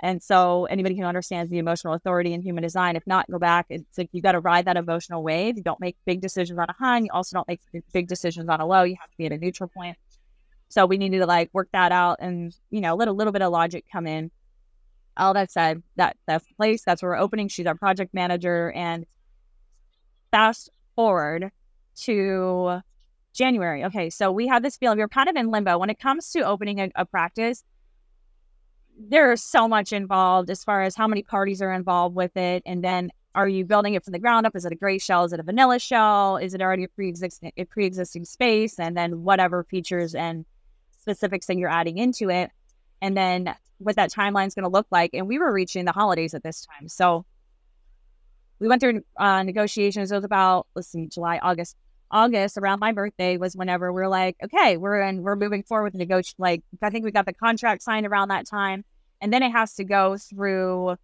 and 0.00 0.22
so 0.22 0.66
anybody 0.66 0.98
who 0.98 1.04
understands 1.04 1.50
the 1.50 1.56
emotional 1.56 1.94
authority 1.94 2.34
in 2.34 2.42
human 2.42 2.62
design, 2.62 2.94
if 2.94 3.06
not, 3.06 3.24
go 3.30 3.38
back. 3.38 3.64
It's 3.70 3.96
like 3.96 4.10
you 4.12 4.20
got 4.20 4.32
to 4.32 4.40
ride 4.40 4.66
that 4.66 4.76
emotional 4.76 5.22
wave. 5.22 5.56
You 5.56 5.62
don't 5.62 5.80
make 5.80 5.96
big 6.04 6.20
decisions 6.20 6.58
on 6.58 6.66
a 6.68 6.74
high. 6.78 6.98
You 6.98 7.08
also 7.10 7.36
don't 7.36 7.48
make 7.48 7.62
big 7.94 8.06
decisions 8.06 8.50
on 8.50 8.60
a 8.60 8.66
low. 8.66 8.82
You 8.82 8.96
have 9.00 9.10
to 9.10 9.16
be 9.16 9.24
at 9.24 9.32
a 9.32 9.38
neutral 9.38 9.70
point. 9.74 9.96
So 10.68 10.84
we 10.84 10.98
needed 10.98 11.20
to 11.20 11.26
like 11.26 11.48
work 11.54 11.70
that 11.72 11.90
out, 11.90 12.18
and 12.20 12.54
you 12.68 12.82
know, 12.82 12.96
let 12.96 13.08
a 13.08 13.12
little 13.12 13.32
bit 13.32 13.40
of 13.40 13.50
logic 13.50 13.86
come 13.90 14.06
in 14.06 14.30
all 15.16 15.34
that 15.34 15.50
said, 15.50 15.82
that 15.96 16.16
that's 16.26 16.46
the 16.46 16.54
place. 16.54 16.82
That's 16.84 17.02
where 17.02 17.12
we're 17.12 17.18
opening. 17.18 17.48
She's 17.48 17.66
our 17.66 17.74
project 17.74 18.14
manager. 18.14 18.72
And 18.72 19.06
fast 20.30 20.70
forward 20.94 21.50
to 21.96 22.80
January. 23.32 23.84
Okay, 23.84 24.10
so 24.10 24.30
we 24.30 24.46
have 24.46 24.62
this 24.62 24.76
feeling 24.76 24.98
we 24.98 25.02
are 25.02 25.08
kind 25.08 25.28
of 25.28 25.36
in 25.36 25.50
limbo 25.50 25.78
when 25.78 25.90
it 25.90 25.98
comes 25.98 26.30
to 26.32 26.40
opening 26.40 26.80
a, 26.80 26.90
a 26.94 27.04
practice. 27.04 27.64
There's 28.98 29.42
so 29.42 29.68
much 29.68 29.92
involved 29.92 30.50
as 30.50 30.62
far 30.62 30.82
as 30.82 30.94
how 30.94 31.06
many 31.06 31.22
parties 31.22 31.62
are 31.62 31.72
involved 31.72 32.14
with 32.14 32.36
it, 32.36 32.62
and 32.66 32.84
then 32.84 33.10
are 33.34 33.48
you 33.48 33.64
building 33.64 33.94
it 33.94 34.04
from 34.04 34.12
the 34.12 34.18
ground 34.18 34.46
up? 34.46 34.54
Is 34.54 34.66
it 34.66 34.72
a 34.72 34.76
gray 34.76 34.98
shell? 34.98 35.24
Is 35.24 35.32
it 35.32 35.40
a 35.40 35.42
vanilla 35.42 35.78
shell? 35.78 36.36
Is 36.36 36.52
it 36.52 36.60
already 36.60 36.84
a 36.84 36.88
pre-existing 36.88 37.52
a 37.56 37.64
pre-existing 37.64 38.26
space? 38.26 38.78
And 38.78 38.96
then 38.96 39.22
whatever 39.22 39.64
features 39.64 40.14
and 40.14 40.44
specifics 40.98 41.46
that 41.46 41.56
you're 41.56 41.70
adding 41.70 41.96
into 41.96 42.28
it, 42.28 42.50
and 43.02 43.16
then 43.16 43.54
what 43.78 43.96
that 43.96 44.10
timeline 44.10 44.46
is 44.46 44.54
going 44.54 44.62
to 44.62 44.70
look 44.70 44.86
like. 44.90 45.10
And 45.12 45.26
we 45.26 45.38
were 45.38 45.52
reaching 45.52 45.84
the 45.84 45.92
holidays 45.92 46.32
at 46.32 46.42
this 46.42 46.64
time. 46.64 46.88
So 46.88 47.26
we 48.60 48.68
went 48.68 48.80
through 48.80 49.02
uh, 49.18 49.42
negotiations. 49.42 50.12
It 50.12 50.14
was 50.14 50.24
about, 50.24 50.68
let's 50.74 50.88
see, 50.88 51.08
July, 51.08 51.38
August. 51.42 51.76
August 52.12 52.56
around 52.58 52.78
my 52.78 52.92
birthday 52.92 53.38
was 53.38 53.56
whenever 53.56 53.92
we 53.92 54.02
are 54.02 54.08
like, 54.08 54.36
okay, 54.44 54.76
we're 54.76 55.00
in, 55.00 55.22
we're 55.22 55.34
moving 55.34 55.62
forward 55.64 55.84
with 55.84 55.94
negotiation. 55.94 56.36
Like, 56.38 56.62
I 56.80 56.90
think 56.90 57.04
we 57.04 57.10
got 57.10 57.26
the 57.26 57.32
contract 57.32 57.82
signed 57.82 58.06
around 58.06 58.28
that 58.28 58.46
time. 58.46 58.84
And 59.20 59.32
then 59.32 59.42
it 59.42 59.50
has 59.50 59.74
to 59.74 59.84
go 59.84 60.16
through 60.16 60.96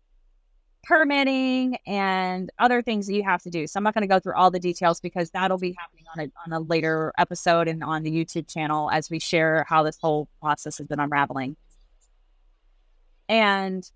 permitting 0.85 1.79
and 1.87 2.51
other 2.59 2.81
things 2.83 3.07
that 3.07 3.15
you 3.15 3.25
have 3.25 3.43
to 3.43 3.51
do. 3.51 3.67
So 3.67 3.79
I'm 3.79 3.85
not 3.85 3.95
going 3.95 4.03
to 4.03 4.09
go 4.09 4.21
through 4.21 4.35
all 4.35 4.51
the 4.51 4.61
details 4.61 5.01
because 5.01 5.31
that'll 5.31 5.59
be 5.59 5.75
happening 5.77 6.05
on 6.15 6.21
a, 6.21 6.31
on 6.47 6.63
a 6.63 6.65
later 6.65 7.13
episode 7.19 7.67
and 7.69 7.83
on 7.83 8.05
the 8.05 8.11
YouTube 8.11 8.47
channel 8.49 8.91
as 8.91 9.11
we 9.11 9.19
share 9.19 9.67
how 9.69 9.83
this 9.83 9.99
whole 10.01 10.29
process 10.41 10.79
has 10.79 10.87
been 10.87 11.01
unraveling. 11.01 11.57
And 13.29 13.89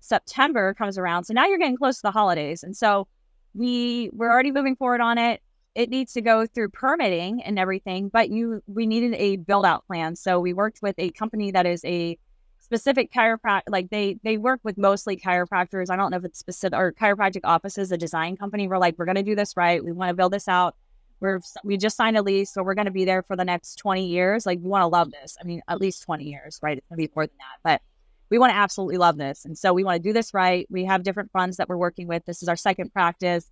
September 0.00 0.74
comes 0.74 0.98
around. 0.98 1.24
So 1.24 1.34
now 1.34 1.46
you're 1.46 1.58
getting 1.58 1.76
close 1.76 1.96
to 1.96 2.02
the 2.02 2.10
holidays. 2.10 2.62
And 2.62 2.76
so 2.76 3.08
we 3.54 4.10
we're 4.12 4.30
already 4.30 4.52
moving 4.52 4.76
forward 4.76 5.00
on 5.00 5.18
it. 5.18 5.42
It 5.74 5.90
needs 5.90 6.12
to 6.14 6.20
go 6.22 6.46
through 6.46 6.70
permitting 6.70 7.42
and 7.42 7.58
everything, 7.58 8.08
but 8.08 8.30
you 8.30 8.62
we 8.66 8.86
needed 8.86 9.14
a 9.14 9.36
build 9.36 9.66
out 9.66 9.86
plan. 9.86 10.16
So 10.16 10.40
we 10.40 10.52
worked 10.52 10.80
with 10.82 10.94
a 10.98 11.10
company 11.10 11.50
that 11.50 11.66
is 11.66 11.84
a 11.84 12.18
specific 12.60 13.12
chiropractic 13.12 13.62
like 13.68 13.90
they 13.90 14.18
they 14.24 14.38
work 14.38 14.60
with 14.62 14.78
mostly 14.78 15.16
chiropractors. 15.16 15.90
I 15.90 15.96
don't 15.96 16.10
know 16.10 16.16
if 16.16 16.24
it's 16.24 16.38
specific 16.38 16.78
or 16.78 16.92
chiropractic 16.92 17.42
offices, 17.44 17.92
a 17.92 17.96
design 17.96 18.36
company. 18.36 18.68
We're 18.68 18.78
like, 18.78 18.98
we're 18.98 19.06
gonna 19.06 19.22
do 19.22 19.34
this 19.34 19.56
right. 19.56 19.84
We 19.84 19.92
want 19.92 20.10
to 20.10 20.14
build 20.14 20.32
this 20.32 20.48
out. 20.48 20.76
We're 21.20 21.40
we 21.64 21.76
just 21.76 21.96
signed 21.96 22.16
a 22.16 22.22
lease, 22.22 22.52
so 22.52 22.62
we're 22.62 22.74
gonna 22.74 22.90
be 22.90 23.04
there 23.04 23.22
for 23.22 23.36
the 23.36 23.44
next 23.44 23.76
20 23.76 24.06
years. 24.06 24.46
Like 24.46 24.58
we 24.60 24.68
want 24.68 24.82
to 24.82 24.88
love 24.88 25.10
this. 25.10 25.36
I 25.40 25.44
mean, 25.44 25.62
at 25.68 25.80
least 25.80 26.02
20 26.02 26.24
years, 26.24 26.58
right? 26.62 26.78
It's 26.78 26.86
gonna 26.88 26.98
be 26.98 27.10
more 27.14 27.26
than 27.26 27.36
that. 27.38 27.58
But 27.62 27.82
we 28.30 28.38
want 28.38 28.50
to 28.52 28.56
absolutely 28.56 28.96
love 28.96 29.16
this. 29.16 29.44
And 29.44 29.56
so 29.56 29.72
we 29.72 29.84
want 29.84 30.02
to 30.02 30.08
do 30.08 30.12
this 30.12 30.34
right. 30.34 30.66
We 30.70 30.84
have 30.84 31.02
different 31.02 31.30
funds 31.30 31.58
that 31.58 31.68
we're 31.68 31.76
working 31.76 32.08
with. 32.08 32.24
This 32.24 32.42
is 32.42 32.48
our 32.48 32.56
second 32.56 32.92
practice. 32.92 33.50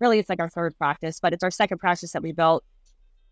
Really, 0.00 0.18
it's 0.18 0.28
like 0.28 0.40
our 0.40 0.48
third 0.48 0.76
practice, 0.76 1.20
but 1.20 1.32
it's 1.32 1.44
our 1.44 1.50
second 1.50 1.78
practice 1.78 2.12
that 2.12 2.22
we 2.22 2.32
built. 2.32 2.64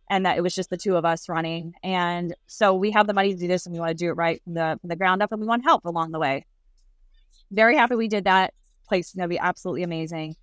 And 0.08 0.26
that 0.26 0.36
it 0.36 0.40
was 0.40 0.54
just 0.54 0.70
the 0.70 0.76
two 0.76 0.96
of 0.96 1.04
us 1.04 1.28
running. 1.28 1.74
And 1.84 2.34
so 2.46 2.74
we 2.74 2.90
have 2.90 3.06
the 3.06 3.14
money 3.14 3.32
to 3.32 3.38
do 3.38 3.46
this 3.46 3.66
and 3.66 3.72
we 3.72 3.78
want 3.78 3.90
to 3.90 3.94
do 3.94 4.08
it 4.08 4.16
right 4.16 4.42
from 4.42 4.54
the, 4.54 4.76
from 4.80 4.88
the 4.88 4.96
ground 4.96 5.22
up 5.22 5.30
and 5.30 5.40
we 5.40 5.46
want 5.46 5.62
help 5.62 5.84
along 5.84 6.10
the 6.10 6.18
way. 6.18 6.46
Very 7.52 7.76
happy 7.76 7.94
we 7.94 8.08
did 8.08 8.24
that. 8.24 8.54
Place 8.88 9.08
is 9.08 9.14
going 9.14 9.28
to 9.28 9.28
be 9.28 9.38
absolutely 9.38 9.84
amazing. 9.84 10.34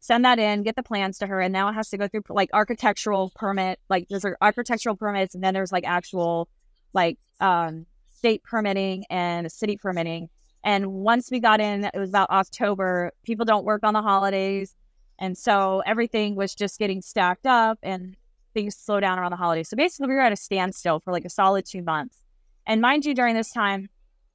Send 0.00 0.24
that 0.24 0.40
in, 0.40 0.64
get 0.64 0.74
the 0.74 0.82
plans 0.82 1.18
to 1.18 1.28
her. 1.28 1.40
And 1.40 1.52
now 1.52 1.68
it 1.68 1.74
has 1.74 1.88
to 1.90 1.98
go 1.98 2.08
through 2.08 2.22
like 2.30 2.50
architectural 2.52 3.30
permit. 3.36 3.78
Like 3.88 4.08
there's 4.10 4.24
architectural 4.40 4.96
permits 4.96 5.36
and 5.36 5.44
then 5.44 5.54
there's 5.54 5.70
like 5.70 5.84
actual 5.86 6.48
like 6.92 7.18
um 7.38 7.86
state 8.22 8.44
permitting 8.44 9.04
and 9.10 9.50
city 9.50 9.76
permitting. 9.76 10.28
And 10.62 10.92
once 10.92 11.28
we 11.28 11.40
got 11.40 11.60
in, 11.60 11.86
it 11.86 11.98
was 11.98 12.10
about 12.10 12.30
October. 12.30 13.10
People 13.24 13.44
don't 13.44 13.64
work 13.64 13.82
on 13.82 13.94
the 13.94 14.00
holidays. 14.00 14.76
And 15.18 15.36
so 15.36 15.82
everything 15.86 16.36
was 16.36 16.54
just 16.54 16.78
getting 16.78 17.02
stacked 17.02 17.46
up 17.46 17.80
and 17.82 18.14
things 18.54 18.76
slow 18.76 19.00
down 19.00 19.18
around 19.18 19.32
the 19.32 19.36
holidays. 19.36 19.68
So 19.68 19.76
basically, 19.76 20.06
we 20.06 20.14
were 20.14 20.20
at 20.20 20.32
a 20.32 20.36
standstill 20.36 21.00
for 21.00 21.10
like 21.10 21.24
a 21.24 21.30
solid 21.30 21.66
two 21.66 21.82
months. 21.82 22.18
And 22.64 22.80
mind 22.80 23.04
you, 23.04 23.12
during 23.12 23.34
this 23.34 23.50
time, 23.50 23.88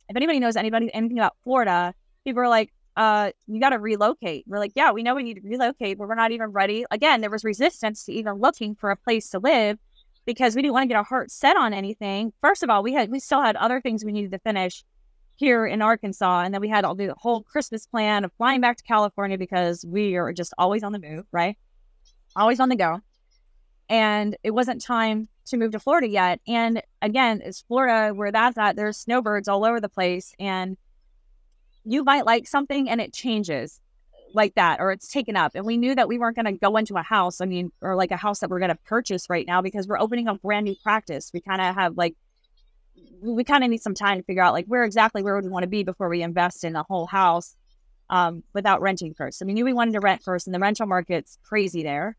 if 0.09 0.17
anybody 0.17 0.41
knows 0.41 0.57
anybody 0.57 0.93
anything 0.93 1.17
about 1.17 1.37
Florida, 1.45 1.93
people 2.25 2.41
are 2.41 2.49
like, 2.49 2.73
uh, 2.97 3.31
you 3.47 3.61
got 3.61 3.69
to 3.69 3.79
relocate. 3.79 4.43
We're 4.47 4.59
like, 4.59 4.73
yeah, 4.75 4.91
we 4.91 5.01
know 5.01 5.15
we 5.15 5.23
need 5.23 5.35
to 5.35 5.47
relocate, 5.47 5.97
but 5.97 6.09
we're 6.09 6.15
not 6.15 6.31
even 6.31 6.47
ready. 6.47 6.83
Again, 6.91 7.21
there 7.21 7.29
was 7.29 7.45
resistance 7.45 8.03
to 8.05 8.11
even 8.11 8.33
looking 8.33 8.75
for 8.75 8.91
a 8.91 8.97
place 8.97 9.29
to 9.29 9.39
live 9.39 9.79
because 10.27 10.55
we 10.55 10.61
didn't 10.61 10.73
want 10.73 10.83
to 10.83 10.87
get 10.89 10.97
our 10.97 11.05
heart 11.05 11.31
set 11.31 11.55
on 11.55 11.73
anything. 11.73 12.33
First 12.41 12.61
of 12.61 12.69
all, 12.69 12.83
we 12.83 12.93
had 12.93 13.09
we 13.09 13.19
still 13.19 13.41
had 13.41 13.55
other 13.55 13.81
things 13.81 14.05
we 14.05 14.11
needed 14.11 14.31
to 14.33 14.39
finish 14.39 14.83
here 15.35 15.65
in 15.65 15.81
Arkansas, 15.81 16.41
and 16.41 16.53
then 16.53 16.61
we 16.61 16.67
had 16.67 16.83
all 16.83 16.93
the 16.93 17.15
whole 17.17 17.41
Christmas 17.41 17.87
plan 17.87 18.25
of 18.25 18.31
flying 18.33 18.61
back 18.61 18.77
to 18.77 18.83
California 18.83 19.37
because 19.37 19.85
we 19.87 20.15
are 20.15 20.33
just 20.33 20.53
always 20.57 20.83
on 20.83 20.91
the 20.91 20.99
move, 20.99 21.25
right? 21.31 21.57
Always 22.35 22.59
on 22.59 22.69
the 22.69 22.75
go. 22.75 22.99
And 23.89 24.35
it 24.43 24.51
wasn't 24.51 24.81
time 24.81 25.29
to 25.45 25.57
move 25.57 25.71
to 25.71 25.79
Florida 25.79 26.09
yet. 26.09 26.41
And 26.45 26.83
again, 27.01 27.41
it's 27.43 27.61
Florida 27.61 28.13
where 28.13 28.31
that's 28.31 28.57
at. 28.57 28.75
There's 28.75 28.97
snowbirds 28.97 29.47
all 29.47 29.63
over 29.63 29.79
the 29.79 29.89
place, 29.89 30.33
and 30.39 30.75
you 31.85 32.03
might 32.03 32.25
like 32.25 32.47
something 32.47 32.89
and 32.89 32.99
it 32.99 33.13
changes 33.13 33.79
like 34.33 34.55
that 34.55 34.79
or 34.79 34.91
it's 34.91 35.07
taken 35.07 35.35
up. 35.35 35.53
And 35.55 35.65
we 35.65 35.77
knew 35.77 35.95
that 35.95 36.07
we 36.07 36.17
weren't 36.17 36.35
going 36.35 36.45
to 36.45 36.51
go 36.53 36.77
into 36.77 36.95
a 36.95 37.03
house, 37.03 37.41
I 37.41 37.45
mean, 37.45 37.71
or 37.81 37.95
like 37.95 38.11
a 38.11 38.17
house 38.17 38.39
that 38.39 38.49
we're 38.49 38.59
going 38.59 38.69
to 38.69 38.79
purchase 38.85 39.29
right 39.29 39.45
now 39.45 39.61
because 39.61 39.87
we're 39.87 39.99
opening 39.99 40.27
a 40.27 40.35
brand 40.35 40.65
new 40.65 40.75
practice. 40.83 41.31
We 41.33 41.41
kind 41.41 41.61
of 41.61 41.75
have 41.75 41.97
like, 41.97 42.15
we 43.21 43.43
kind 43.43 43.63
of 43.63 43.69
need 43.69 43.81
some 43.81 43.93
time 43.93 44.17
to 44.17 44.23
figure 44.23 44.43
out 44.43 44.53
like 44.53 44.65
where 44.65 44.83
exactly 44.83 45.23
where 45.23 45.39
we 45.39 45.49
want 45.49 45.63
to 45.63 45.69
be 45.69 45.83
before 45.83 46.09
we 46.09 46.21
invest 46.21 46.63
in 46.63 46.75
a 46.75 46.83
whole 46.83 47.07
house 47.07 47.55
um, 48.09 48.43
without 48.53 48.81
renting 48.81 49.13
first. 49.13 49.41
I 49.41 49.45
mean, 49.45 49.63
we 49.63 49.73
wanted 49.73 49.93
to 49.93 49.99
rent 49.99 50.23
first, 50.23 50.47
and 50.47 50.53
the 50.53 50.59
rental 50.59 50.87
market's 50.87 51.37
crazy 51.43 51.83
there, 51.83 52.15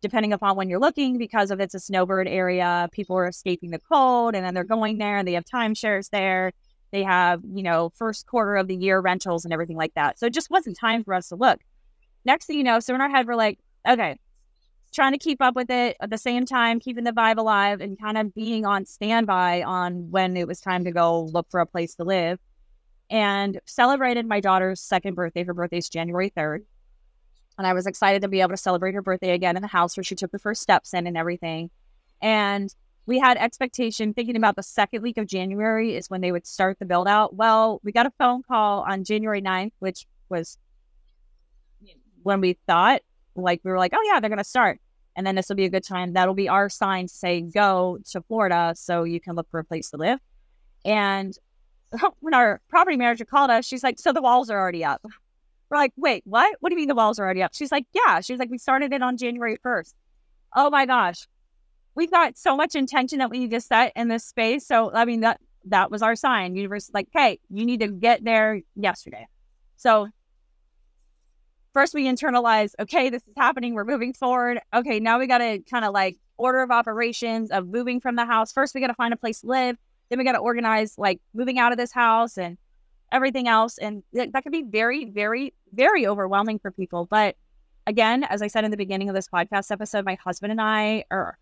depending 0.00 0.32
upon 0.32 0.56
when 0.56 0.68
you're 0.68 0.80
looking, 0.80 1.18
because 1.18 1.50
of 1.50 1.60
it's 1.60 1.74
a 1.74 1.80
snowbird 1.80 2.28
area. 2.28 2.88
People 2.92 3.16
are 3.16 3.28
escaping 3.28 3.70
the 3.70 3.78
cold, 3.78 4.34
and 4.34 4.44
then 4.44 4.54
they're 4.54 4.64
going 4.64 4.98
there, 4.98 5.18
and 5.18 5.28
they 5.28 5.34
have 5.34 5.44
timeshares 5.44 6.10
there. 6.10 6.52
They 6.90 7.02
have, 7.02 7.42
you 7.44 7.62
know, 7.62 7.90
first 7.94 8.26
quarter 8.26 8.56
of 8.56 8.66
the 8.66 8.76
year 8.76 9.00
rentals 9.00 9.44
and 9.44 9.52
everything 9.52 9.76
like 9.76 9.94
that. 9.94 10.18
So 10.18 10.26
it 10.26 10.32
just 10.32 10.50
wasn't 10.50 10.78
time 10.78 11.04
for 11.04 11.14
us 11.14 11.28
to 11.28 11.36
look. 11.36 11.60
Next 12.24 12.46
thing 12.46 12.56
you 12.56 12.64
know, 12.64 12.80
so 12.80 12.94
in 12.94 13.00
our 13.00 13.10
head, 13.10 13.26
we're 13.26 13.34
like, 13.34 13.58
okay, 13.88 14.18
trying 14.92 15.12
to 15.12 15.18
keep 15.18 15.42
up 15.42 15.54
with 15.54 15.70
it 15.70 15.96
at 16.00 16.10
the 16.10 16.18
same 16.18 16.46
time, 16.46 16.80
keeping 16.80 17.04
the 17.04 17.12
vibe 17.12 17.38
alive 17.38 17.80
and 17.80 17.98
kind 17.98 18.16
of 18.18 18.34
being 18.34 18.64
on 18.64 18.86
standby 18.86 19.62
on 19.62 20.10
when 20.10 20.36
it 20.36 20.46
was 20.46 20.60
time 20.60 20.84
to 20.84 20.92
go 20.92 21.24
look 21.24 21.50
for 21.50 21.60
a 21.60 21.66
place 21.66 21.94
to 21.96 22.04
live. 22.04 22.38
And 23.10 23.58
celebrated 23.64 24.26
my 24.26 24.40
daughter's 24.40 24.80
second 24.80 25.14
birthday. 25.14 25.42
Her 25.44 25.54
birthday 25.54 25.78
is 25.78 25.88
January 25.88 26.30
3rd. 26.30 26.64
And 27.56 27.66
I 27.66 27.72
was 27.72 27.86
excited 27.86 28.22
to 28.22 28.28
be 28.28 28.40
able 28.40 28.50
to 28.50 28.56
celebrate 28.56 28.94
her 28.94 29.02
birthday 29.02 29.30
again 29.30 29.56
in 29.56 29.62
the 29.62 29.68
house 29.68 29.96
where 29.96 30.04
she 30.04 30.14
took 30.14 30.30
the 30.30 30.38
first 30.38 30.62
steps 30.62 30.92
in 30.94 31.06
and 31.06 31.16
everything. 31.16 31.70
And 32.20 32.72
we 33.08 33.18
had 33.18 33.38
expectation 33.38 34.12
thinking 34.12 34.36
about 34.36 34.54
the 34.54 34.62
second 34.62 35.00
week 35.00 35.16
of 35.16 35.26
January 35.26 35.96
is 35.96 36.10
when 36.10 36.20
they 36.20 36.30
would 36.30 36.46
start 36.46 36.78
the 36.78 36.84
build 36.84 37.08
out. 37.08 37.34
Well, 37.34 37.80
we 37.82 37.90
got 37.90 38.04
a 38.04 38.12
phone 38.18 38.42
call 38.42 38.82
on 38.82 39.02
January 39.02 39.40
9th, 39.40 39.72
which 39.78 40.06
was 40.28 40.58
when 42.22 42.42
we 42.42 42.58
thought 42.66 43.00
like 43.34 43.62
we 43.64 43.70
were 43.70 43.78
like, 43.78 43.92
oh 43.94 44.02
yeah, 44.04 44.20
they're 44.20 44.28
gonna 44.28 44.44
start. 44.44 44.78
And 45.16 45.26
then 45.26 45.36
this 45.36 45.48
will 45.48 45.56
be 45.56 45.64
a 45.64 45.70
good 45.70 45.84
time. 45.84 46.12
That'll 46.12 46.34
be 46.34 46.50
our 46.50 46.68
sign 46.68 47.06
to 47.06 47.14
say 47.14 47.40
go 47.40 47.98
to 48.10 48.20
Florida 48.20 48.74
so 48.76 49.04
you 49.04 49.20
can 49.20 49.36
look 49.36 49.50
for 49.50 49.58
a 49.58 49.64
place 49.64 49.88
to 49.90 49.96
live. 49.96 50.18
And 50.84 51.34
when 52.20 52.34
our 52.34 52.60
property 52.68 52.98
manager 52.98 53.24
called 53.24 53.50
us, 53.50 53.64
she's 53.64 53.82
like, 53.82 53.98
So 53.98 54.12
the 54.12 54.20
walls 54.20 54.50
are 54.50 54.60
already 54.60 54.84
up. 54.84 55.00
We're 55.70 55.78
like, 55.78 55.94
wait, 55.96 56.24
what? 56.26 56.56
What 56.60 56.68
do 56.68 56.74
you 56.74 56.78
mean 56.78 56.88
the 56.88 56.94
walls 56.94 57.18
are 57.18 57.24
already 57.24 57.42
up? 57.42 57.54
She's 57.54 57.72
like, 57.72 57.86
Yeah. 57.94 58.20
She 58.20 58.34
was 58.34 58.38
like, 58.38 58.50
We 58.50 58.58
started 58.58 58.92
it 58.92 59.00
on 59.00 59.16
January 59.16 59.56
1st. 59.64 59.94
Oh 60.54 60.68
my 60.68 60.84
gosh 60.84 61.26
we've 61.94 62.10
got 62.10 62.38
so 62.38 62.56
much 62.56 62.74
intention 62.74 63.18
that 63.18 63.30
we 63.30 63.38
need 63.38 63.50
to 63.50 63.60
set 63.60 63.92
in 63.96 64.08
this 64.08 64.24
space. 64.24 64.66
So 64.66 64.92
I 64.92 65.04
mean 65.04 65.20
that 65.20 65.40
that 65.66 65.90
was 65.90 66.02
our 66.02 66.16
sign. 66.16 66.56
Universe 66.56 66.90
like, 66.94 67.08
hey, 67.12 67.40
you 67.50 67.64
need 67.64 67.80
to 67.80 67.88
get 67.88 68.24
there 68.24 68.60
yesterday. 68.74 69.26
So 69.76 70.08
first 71.72 71.94
we 71.94 72.06
internalize, 72.06 72.72
okay, 72.80 73.10
this 73.10 73.22
is 73.22 73.34
happening. 73.36 73.74
We're 73.74 73.84
moving 73.84 74.12
forward. 74.12 74.60
Okay, 74.74 75.00
now 75.00 75.18
we 75.18 75.26
got 75.26 75.38
to 75.38 75.60
kind 75.70 75.84
of 75.84 75.92
like 75.92 76.16
order 76.36 76.62
of 76.62 76.70
operations 76.70 77.50
of 77.50 77.68
moving 77.68 78.00
from 78.00 78.16
the 78.16 78.24
house. 78.24 78.52
First, 78.52 78.74
we 78.74 78.80
got 78.80 78.88
to 78.88 78.94
find 78.94 79.12
a 79.12 79.16
place 79.16 79.42
to 79.42 79.46
live. 79.46 79.76
Then 80.08 80.18
we 80.18 80.24
got 80.24 80.32
to 80.32 80.38
organize 80.38 80.96
like 80.96 81.20
moving 81.34 81.58
out 81.58 81.72
of 81.72 81.78
this 81.78 81.92
house 81.92 82.38
and 82.38 82.56
everything 83.12 83.48
else. 83.48 83.78
And 83.78 84.02
th- 84.14 84.30
that 84.32 84.42
can 84.42 84.52
be 84.52 84.62
very, 84.62 85.04
very, 85.04 85.52
very 85.72 86.06
overwhelming 86.06 86.58
for 86.58 86.70
people. 86.70 87.06
But 87.06 87.36
again, 87.86 88.24
as 88.24 88.40
I 88.40 88.46
said 88.46 88.64
in 88.64 88.70
the 88.70 88.76
beginning 88.76 89.08
of 89.08 89.14
this 89.14 89.28
podcast 89.28 89.70
episode, 89.70 90.04
my 90.04 90.14
husband 90.14 90.52
and 90.52 90.60
I 90.60 91.04
are 91.10 91.38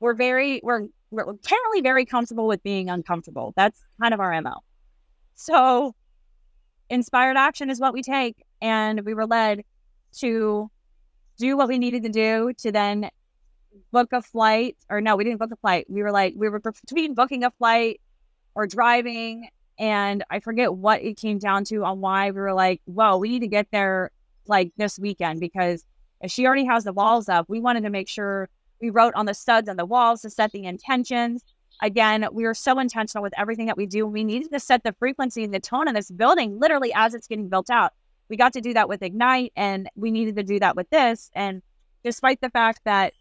we're 0.00 0.14
very 0.14 0.60
we're 0.62 0.86
we're 1.10 1.22
apparently 1.22 1.80
very 1.82 2.04
comfortable 2.04 2.46
with 2.46 2.62
being 2.62 2.88
uncomfortable. 2.88 3.52
That's 3.56 3.80
kind 4.00 4.14
of 4.14 4.20
our 4.20 4.40
MO. 4.40 4.54
So 5.34 5.94
inspired 6.88 7.36
action 7.36 7.70
is 7.70 7.80
what 7.80 7.92
we 7.92 8.02
take. 8.02 8.44
And 8.60 9.00
we 9.04 9.14
were 9.14 9.26
led 9.26 9.64
to 10.18 10.70
do 11.38 11.56
what 11.56 11.68
we 11.68 11.78
needed 11.78 12.02
to 12.02 12.08
do 12.10 12.52
to 12.58 12.72
then 12.72 13.10
book 13.92 14.12
a 14.12 14.20
flight. 14.20 14.76
Or 14.90 15.00
no, 15.00 15.16
we 15.16 15.24
didn't 15.24 15.38
book 15.38 15.52
a 15.52 15.56
flight. 15.56 15.86
We 15.88 16.02
were 16.02 16.12
like, 16.12 16.34
we 16.36 16.48
were 16.48 16.60
between 16.60 17.14
booking 17.14 17.44
a 17.44 17.50
flight 17.50 18.00
or 18.54 18.66
driving. 18.66 19.48
And 19.78 20.22
I 20.30 20.40
forget 20.40 20.74
what 20.74 21.02
it 21.02 21.16
came 21.16 21.38
down 21.38 21.64
to 21.64 21.84
on 21.84 22.00
why 22.00 22.30
we 22.30 22.40
were 22.40 22.52
like, 22.52 22.82
whoa, 22.84 23.16
we 23.16 23.30
need 23.30 23.40
to 23.40 23.48
get 23.48 23.68
there 23.72 24.10
like 24.46 24.72
this 24.76 24.98
weekend 24.98 25.40
because 25.40 25.84
if 26.20 26.30
she 26.30 26.46
already 26.46 26.66
has 26.66 26.84
the 26.84 26.92
walls 26.92 27.28
up, 27.28 27.48
we 27.48 27.60
wanted 27.60 27.84
to 27.84 27.90
make 27.90 28.08
sure 28.08 28.50
we 28.80 28.90
wrote 28.90 29.14
on 29.14 29.26
the 29.26 29.34
studs 29.34 29.68
and 29.68 29.78
the 29.78 29.84
walls 29.84 30.22
to 30.22 30.30
set 30.30 30.52
the 30.52 30.64
intentions. 30.64 31.44
Again, 31.82 32.26
we 32.32 32.44
were 32.44 32.54
so 32.54 32.78
intentional 32.78 33.22
with 33.22 33.38
everything 33.38 33.66
that 33.66 33.76
we 33.76 33.86
do. 33.86 34.06
We 34.06 34.24
needed 34.24 34.50
to 34.52 34.60
set 34.60 34.82
the 34.82 34.94
frequency 34.98 35.44
and 35.44 35.54
the 35.54 35.60
tone 35.60 35.88
in 35.88 35.94
this 35.94 36.10
building 36.10 36.58
literally 36.58 36.92
as 36.94 37.14
it's 37.14 37.26
getting 37.26 37.48
built 37.48 37.70
out. 37.70 37.92
We 38.28 38.36
got 38.36 38.52
to 38.52 38.60
do 38.60 38.74
that 38.74 38.88
with 38.88 39.02
Ignite 39.02 39.52
and 39.56 39.88
we 39.96 40.10
needed 40.10 40.36
to 40.36 40.42
do 40.42 40.58
that 40.60 40.76
with 40.76 40.88
this. 40.90 41.30
And 41.34 41.62
despite 42.04 42.40
the 42.40 42.50
fact 42.50 42.80
that 42.84 43.12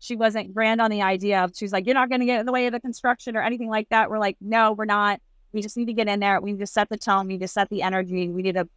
she 0.00 0.16
wasn't 0.16 0.54
grand 0.54 0.80
on 0.80 0.90
the 0.90 1.02
idea 1.02 1.44
of, 1.44 1.52
she's 1.54 1.72
like, 1.72 1.86
you're 1.86 1.94
not 1.94 2.08
going 2.08 2.20
to 2.20 2.26
get 2.26 2.40
in 2.40 2.46
the 2.46 2.52
way 2.52 2.66
of 2.66 2.72
the 2.72 2.80
construction 2.80 3.36
or 3.36 3.42
anything 3.42 3.68
like 3.68 3.88
that. 3.90 4.10
We're 4.10 4.18
like, 4.18 4.36
no, 4.40 4.72
we're 4.72 4.86
not. 4.86 5.20
We 5.52 5.62
just 5.62 5.76
need 5.76 5.86
to 5.86 5.92
get 5.92 6.08
in 6.08 6.20
there. 6.20 6.40
We 6.40 6.52
need 6.52 6.60
to 6.60 6.66
set 6.66 6.88
the 6.88 6.96
tone. 6.96 7.26
We 7.26 7.34
need 7.34 7.40
to 7.40 7.48
set 7.48 7.68
the 7.70 7.82
energy. 7.82 8.28
We 8.28 8.42
need 8.42 8.54
to 8.54 8.68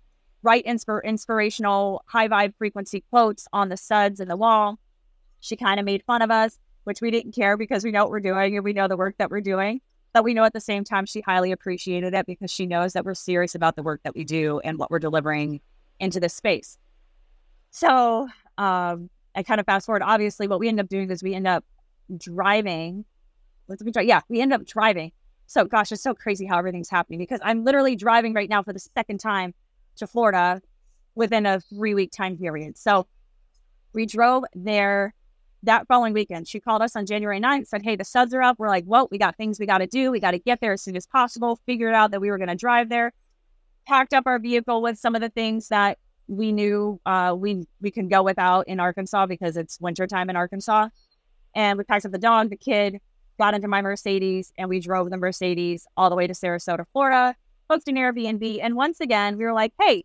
write 0.41 0.65
inspir- 0.65 1.03
inspirational, 1.03 2.03
high 2.07 2.27
vibe 2.27 2.55
frequency 2.57 3.03
quotes 3.09 3.47
on 3.53 3.69
the 3.69 3.77
studs 3.77 4.19
and 4.19 4.29
the 4.29 4.37
wall. 4.37 4.79
She 5.43 5.57
kind 5.57 5.77
of 5.77 5.85
made 5.85 6.03
fun 6.03 6.21
of 6.21 6.31
us, 6.31 6.57
which 6.85 7.01
we 7.01 7.11
didn't 7.11 7.33
care 7.33 7.57
because 7.57 7.83
we 7.83 7.91
know 7.91 8.03
what 8.03 8.11
we're 8.11 8.21
doing 8.21 8.55
and 8.55 8.63
we 8.63 8.71
know 8.71 8.87
the 8.87 8.95
work 8.95 9.17
that 9.17 9.29
we're 9.29 9.41
doing. 9.41 9.81
But 10.13 10.23
we 10.23 10.33
know 10.33 10.45
at 10.45 10.53
the 10.53 10.61
same 10.61 10.85
time 10.85 11.05
she 11.05 11.19
highly 11.19 11.51
appreciated 11.51 12.13
it 12.13 12.25
because 12.25 12.49
she 12.49 12.65
knows 12.65 12.93
that 12.93 13.03
we're 13.03 13.13
serious 13.13 13.53
about 13.53 13.75
the 13.75 13.83
work 13.83 13.99
that 14.03 14.15
we 14.15 14.23
do 14.23 14.61
and 14.63 14.77
what 14.77 14.89
we're 14.89 14.99
delivering 14.99 15.59
into 15.99 16.21
this 16.21 16.33
space. 16.33 16.77
So 17.71 18.29
um, 18.57 19.09
I 19.35 19.43
kind 19.43 19.59
of 19.59 19.65
fast 19.65 19.85
forward. 19.85 20.01
Obviously, 20.01 20.47
what 20.47 20.61
we 20.61 20.69
end 20.69 20.79
up 20.79 20.87
doing 20.87 21.11
is 21.11 21.21
we 21.21 21.33
end 21.33 21.47
up 21.47 21.65
driving. 22.17 23.03
Let's 23.67 23.83
be 23.83 23.91
driving. 23.91 24.09
Yeah, 24.09 24.21
we 24.29 24.39
end 24.39 24.53
up 24.53 24.65
driving. 24.65 25.11
So 25.47 25.65
gosh, 25.65 25.91
it's 25.91 26.01
so 26.01 26.13
crazy 26.13 26.45
how 26.45 26.57
everything's 26.57 26.89
happening 26.89 27.19
because 27.19 27.41
I'm 27.43 27.65
literally 27.65 27.97
driving 27.97 28.33
right 28.33 28.49
now 28.49 28.63
for 28.63 28.71
the 28.71 28.79
second 28.79 29.19
time 29.19 29.53
to 29.97 30.07
Florida 30.07 30.61
within 31.15 31.45
a 31.45 31.59
three 31.59 31.95
week 31.95 32.13
time 32.13 32.37
period. 32.37 32.77
So 32.77 33.07
we 33.91 34.05
drove 34.05 34.45
there 34.55 35.13
that 35.63 35.87
following 35.87 36.13
weekend. 36.13 36.47
She 36.47 36.59
called 36.59 36.81
us 36.81 36.95
on 36.95 37.05
January 37.05 37.39
9th, 37.39 37.67
said, 37.67 37.83
Hey, 37.83 37.95
the 37.95 38.03
suds 38.03 38.33
are 38.33 38.41
up. 38.41 38.59
We're 38.59 38.67
like, 38.67 38.85
Whoa, 38.85 39.07
we 39.11 39.17
got 39.17 39.35
things 39.37 39.59
we 39.59 39.65
got 39.65 39.79
to 39.79 39.87
do. 39.87 40.11
We 40.11 40.19
got 40.19 40.31
to 40.31 40.39
get 40.39 40.61
there 40.61 40.73
as 40.73 40.81
soon 40.81 40.95
as 40.95 41.07
possible. 41.07 41.59
Figured 41.65 41.93
out 41.93 42.11
that 42.11 42.21
we 42.21 42.29
were 42.29 42.37
going 42.37 42.49
to 42.49 42.55
drive 42.55 42.89
there. 42.89 43.13
Packed 43.87 44.13
up 44.13 44.25
our 44.27 44.39
vehicle 44.39 44.81
with 44.81 44.97
some 44.97 45.15
of 45.15 45.21
the 45.21 45.29
things 45.29 45.69
that 45.69 45.97
we 46.27 46.51
knew 46.51 46.99
uh, 47.05 47.35
we 47.37 47.65
we 47.81 47.91
could 47.91 48.09
go 48.09 48.23
without 48.23 48.67
in 48.67 48.79
Arkansas 48.79 49.25
because 49.25 49.57
it's 49.57 49.79
wintertime 49.79 50.29
in 50.29 50.35
Arkansas. 50.35 50.89
And 51.55 51.77
we 51.77 51.83
packed 51.83 52.05
up 52.05 52.11
the 52.11 52.17
dog, 52.17 52.49
the 52.49 52.57
kid, 52.57 52.99
got 53.37 53.53
into 53.53 53.67
my 53.67 53.81
Mercedes, 53.81 54.51
and 54.57 54.69
we 54.69 54.79
drove 54.79 55.09
the 55.09 55.17
Mercedes 55.17 55.85
all 55.97 56.09
the 56.09 56.15
way 56.15 56.27
to 56.27 56.33
Sarasota, 56.33 56.85
Florida, 56.91 57.35
booked 57.69 57.87
an 57.87 57.95
Airbnb. 57.95 58.59
And 58.61 58.75
once 58.75 58.99
again, 58.99 59.37
we 59.37 59.43
were 59.43 59.53
like, 59.53 59.73
hey, 59.79 60.03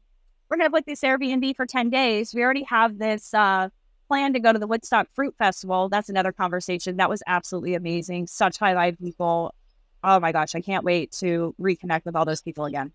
we're 0.48 0.56
going 0.56 0.66
to 0.68 0.72
book 0.72 0.84
this 0.86 1.00
Airbnb 1.00 1.56
for 1.56 1.66
10 1.66 1.90
days. 1.90 2.34
We 2.34 2.42
already 2.42 2.64
have 2.64 2.98
this 2.98 3.32
uh, 3.34 3.68
plan 4.08 4.32
to 4.32 4.40
go 4.40 4.52
to 4.52 4.58
the 4.58 4.66
Woodstock 4.66 5.08
Fruit 5.14 5.34
Festival. 5.36 5.88
That's 5.88 6.08
another 6.08 6.32
conversation. 6.32 6.96
That 6.96 7.10
was 7.10 7.22
absolutely 7.26 7.74
amazing. 7.74 8.26
Such 8.26 8.58
high 8.58 8.74
vibe 8.74 8.98
people. 8.98 9.54
Oh 10.02 10.18
my 10.18 10.32
gosh, 10.32 10.54
I 10.54 10.60
can't 10.60 10.84
wait 10.84 11.12
to 11.12 11.54
reconnect 11.60 12.04
with 12.04 12.16
all 12.16 12.24
those 12.24 12.40
people 12.40 12.64
again. 12.64 12.92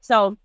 So 0.00 0.38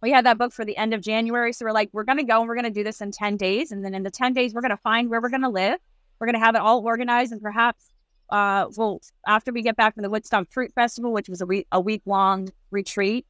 we 0.00 0.10
had 0.10 0.26
that 0.26 0.38
book 0.38 0.52
for 0.52 0.64
the 0.64 0.76
end 0.76 0.94
of 0.94 1.00
January. 1.00 1.52
So 1.52 1.64
we're 1.64 1.72
like, 1.72 1.90
we're 1.92 2.04
going 2.04 2.18
to 2.18 2.24
go 2.24 2.40
and 2.40 2.48
we're 2.48 2.54
going 2.54 2.64
to 2.64 2.70
do 2.70 2.84
this 2.84 3.00
in 3.00 3.10
10 3.10 3.36
days. 3.36 3.72
And 3.72 3.84
then 3.84 3.94
in 3.94 4.02
the 4.02 4.10
10 4.10 4.32
days, 4.32 4.54
we're 4.54 4.60
going 4.60 4.70
to 4.70 4.76
find 4.76 5.10
where 5.10 5.20
we're 5.20 5.28
going 5.28 5.42
to 5.42 5.48
live. 5.48 5.78
We're 6.18 6.26
going 6.26 6.34
to 6.34 6.44
have 6.44 6.54
it 6.54 6.60
all 6.60 6.84
organized. 6.84 7.32
And 7.32 7.40
perhaps, 7.40 7.84
uh, 8.30 8.66
well, 8.76 9.00
after 9.26 9.52
we 9.52 9.62
get 9.62 9.76
back 9.76 9.94
from 9.94 10.02
the 10.02 10.10
Woodstock 10.10 10.50
Fruit 10.50 10.72
Festival, 10.74 11.12
which 11.12 11.28
was 11.28 11.40
a 11.40 11.46
week, 11.46 11.66
a 11.72 11.80
week 11.80 12.02
long 12.06 12.48
retreat 12.70 13.26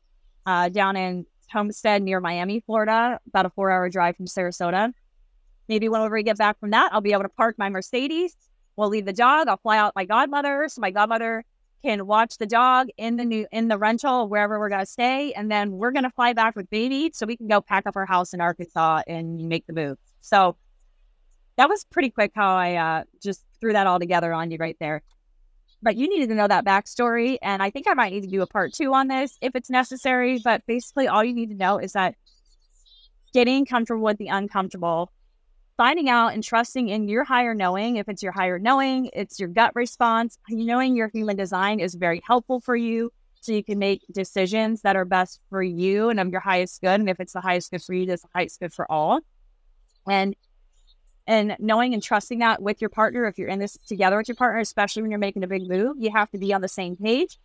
uh, 0.46 0.68
down 0.68 0.96
in 0.96 1.26
Homestead 1.50 2.02
near 2.02 2.20
Miami, 2.20 2.60
Florida, 2.60 3.20
about 3.26 3.46
a 3.46 3.50
four 3.50 3.70
hour 3.70 3.88
drive 3.88 4.16
from 4.16 4.26
Sarasota. 4.26 4.92
Maybe 5.72 5.88
whenever 5.88 6.16
we 6.16 6.22
get 6.22 6.36
back 6.36 6.60
from 6.60 6.68
that, 6.72 6.92
I'll 6.92 7.00
be 7.00 7.12
able 7.12 7.22
to 7.22 7.30
park 7.30 7.54
my 7.56 7.70
Mercedes. 7.70 8.36
We'll 8.76 8.90
leave 8.90 9.06
the 9.06 9.12
dog. 9.14 9.48
I'll 9.48 9.56
fly 9.56 9.78
out 9.78 9.94
my 9.96 10.04
godmother. 10.04 10.66
So 10.68 10.82
my 10.82 10.90
godmother 10.90 11.46
can 11.82 12.06
watch 12.06 12.36
the 12.36 12.44
dog 12.44 12.88
in 12.98 13.16
the 13.16 13.24
new 13.24 13.46
in 13.50 13.68
the 13.68 13.78
rental 13.78 14.28
wherever 14.28 14.58
we're 14.58 14.68
gonna 14.68 14.84
stay, 14.84 15.32
and 15.32 15.50
then 15.50 15.72
we're 15.72 15.90
gonna 15.90 16.10
fly 16.10 16.34
back 16.34 16.56
with 16.56 16.68
baby 16.68 17.10
so 17.14 17.24
we 17.24 17.38
can 17.38 17.48
go 17.48 17.62
pack 17.62 17.86
up 17.86 17.96
our 17.96 18.04
house 18.04 18.34
in 18.34 18.40
Arkansas 18.42 19.00
and 19.06 19.48
make 19.48 19.66
the 19.66 19.72
move. 19.72 19.96
So 20.20 20.58
that 21.56 21.70
was 21.70 21.86
pretty 21.86 22.10
quick 22.10 22.32
how 22.34 22.54
I 22.54 22.74
uh, 22.74 23.04
just 23.22 23.42
threw 23.58 23.72
that 23.72 23.86
all 23.86 23.98
together 23.98 24.34
on 24.34 24.50
you 24.50 24.58
right 24.60 24.76
there. 24.78 25.00
But 25.80 25.96
you 25.96 26.06
needed 26.06 26.28
to 26.28 26.34
know 26.34 26.48
that 26.48 26.66
backstory, 26.66 27.38
and 27.40 27.62
I 27.62 27.70
think 27.70 27.88
I 27.88 27.94
might 27.94 28.12
need 28.12 28.24
to 28.24 28.28
do 28.28 28.42
a 28.42 28.46
part 28.46 28.74
two 28.74 28.92
on 28.92 29.08
this 29.08 29.38
if 29.40 29.56
it's 29.56 29.70
necessary. 29.70 30.38
But 30.38 30.66
basically, 30.66 31.08
all 31.08 31.24
you 31.24 31.32
need 31.32 31.48
to 31.48 31.56
know 31.56 31.78
is 31.78 31.94
that 31.94 32.14
getting 33.32 33.64
comfortable 33.64 34.02
with 34.02 34.18
the 34.18 34.28
uncomfortable 34.28 35.10
finding 35.76 36.08
out 36.08 36.34
and 36.34 36.42
trusting 36.42 36.88
in 36.88 37.08
your 37.08 37.24
higher 37.24 37.54
knowing. 37.54 37.96
If 37.96 38.08
it's 38.08 38.22
your 38.22 38.32
higher 38.32 38.58
knowing, 38.58 39.10
it's 39.12 39.40
your 39.40 39.48
gut 39.48 39.72
response. 39.74 40.38
Knowing 40.48 40.96
your 40.96 41.08
human 41.08 41.36
design 41.36 41.80
is 41.80 41.94
very 41.94 42.22
helpful 42.26 42.60
for 42.60 42.76
you. 42.76 43.12
So 43.40 43.52
you 43.52 43.64
can 43.64 43.78
make 43.78 44.02
decisions 44.12 44.82
that 44.82 44.94
are 44.94 45.04
best 45.04 45.40
for 45.50 45.62
you 45.62 46.10
and 46.10 46.20
of 46.20 46.28
your 46.28 46.40
highest 46.40 46.80
good. 46.80 47.00
And 47.00 47.10
if 47.10 47.18
it's 47.18 47.32
the 47.32 47.40
highest 47.40 47.72
good 47.72 47.82
for 47.82 47.94
you, 47.94 48.10
it's 48.10 48.22
the 48.22 48.28
highest 48.34 48.60
good 48.60 48.72
for 48.72 48.90
all. 48.90 49.20
And 50.08 50.36
and 51.26 51.56
knowing 51.60 51.94
and 51.94 52.02
trusting 52.02 52.40
that 52.40 52.60
with 52.60 52.80
your 52.80 52.90
partner, 52.90 53.26
if 53.26 53.38
you're 53.38 53.48
in 53.48 53.60
this 53.60 53.78
together 53.86 54.16
with 54.16 54.28
your 54.28 54.34
partner, 54.34 54.60
especially 54.60 55.02
when 55.02 55.10
you're 55.10 55.20
making 55.20 55.44
a 55.44 55.48
big 55.48 55.68
move, 55.68 55.96
you 55.98 56.10
have 56.12 56.30
to 56.30 56.38
be 56.38 56.52
on 56.52 56.60
the 56.60 56.68
same 56.68 56.96
page 56.96 57.38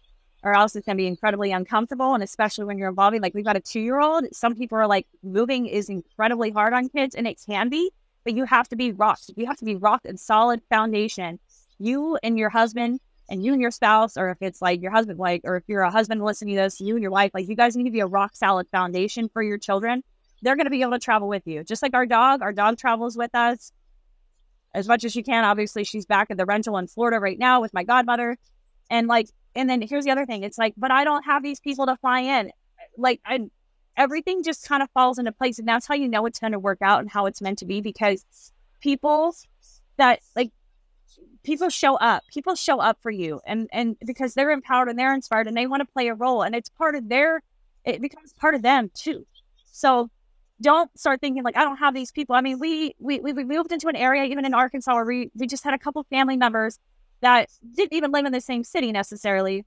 or 0.43 0.55
else 0.55 0.75
it's 0.75 0.85
going 0.85 0.97
to 0.97 1.01
be 1.01 1.07
incredibly 1.07 1.51
uncomfortable. 1.51 2.13
And 2.13 2.23
especially 2.23 2.65
when 2.65 2.77
you're 2.77 2.89
involving, 2.89 3.21
like 3.21 3.33
we've 3.33 3.45
got 3.45 3.57
a 3.57 3.59
two 3.59 3.79
year 3.79 3.99
old, 3.99 4.25
some 4.33 4.55
people 4.55 4.77
are 4.77 4.87
like, 4.87 5.07
moving 5.23 5.65
is 5.65 5.89
incredibly 5.89 6.51
hard 6.51 6.73
on 6.73 6.89
kids, 6.89 7.15
and 7.15 7.27
it 7.27 7.41
can 7.45 7.69
be 7.69 7.91
but 8.27 8.35
you 8.35 8.43
have 8.43 8.67
to 8.67 8.75
be 8.75 8.91
rock. 8.91 9.19
You 9.37 9.45
have 9.45 9.55
to 9.55 9.63
be 9.63 9.77
rock 9.77 10.01
and 10.03 10.19
solid 10.19 10.61
foundation. 10.69 11.39
You 11.79 12.17
and 12.21 12.37
your 12.37 12.49
husband 12.49 12.99
and 13.29 13.41
you 13.41 13.53
and 13.53 13.61
your 13.61 13.71
spouse, 13.71 14.17
or 14.17 14.31
if 14.31 14.37
it's 14.41 14.61
like 14.61 14.81
your 14.81 14.91
husband, 14.91 15.17
like, 15.17 15.39
or 15.45 15.55
if 15.55 15.63
you're 15.67 15.83
a 15.83 15.89
husband 15.89 16.21
listening 16.21 16.57
to 16.57 16.63
this, 16.63 16.81
you 16.81 16.95
and 16.95 17.01
your 17.01 17.11
wife, 17.11 17.31
like, 17.33 17.47
you 17.47 17.55
guys 17.55 17.77
need 17.77 17.85
to 17.85 17.91
be 17.91 18.01
a 18.01 18.05
rock 18.05 18.35
solid 18.35 18.67
foundation 18.69 19.29
for 19.29 19.41
your 19.41 19.57
children. 19.57 20.03
They're 20.41 20.57
going 20.57 20.65
to 20.65 20.71
be 20.71 20.81
able 20.81 20.91
to 20.91 20.99
travel 20.99 21.29
with 21.29 21.47
you. 21.47 21.63
Just 21.63 21.81
like 21.81 21.93
our 21.93 22.05
dog, 22.05 22.41
our 22.41 22.51
dog 22.51 22.77
travels 22.77 23.15
with 23.15 23.33
us 23.33 23.71
as 24.75 24.89
much 24.89 25.05
as 25.05 25.13
she 25.13 25.23
can. 25.23 25.45
Obviously, 25.45 25.85
she's 25.85 26.05
back 26.05 26.29
at 26.29 26.35
the 26.35 26.45
rental 26.45 26.77
in 26.77 26.87
Florida 26.87 27.21
right 27.21 27.39
now 27.39 27.61
with 27.61 27.73
my 27.73 27.85
godmother. 27.85 28.37
And 28.89 29.07
like, 29.07 29.29
and 29.55 29.69
then 29.69 29.81
here's 29.81 30.03
the 30.03 30.11
other 30.11 30.25
thing 30.25 30.43
it's 30.43 30.57
like, 30.57 30.73
but 30.75 30.91
I 30.91 31.05
don't 31.05 31.23
have 31.23 31.43
these 31.43 31.61
people 31.61 31.85
to 31.85 31.95
fly 31.95 32.19
in. 32.19 32.51
Like, 32.97 33.21
I, 33.25 33.49
everything 33.97 34.43
just 34.43 34.67
kind 34.67 34.83
of 34.83 34.89
falls 34.91 35.17
into 35.17 35.31
place. 35.31 35.59
And 35.59 35.67
that's 35.67 35.87
how 35.87 35.95
you 35.95 36.07
know 36.07 36.25
it's 36.25 36.39
going 36.39 36.53
to 36.53 36.59
work 36.59 36.79
out 36.81 37.01
and 37.01 37.09
how 37.09 37.25
it's 37.25 37.41
meant 37.41 37.57
to 37.59 37.65
be 37.65 37.81
because 37.81 38.23
people 38.79 39.35
that 39.97 40.19
like 40.35 40.51
people 41.43 41.69
show 41.69 41.95
up 41.95 42.23
people 42.31 42.55
show 42.55 42.79
up 42.79 42.97
for 43.01 43.09
you 43.09 43.41
and 43.45 43.69
and 43.71 43.95
because 44.05 44.33
they're 44.33 44.51
empowered 44.51 44.89
and 44.89 44.99
they're 44.99 45.13
inspired 45.13 45.47
and 45.47 45.57
they 45.57 45.65
want 45.65 45.81
to 45.81 45.91
play 45.91 46.07
a 46.07 46.13
role 46.13 46.43
and 46.43 46.53
it's 46.53 46.69
part 46.69 46.93
of 46.93 47.09
their 47.09 47.41
it 47.85 48.01
becomes 48.01 48.33
part 48.33 48.53
of 48.53 48.61
them 48.61 48.91
too 48.93 49.25
so 49.71 50.09
don't 50.61 50.95
start 50.99 51.21
thinking 51.21 51.43
like 51.43 51.57
i 51.57 51.63
don't 51.63 51.77
have 51.77 51.93
these 51.93 52.11
people 52.11 52.35
i 52.35 52.41
mean 52.41 52.59
we 52.59 52.93
we 52.99 53.19
we 53.19 53.43
moved 53.43 53.71
into 53.71 53.87
an 53.87 53.95
area 53.95 54.25
even 54.25 54.45
in 54.45 54.53
arkansas 54.53 54.93
where 54.93 55.05
we, 55.05 55.31
we 55.35 55.47
just 55.47 55.63
had 55.63 55.73
a 55.73 55.79
couple 55.79 56.03
family 56.09 56.37
members 56.37 56.79
that 57.21 57.49
didn't 57.75 57.93
even 57.93 58.11
live 58.11 58.25
in 58.25 58.31
the 58.31 58.41
same 58.41 58.63
city 58.63 58.91
necessarily 58.91 59.65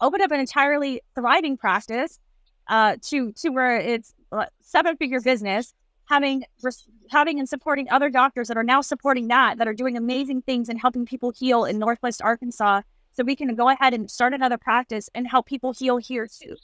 opened 0.00 0.22
up 0.22 0.30
an 0.30 0.40
entirely 0.40 1.00
thriving 1.14 1.56
practice 1.56 2.20
uh, 2.70 2.96
to 3.02 3.32
to 3.32 3.50
where 3.50 3.76
it's 3.76 4.14
seven 4.60 4.96
figure 4.96 5.20
business, 5.20 5.74
having 6.06 6.44
having 7.10 7.38
and 7.38 7.48
supporting 7.48 7.90
other 7.90 8.08
doctors 8.08 8.48
that 8.48 8.56
are 8.56 8.64
now 8.64 8.80
supporting 8.80 9.28
that 9.28 9.58
that 9.58 9.68
are 9.68 9.74
doing 9.74 9.96
amazing 9.96 10.40
things 10.42 10.68
and 10.68 10.80
helping 10.80 11.04
people 11.04 11.32
heal 11.36 11.64
in 11.64 11.78
Northwest 11.78 12.22
Arkansas. 12.22 12.82
So 13.12 13.24
we 13.24 13.34
can 13.34 13.54
go 13.56 13.68
ahead 13.68 13.92
and 13.92 14.08
start 14.08 14.32
another 14.32 14.56
practice 14.56 15.10
and 15.14 15.26
help 15.26 15.46
people 15.46 15.72
heal 15.72 15.96
here 15.96 16.28
too. 16.28 16.56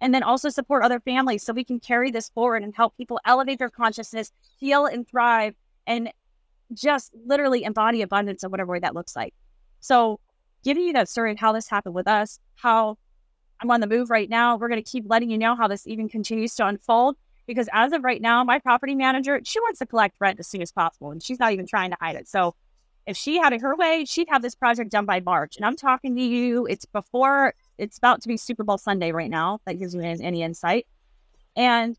And 0.00 0.14
then 0.14 0.22
also 0.22 0.48
support 0.48 0.82
other 0.82 0.98
families 0.98 1.44
so 1.44 1.52
we 1.52 1.64
can 1.64 1.78
carry 1.78 2.10
this 2.10 2.30
forward 2.30 2.64
and 2.64 2.74
help 2.74 2.96
people 2.96 3.20
elevate 3.26 3.58
their 3.58 3.70
consciousness, 3.70 4.32
heal 4.58 4.86
and 4.86 5.06
thrive, 5.06 5.54
and 5.86 6.10
just 6.72 7.12
literally 7.26 7.62
embody 7.62 8.00
abundance 8.00 8.42
in 8.42 8.50
whatever 8.50 8.72
way 8.72 8.80
that 8.80 8.94
looks 8.94 9.14
like. 9.14 9.34
So, 9.80 10.18
giving 10.64 10.84
you 10.84 10.92
that 10.94 11.08
story 11.08 11.32
of 11.32 11.38
how 11.38 11.52
this 11.52 11.68
happened 11.68 11.94
with 11.94 12.08
us, 12.08 12.38
how 12.54 12.96
I'm 13.62 13.70
on 13.70 13.80
the 13.80 13.86
move 13.86 14.10
right 14.10 14.28
now. 14.28 14.56
We're 14.56 14.68
going 14.68 14.82
to 14.82 14.90
keep 14.90 15.04
letting 15.08 15.30
you 15.30 15.38
know 15.38 15.54
how 15.54 15.68
this 15.68 15.86
even 15.86 16.08
continues 16.08 16.54
to 16.56 16.66
unfold 16.66 17.16
because 17.46 17.68
as 17.72 17.92
of 17.92 18.02
right 18.02 18.20
now, 18.20 18.42
my 18.42 18.58
property 18.58 18.94
manager, 18.94 19.40
she 19.44 19.60
wants 19.60 19.78
to 19.78 19.86
collect 19.86 20.16
rent 20.18 20.40
as 20.40 20.48
soon 20.48 20.62
as 20.62 20.72
possible 20.72 21.12
and 21.12 21.22
she's 21.22 21.38
not 21.38 21.52
even 21.52 21.66
trying 21.66 21.90
to 21.90 21.96
hide 22.00 22.16
it. 22.16 22.28
So 22.28 22.56
if 23.06 23.16
she 23.16 23.38
had 23.38 23.52
it 23.52 23.60
her 23.60 23.76
way, 23.76 24.04
she'd 24.04 24.28
have 24.30 24.42
this 24.42 24.54
project 24.54 24.90
done 24.90 25.06
by 25.06 25.20
March. 25.20 25.56
And 25.56 25.64
I'm 25.64 25.76
talking 25.76 26.16
to 26.16 26.22
you, 26.22 26.66
it's 26.66 26.86
before, 26.86 27.54
it's 27.78 27.98
about 27.98 28.20
to 28.22 28.28
be 28.28 28.36
Super 28.36 28.64
Bowl 28.64 28.78
Sunday 28.78 29.12
right 29.12 29.30
now. 29.30 29.60
That 29.66 29.78
gives 29.78 29.94
you 29.94 30.00
any 30.00 30.42
insight. 30.42 30.86
And 31.56 31.96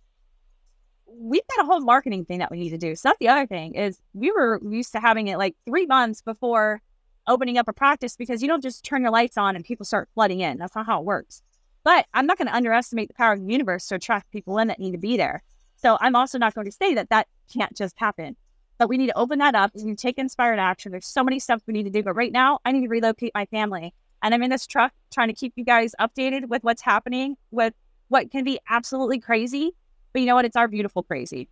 we've 1.06 1.48
got 1.56 1.64
a 1.64 1.66
whole 1.66 1.82
marketing 1.82 2.26
thing 2.26 2.40
that 2.40 2.52
we 2.52 2.60
need 2.60 2.72
to 2.72 2.78
do. 2.78 2.96
So 2.96 3.10
that's 3.10 3.20
the 3.20 3.30
other 3.30 3.48
thing 3.48 3.76
is 3.76 4.02
we 4.14 4.32
were 4.32 4.60
used 4.68 4.92
to 4.94 5.00
having 5.00 5.28
it 5.28 5.38
like 5.38 5.56
three 5.66 5.86
months 5.86 6.22
before 6.22 6.82
opening 7.28 7.58
up 7.58 7.68
a 7.70 7.74
practice 7.74 8.18
because 8.18 8.42
you 8.42 8.50
don't 8.50 8.62
just 8.62 8.84
turn 8.84 9.02
your 9.02 9.12
lights 9.12 9.38
on 9.38 9.56
and 9.56 9.64
people 9.64 9.86
start 9.86 10.10
flooding 10.14 10.42
in. 10.42 10.58
That's 10.58 10.76
not 10.76 10.86
how 10.86 11.00
it 11.00 11.06
works. 11.06 11.42
But 11.84 12.06
I'm 12.14 12.26
not 12.26 12.38
going 12.38 12.48
to 12.48 12.56
underestimate 12.56 13.10
the 13.10 13.14
power 13.14 13.34
of 13.34 13.40
the 13.40 13.52
universe 13.52 13.88
to 13.88 13.96
attract 13.96 14.32
people 14.32 14.58
in 14.58 14.68
that 14.70 14.80
need 14.80 14.92
to 14.92 14.98
be 14.98 15.18
there. 15.18 15.44
So 15.76 15.98
I'm 16.00 16.16
also 16.16 16.38
not 16.38 16.56
going 16.56 16.66
to 16.66 16.72
say 16.72 16.94
that 16.94 17.10
that 17.10 17.28
can't 17.54 17.76
just 17.76 18.00
happen. 18.00 18.36
But 18.78 18.88
we 18.90 18.98
need 18.98 19.08
to 19.08 19.18
open 19.18 19.40
that 19.40 19.54
up. 19.54 19.74
To 19.74 19.96
take 19.96 20.18
inspired 20.18 20.60
action. 20.60 20.92
There's 20.92 21.06
so 21.06 21.24
many 21.24 21.40
steps 21.40 21.64
we 21.68 21.74
need 21.74 21.84
to 21.84 21.90
do. 21.90 22.04
But 22.04 22.16
right 22.16 22.32
now, 22.32 22.60
I 22.66 22.72
need 22.72 22.84
to 22.84 22.88
relocate 22.88 23.32
my 23.36 23.46
family. 23.48 23.94
And 24.22 24.34
I'm 24.34 24.42
in 24.42 24.50
this 24.50 24.66
truck 24.66 24.94
trying 25.14 25.28
to 25.28 25.34
keep 25.34 25.54
you 25.56 25.66
guys 25.66 25.94
updated 26.00 26.48
with 26.48 26.64
what's 26.64 26.82
happening 26.82 27.36
with 27.52 27.74
what 28.08 28.32
can 28.32 28.44
be 28.44 28.60
absolutely 28.70 29.20
crazy. 29.20 29.72
But 30.14 30.22
you 30.22 30.26
know 30.26 30.36
what? 30.36 30.46
It's 30.46 30.56
our 30.56 30.68
beautiful 30.68 31.04
crazy. 31.04 31.50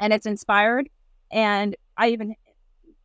And 0.00 0.12
it's 0.12 0.26
inspired. 0.26 0.88
And 1.30 1.76
I 1.96 2.08
even, 2.08 2.34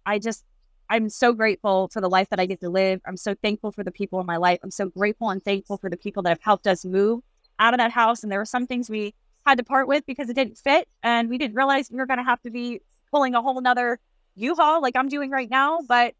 I 0.06 0.18
just 0.18 0.43
I'm 0.89 1.09
so 1.09 1.33
grateful 1.33 1.87
for 1.93 2.01
the 2.01 2.09
life 2.09 2.29
that 2.29 2.39
I 2.39 2.45
get 2.45 2.61
to 2.61 2.69
live. 2.69 3.01
I'm 3.05 3.17
so 3.17 3.35
thankful 3.35 3.71
for 3.71 3.83
the 3.83 3.91
people 3.91 4.19
in 4.19 4.25
my 4.25 4.37
life. 4.37 4.59
I'm 4.63 4.71
so 4.71 4.87
grateful 4.87 5.29
and 5.29 5.43
thankful 5.43 5.77
for 5.77 5.89
the 5.89 5.97
people 5.97 6.23
that 6.23 6.29
have 6.29 6.41
helped 6.41 6.65
us 6.65 6.83
move 6.83 7.21
out 7.59 7.73
of 7.73 7.77
that 7.77 7.91
house. 7.91 8.23
And 8.23 8.31
there 8.31 8.39
were 8.39 8.45
some 8.45 8.65
things 8.65 8.89
we 8.89 9.13
had 9.45 9.59
to 9.59 9.63
part 9.63 9.87
with 9.87 10.05
because 10.07 10.29
it 10.29 10.35
didn't 10.35 10.57
fit. 10.57 10.87
And 11.03 11.29
we 11.29 11.37
didn't 11.37 11.55
realize 11.55 11.91
we 11.91 11.97
were 11.97 12.07
going 12.07 12.17
to 12.17 12.23
have 12.23 12.41
to 12.41 12.49
be 12.49 12.81
pulling 13.11 13.35
a 13.35 13.41
whole 13.41 13.61
nother 13.61 13.99
U-Haul 14.35 14.81
like 14.81 14.95
I'm 14.95 15.09
doing 15.09 15.29
right 15.29 15.49
now. 15.49 15.79
But 15.87 16.15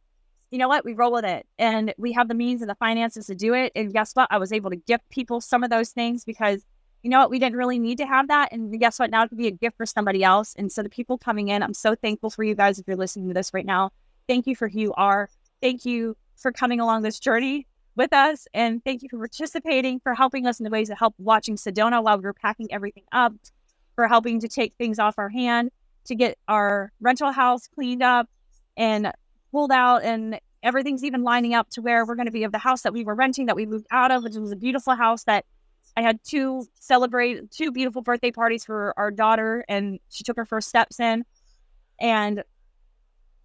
you 0.52 0.60
know 0.60 0.68
what? 0.68 0.86
We 0.86 0.94
roll 0.94 1.14
with 1.14 1.26
it 1.26 1.48
and 1.58 1.94
we 1.98 2.12
have 2.14 2.28
the 2.28 2.34
means 2.34 2.62
and 2.62 2.70
the 2.70 2.76
finances 2.76 3.28
to 3.28 3.36
do 3.36 3.54
it. 3.54 3.72
And 3.76 3.92
guess 3.92 4.14
what? 4.14 4.28
I 4.30 4.38
was 4.38 4.52
able 4.52 4.70
to 4.70 4.76
gift 4.76 5.10
people 5.10 5.42
some 5.42 5.64
of 5.64 5.70
those 5.70 5.90
things 5.90 6.26
because 6.26 6.64
you 7.02 7.10
know 7.10 7.20
what? 7.20 7.30
We 7.30 7.40
didn't 7.40 7.58
really 7.58 7.80
need 7.80 7.98
to 8.00 8.06
have 8.06 8.28
that. 8.28 8.52
And 8.52 8.78
guess 8.80 9.00
what? 9.00 9.10
Now 9.10 9.24
it 9.24 9.30
could 9.30 9.38
be 9.38 9.48
a 9.48 9.52
gift 9.52 9.78
for 9.78 9.86
somebody 9.86 10.24
else. 10.24 10.54
And 10.58 10.72
so 10.72 10.84
the 10.84 10.90
people 10.90 11.18
coming 11.18 11.48
in, 11.48 11.64
I'm 11.64 11.74
so 11.74 11.96
thankful 11.96 12.30
for 12.30 12.44
you 12.44 12.56
guys 12.56 12.78
if 12.78 12.88
you're 12.88 12.98
listening 12.98 13.30
to 13.30 13.34
this 13.34 13.54
right 13.54 13.66
now. 13.66 13.92
Thank 14.30 14.46
you 14.46 14.56
for 14.56 14.70
who 14.70 14.80
you 14.80 14.94
are. 14.94 15.28
Thank 15.60 15.86
you 15.86 16.16
for 16.38 16.52
coming 16.52 16.80
along 16.80 17.02
this 17.02 17.20
journey 17.20 17.66
with 17.96 18.14
us. 18.14 18.48
And 18.54 18.84
thank 18.86 19.02
you 19.02 19.10
for 19.10 19.18
participating, 19.18 20.00
for 20.00 20.14
helping 20.14 20.46
us 20.46 20.60
in 20.60 20.66
the 20.66 20.70
ways 20.70 20.90
that 20.90 21.00
help 21.00 21.16
watching 21.18 21.56
Sedona 21.56 22.04
while 22.04 22.18
we 22.18 22.24
were 22.24 22.34
packing 22.34 22.68
everything 22.72 23.06
up, 23.12 23.34
for 23.96 24.08
helping 24.08 24.40
to 24.40 24.48
take 24.48 24.76
things 24.76 25.00
off 25.00 25.16
our 25.18 25.30
hand, 25.30 25.72
to 26.06 26.14
get 26.14 26.38
our 26.48 26.92
rental 27.02 27.32
house 27.32 27.68
cleaned 27.68 28.04
up 28.04 28.30
and 28.78 29.12
pulled 29.52 29.72
out. 29.72 30.04
And 30.04 30.40
everything's 30.62 31.04
even 31.04 31.24
lining 31.24 31.56
up 31.56 31.72
to 31.72 31.82
where 31.82 32.06
we're 32.06 32.16
going 32.16 32.28
to 32.28 32.32
be 32.32 32.44
of 32.44 32.52
the 32.52 32.60
house 32.60 32.84
that 32.84 32.94
we 32.94 33.04
were 33.04 33.16
renting 33.16 33.48
that 33.48 33.56
we 33.56 33.66
moved 33.66 33.88
out 33.90 34.12
of, 34.12 34.24
which 34.24 34.36
was 34.36 34.52
a 34.52 34.56
beautiful 34.56 34.94
house 34.94 35.24
that 35.24 35.44
I 35.98 36.04
had 36.04 36.20
two 36.24 36.68
celebrate 36.80 37.50
two 37.50 37.72
beautiful 37.72 38.04
birthday 38.04 38.32
parties 38.32 38.64
for 38.64 38.94
our 38.96 39.10
daughter, 39.10 39.66
and 39.68 40.00
she 40.10 40.24
took 40.24 40.38
her 40.38 40.46
first 40.46 40.70
steps 40.70 41.00
in. 41.00 41.26
And 42.00 42.44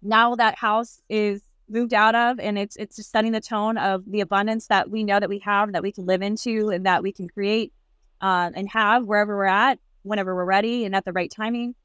now 0.05 0.35
that 0.35 0.55
house 0.57 1.01
is 1.09 1.41
moved 1.67 1.93
out 1.93 2.13
of 2.13 2.39
and 2.39 2.59
it's 2.59 2.75
it's 2.75 2.95
just 2.95 3.11
setting 3.11 3.31
the 3.31 3.41
tone 3.41 3.75
of 3.77 4.03
the 4.05 4.21
abundance 4.21 4.67
that 4.67 4.89
we 4.89 5.03
know 5.03 5.19
that 5.19 5.29
we 5.29 5.39
have 5.39 5.73
that 5.73 5.81
we 5.81 5.91
can 5.91 6.05
live 6.05 6.21
into 6.21 6.69
and 6.69 6.85
that 6.85 7.01
we 7.01 7.11
can 7.11 7.27
create 7.27 7.73
uh, 8.21 8.51
and 8.53 8.69
have 8.69 9.05
wherever 9.05 9.35
we're 9.35 9.45
at 9.45 9.79
whenever 10.03 10.35
we're 10.35 10.45
ready 10.45 10.85
and 10.85 10.95
at 10.95 11.03
the 11.03 11.11
right 11.11 11.31
timing. 11.31 11.75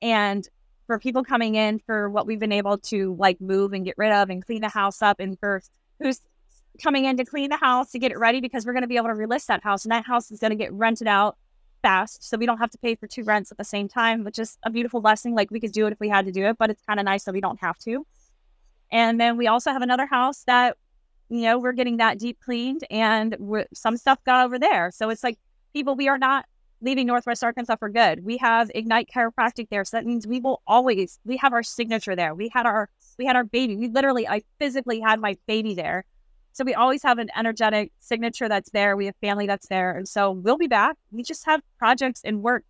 And 0.00 0.48
for 0.86 0.98
people 0.98 1.22
coming 1.22 1.54
in 1.54 1.78
for 1.80 2.08
what 2.08 2.26
we've 2.26 2.38
been 2.38 2.52
able 2.52 2.78
to 2.78 3.14
like 3.18 3.40
move 3.40 3.72
and 3.72 3.84
get 3.84 3.94
rid 3.98 4.12
of 4.12 4.30
and 4.30 4.44
clean 4.44 4.62
the 4.62 4.68
house 4.68 5.02
up 5.02 5.20
and 5.20 5.38
for 5.38 5.62
who's 6.00 6.22
coming 6.82 7.04
in 7.04 7.16
to 7.18 7.24
clean 7.24 7.50
the 7.50 7.56
house 7.56 7.90
to 7.90 7.98
get 7.98 8.10
it 8.10 8.18
ready 8.18 8.40
because 8.40 8.64
we're 8.64 8.72
going 8.72 8.82
to 8.82 8.88
be 8.88 8.96
able 8.96 9.08
to 9.08 9.14
relist 9.14 9.46
that 9.46 9.62
house 9.62 9.84
and 9.84 9.92
that 9.92 10.06
house 10.06 10.30
is 10.30 10.38
going 10.38 10.50
to 10.50 10.56
get 10.56 10.72
rented 10.72 11.06
out 11.06 11.36
fast 11.88 12.22
so 12.28 12.36
we 12.36 12.44
don't 12.44 12.58
have 12.58 12.70
to 12.70 12.78
pay 12.78 12.94
for 12.94 13.06
two 13.06 13.24
rents 13.24 13.50
at 13.50 13.56
the 13.56 13.64
same 13.64 13.88
time 13.88 14.22
which 14.22 14.38
is 14.38 14.58
a 14.68 14.70
beautiful 14.70 15.00
blessing 15.00 15.34
like 15.34 15.50
we 15.50 15.60
could 15.60 15.72
do 15.72 15.86
it 15.86 15.92
if 15.94 16.00
we 16.00 16.08
had 16.16 16.26
to 16.26 16.32
do 16.32 16.44
it 16.44 16.58
but 16.58 16.68
it's 16.70 16.82
kind 16.82 17.00
of 17.00 17.04
nice 17.04 17.24
that 17.24 17.32
we 17.32 17.40
don't 17.40 17.60
have 17.60 17.78
to. 17.78 18.06
And 18.90 19.20
then 19.20 19.36
we 19.36 19.46
also 19.46 19.70
have 19.70 19.82
another 19.82 20.06
house 20.06 20.44
that 20.44 20.76
you 21.28 21.42
know 21.42 21.58
we're 21.58 21.72
getting 21.72 21.98
that 21.98 22.18
deep 22.18 22.38
cleaned 22.44 22.84
and 22.90 23.36
some 23.74 23.96
stuff 23.96 24.18
got 24.24 24.44
over 24.44 24.58
there. 24.58 24.90
So 24.90 25.08
it's 25.10 25.24
like 25.24 25.38
people 25.72 25.94
we 25.94 26.08
are 26.08 26.18
not 26.18 26.46
leaving 26.80 27.06
northwest 27.06 27.42
arkansas 27.42 27.76
for 27.76 27.88
good. 27.88 28.24
We 28.24 28.36
have 28.38 28.70
ignite 28.74 29.08
chiropractic 29.14 29.68
there 29.70 29.84
so 29.84 29.96
that 29.96 30.06
means 30.06 30.26
we 30.26 30.40
will 30.40 30.62
always 30.66 31.18
we 31.24 31.36
have 31.38 31.52
our 31.52 31.62
signature 31.62 32.16
there. 32.16 32.34
We 32.34 32.48
had 32.48 32.66
our 32.66 32.88
we 33.18 33.24
had 33.26 33.36
our 33.36 33.44
baby. 33.44 33.76
We 33.76 33.88
literally 33.88 34.28
i 34.28 34.42
physically 34.58 35.00
had 35.00 35.20
my 35.20 35.36
baby 35.46 35.74
there 35.74 36.04
so 36.58 36.64
we 36.64 36.74
always 36.74 37.04
have 37.04 37.18
an 37.18 37.28
energetic 37.36 37.92
signature 38.00 38.48
that's 38.48 38.70
there. 38.70 38.96
We 38.96 39.06
have 39.06 39.14
family 39.20 39.46
that's 39.46 39.68
there. 39.68 39.92
And 39.92 40.08
so 40.08 40.32
we'll 40.32 40.58
be 40.58 40.66
back. 40.66 40.96
We 41.12 41.22
just 41.22 41.46
have 41.46 41.62
projects 41.78 42.22
and 42.24 42.42
work 42.42 42.64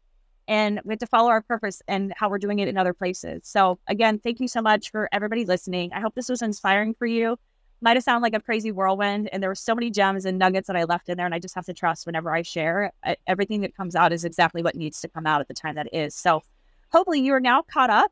and 0.47 0.79
we 0.85 0.93
have 0.93 0.99
to 0.99 1.07
follow 1.07 1.31
our 1.31 1.41
purpose 1.41 1.81
and 1.89 2.13
how 2.15 2.29
we're 2.29 2.37
doing 2.37 2.59
it 2.59 2.69
in 2.69 2.77
other 2.77 2.93
places. 2.93 3.41
So 3.45 3.79
again, 3.89 4.19
thank 4.19 4.41
you 4.41 4.49
so 4.49 4.61
much 4.61 4.91
for 4.91 5.09
everybody 5.11 5.47
listening. 5.47 5.91
I 5.95 6.01
hope 6.01 6.15
this 6.15 6.29
was 6.29 6.43
inspiring 6.43 6.93
for 6.93 7.07
you. 7.07 7.39
Might 7.81 7.97
have 7.97 8.05
sounded 8.05 8.25
like 8.25 8.35
a 8.35 8.43
crazy 8.43 8.73
whirlwind, 8.73 9.31
and 9.33 9.43
there 9.43 9.49
were 9.49 9.55
so 9.55 9.75
many 9.75 9.91
gems 9.91 10.27
and 10.27 10.39
nuggets 10.39 10.67
that 10.67 10.77
I 10.77 10.85
left 10.85 11.09
in 11.09 11.17
there, 11.17 11.25
and 11.25 11.35
I 11.35 11.39
just 11.39 11.55
have 11.55 11.65
to 11.67 11.73
trust 11.73 12.05
whenever 12.05 12.35
I 12.35 12.43
share. 12.43 12.93
Everything 13.27 13.63
that 13.63 13.75
comes 13.75 13.95
out 13.95 14.13
is 14.13 14.25
exactly 14.25 14.63
what 14.63 14.75
needs 14.75 15.01
to 15.03 15.09
come 15.09 15.27
out 15.27 15.41
at 15.41 15.49
the 15.49 15.55
time 15.55 15.77
that 15.77 15.89
is. 15.95 16.15
So, 16.15 16.43
hopefully, 16.91 17.21
you 17.21 17.33
are 17.35 17.41
now 17.41 17.63
caught 17.63 17.89
up 17.89 18.11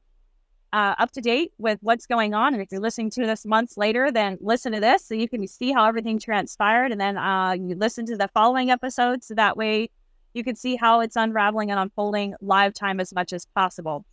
uh, 0.73 0.95
up 0.99 1.11
to 1.13 1.21
date 1.21 1.53
with 1.59 1.79
what's 1.83 2.07
going 2.07 2.35
on. 2.35 2.53
And 2.53 2.63
if 2.63 2.71
you're 2.71 2.81
listening 2.81 3.11
to 3.11 3.27
this 3.27 3.47
months 3.47 3.77
later, 3.77 4.11
then 4.11 4.39
listen 4.41 4.73
to 4.73 4.81
this 4.81 5.05
so 5.05 5.15
you 5.15 5.29
can 5.29 5.47
see 5.47 5.73
how 5.73 5.87
everything 5.87 6.19
transpired. 6.19 6.93
And 6.93 7.01
then 7.01 7.17
uh, 7.17 7.53
you 7.53 7.75
listen 7.75 8.07
to 8.07 8.17
the 8.17 8.29
following 8.29 8.71
episodes 8.71 9.29
so 9.29 9.35
that 9.35 9.57
way 9.57 9.91
you 10.35 10.45
can 10.45 10.55
see 10.55 10.77
how 10.77 11.01
it's 11.01 11.17
unraveling 11.17 11.71
and 11.71 11.81
unfolding 11.81 12.35
live 12.41 12.75
time 12.75 13.01
as 13.01 13.15
much 13.15 13.33
as 13.33 13.47
possible. 13.55 14.05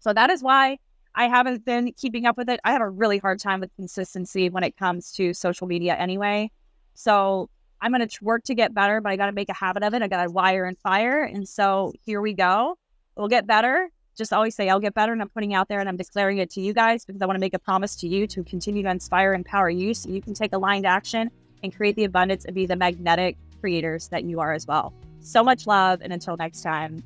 So 0.00 0.12
that 0.12 0.30
is 0.30 0.42
why 0.42 0.78
I 1.14 1.28
haven't 1.28 1.64
been 1.64 1.92
keeping 1.92 2.26
up 2.26 2.36
with 2.36 2.48
it. 2.48 2.58
I 2.64 2.72
have 2.72 2.80
a 2.80 2.88
really 2.88 3.18
hard 3.18 3.38
time 3.38 3.60
with 3.60 3.74
consistency 3.76 4.48
when 4.50 4.64
it 4.64 4.76
comes 4.76 5.12
to 5.12 5.34
social 5.34 5.66
media 5.66 5.94
anyway. 5.94 6.50
So 6.94 7.48
I'm 7.80 7.92
going 7.92 8.06
to 8.06 8.24
work 8.24 8.44
to 8.44 8.54
get 8.54 8.74
better, 8.74 9.00
but 9.00 9.12
I 9.12 9.16
got 9.16 9.26
to 9.26 9.32
make 9.32 9.48
a 9.48 9.54
habit 9.54 9.82
of 9.82 9.94
it. 9.94 10.02
I 10.02 10.08
got 10.08 10.24
to 10.24 10.30
wire 10.30 10.64
and 10.64 10.78
fire. 10.78 11.22
And 11.22 11.48
so 11.48 11.92
here 12.04 12.20
we 12.20 12.32
go. 12.32 12.76
We'll 13.16 13.28
get 13.28 13.46
better 13.46 13.90
just 14.16 14.32
always 14.32 14.54
say, 14.54 14.68
I'll 14.68 14.80
get 14.80 14.94
better. 14.94 15.12
And 15.12 15.22
I'm 15.22 15.28
putting 15.28 15.54
out 15.54 15.68
there 15.68 15.80
and 15.80 15.88
I'm 15.88 15.96
declaring 15.96 16.38
it 16.38 16.50
to 16.50 16.60
you 16.60 16.72
guys 16.72 17.04
because 17.04 17.22
I 17.22 17.26
want 17.26 17.36
to 17.36 17.40
make 17.40 17.54
a 17.54 17.58
promise 17.58 17.96
to 17.96 18.08
you 18.08 18.26
to 18.28 18.42
continue 18.44 18.82
to 18.82 18.90
inspire 18.90 19.32
and 19.32 19.40
empower 19.40 19.70
you 19.70 19.94
so 19.94 20.10
you 20.10 20.20
can 20.20 20.34
take 20.34 20.52
aligned 20.52 20.86
action 20.86 21.30
and 21.62 21.74
create 21.74 21.96
the 21.96 22.04
abundance 22.04 22.44
and 22.44 22.54
be 22.54 22.66
the 22.66 22.76
magnetic 22.76 23.36
creators 23.60 24.08
that 24.08 24.24
you 24.24 24.40
are 24.40 24.52
as 24.52 24.66
well. 24.66 24.92
So 25.20 25.42
much 25.44 25.66
love. 25.66 26.00
And 26.02 26.12
until 26.12 26.36
next 26.36 26.62
time, 26.62 27.02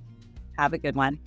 have 0.59 0.73
a 0.73 0.79
good 0.79 0.97
one. 0.97 1.19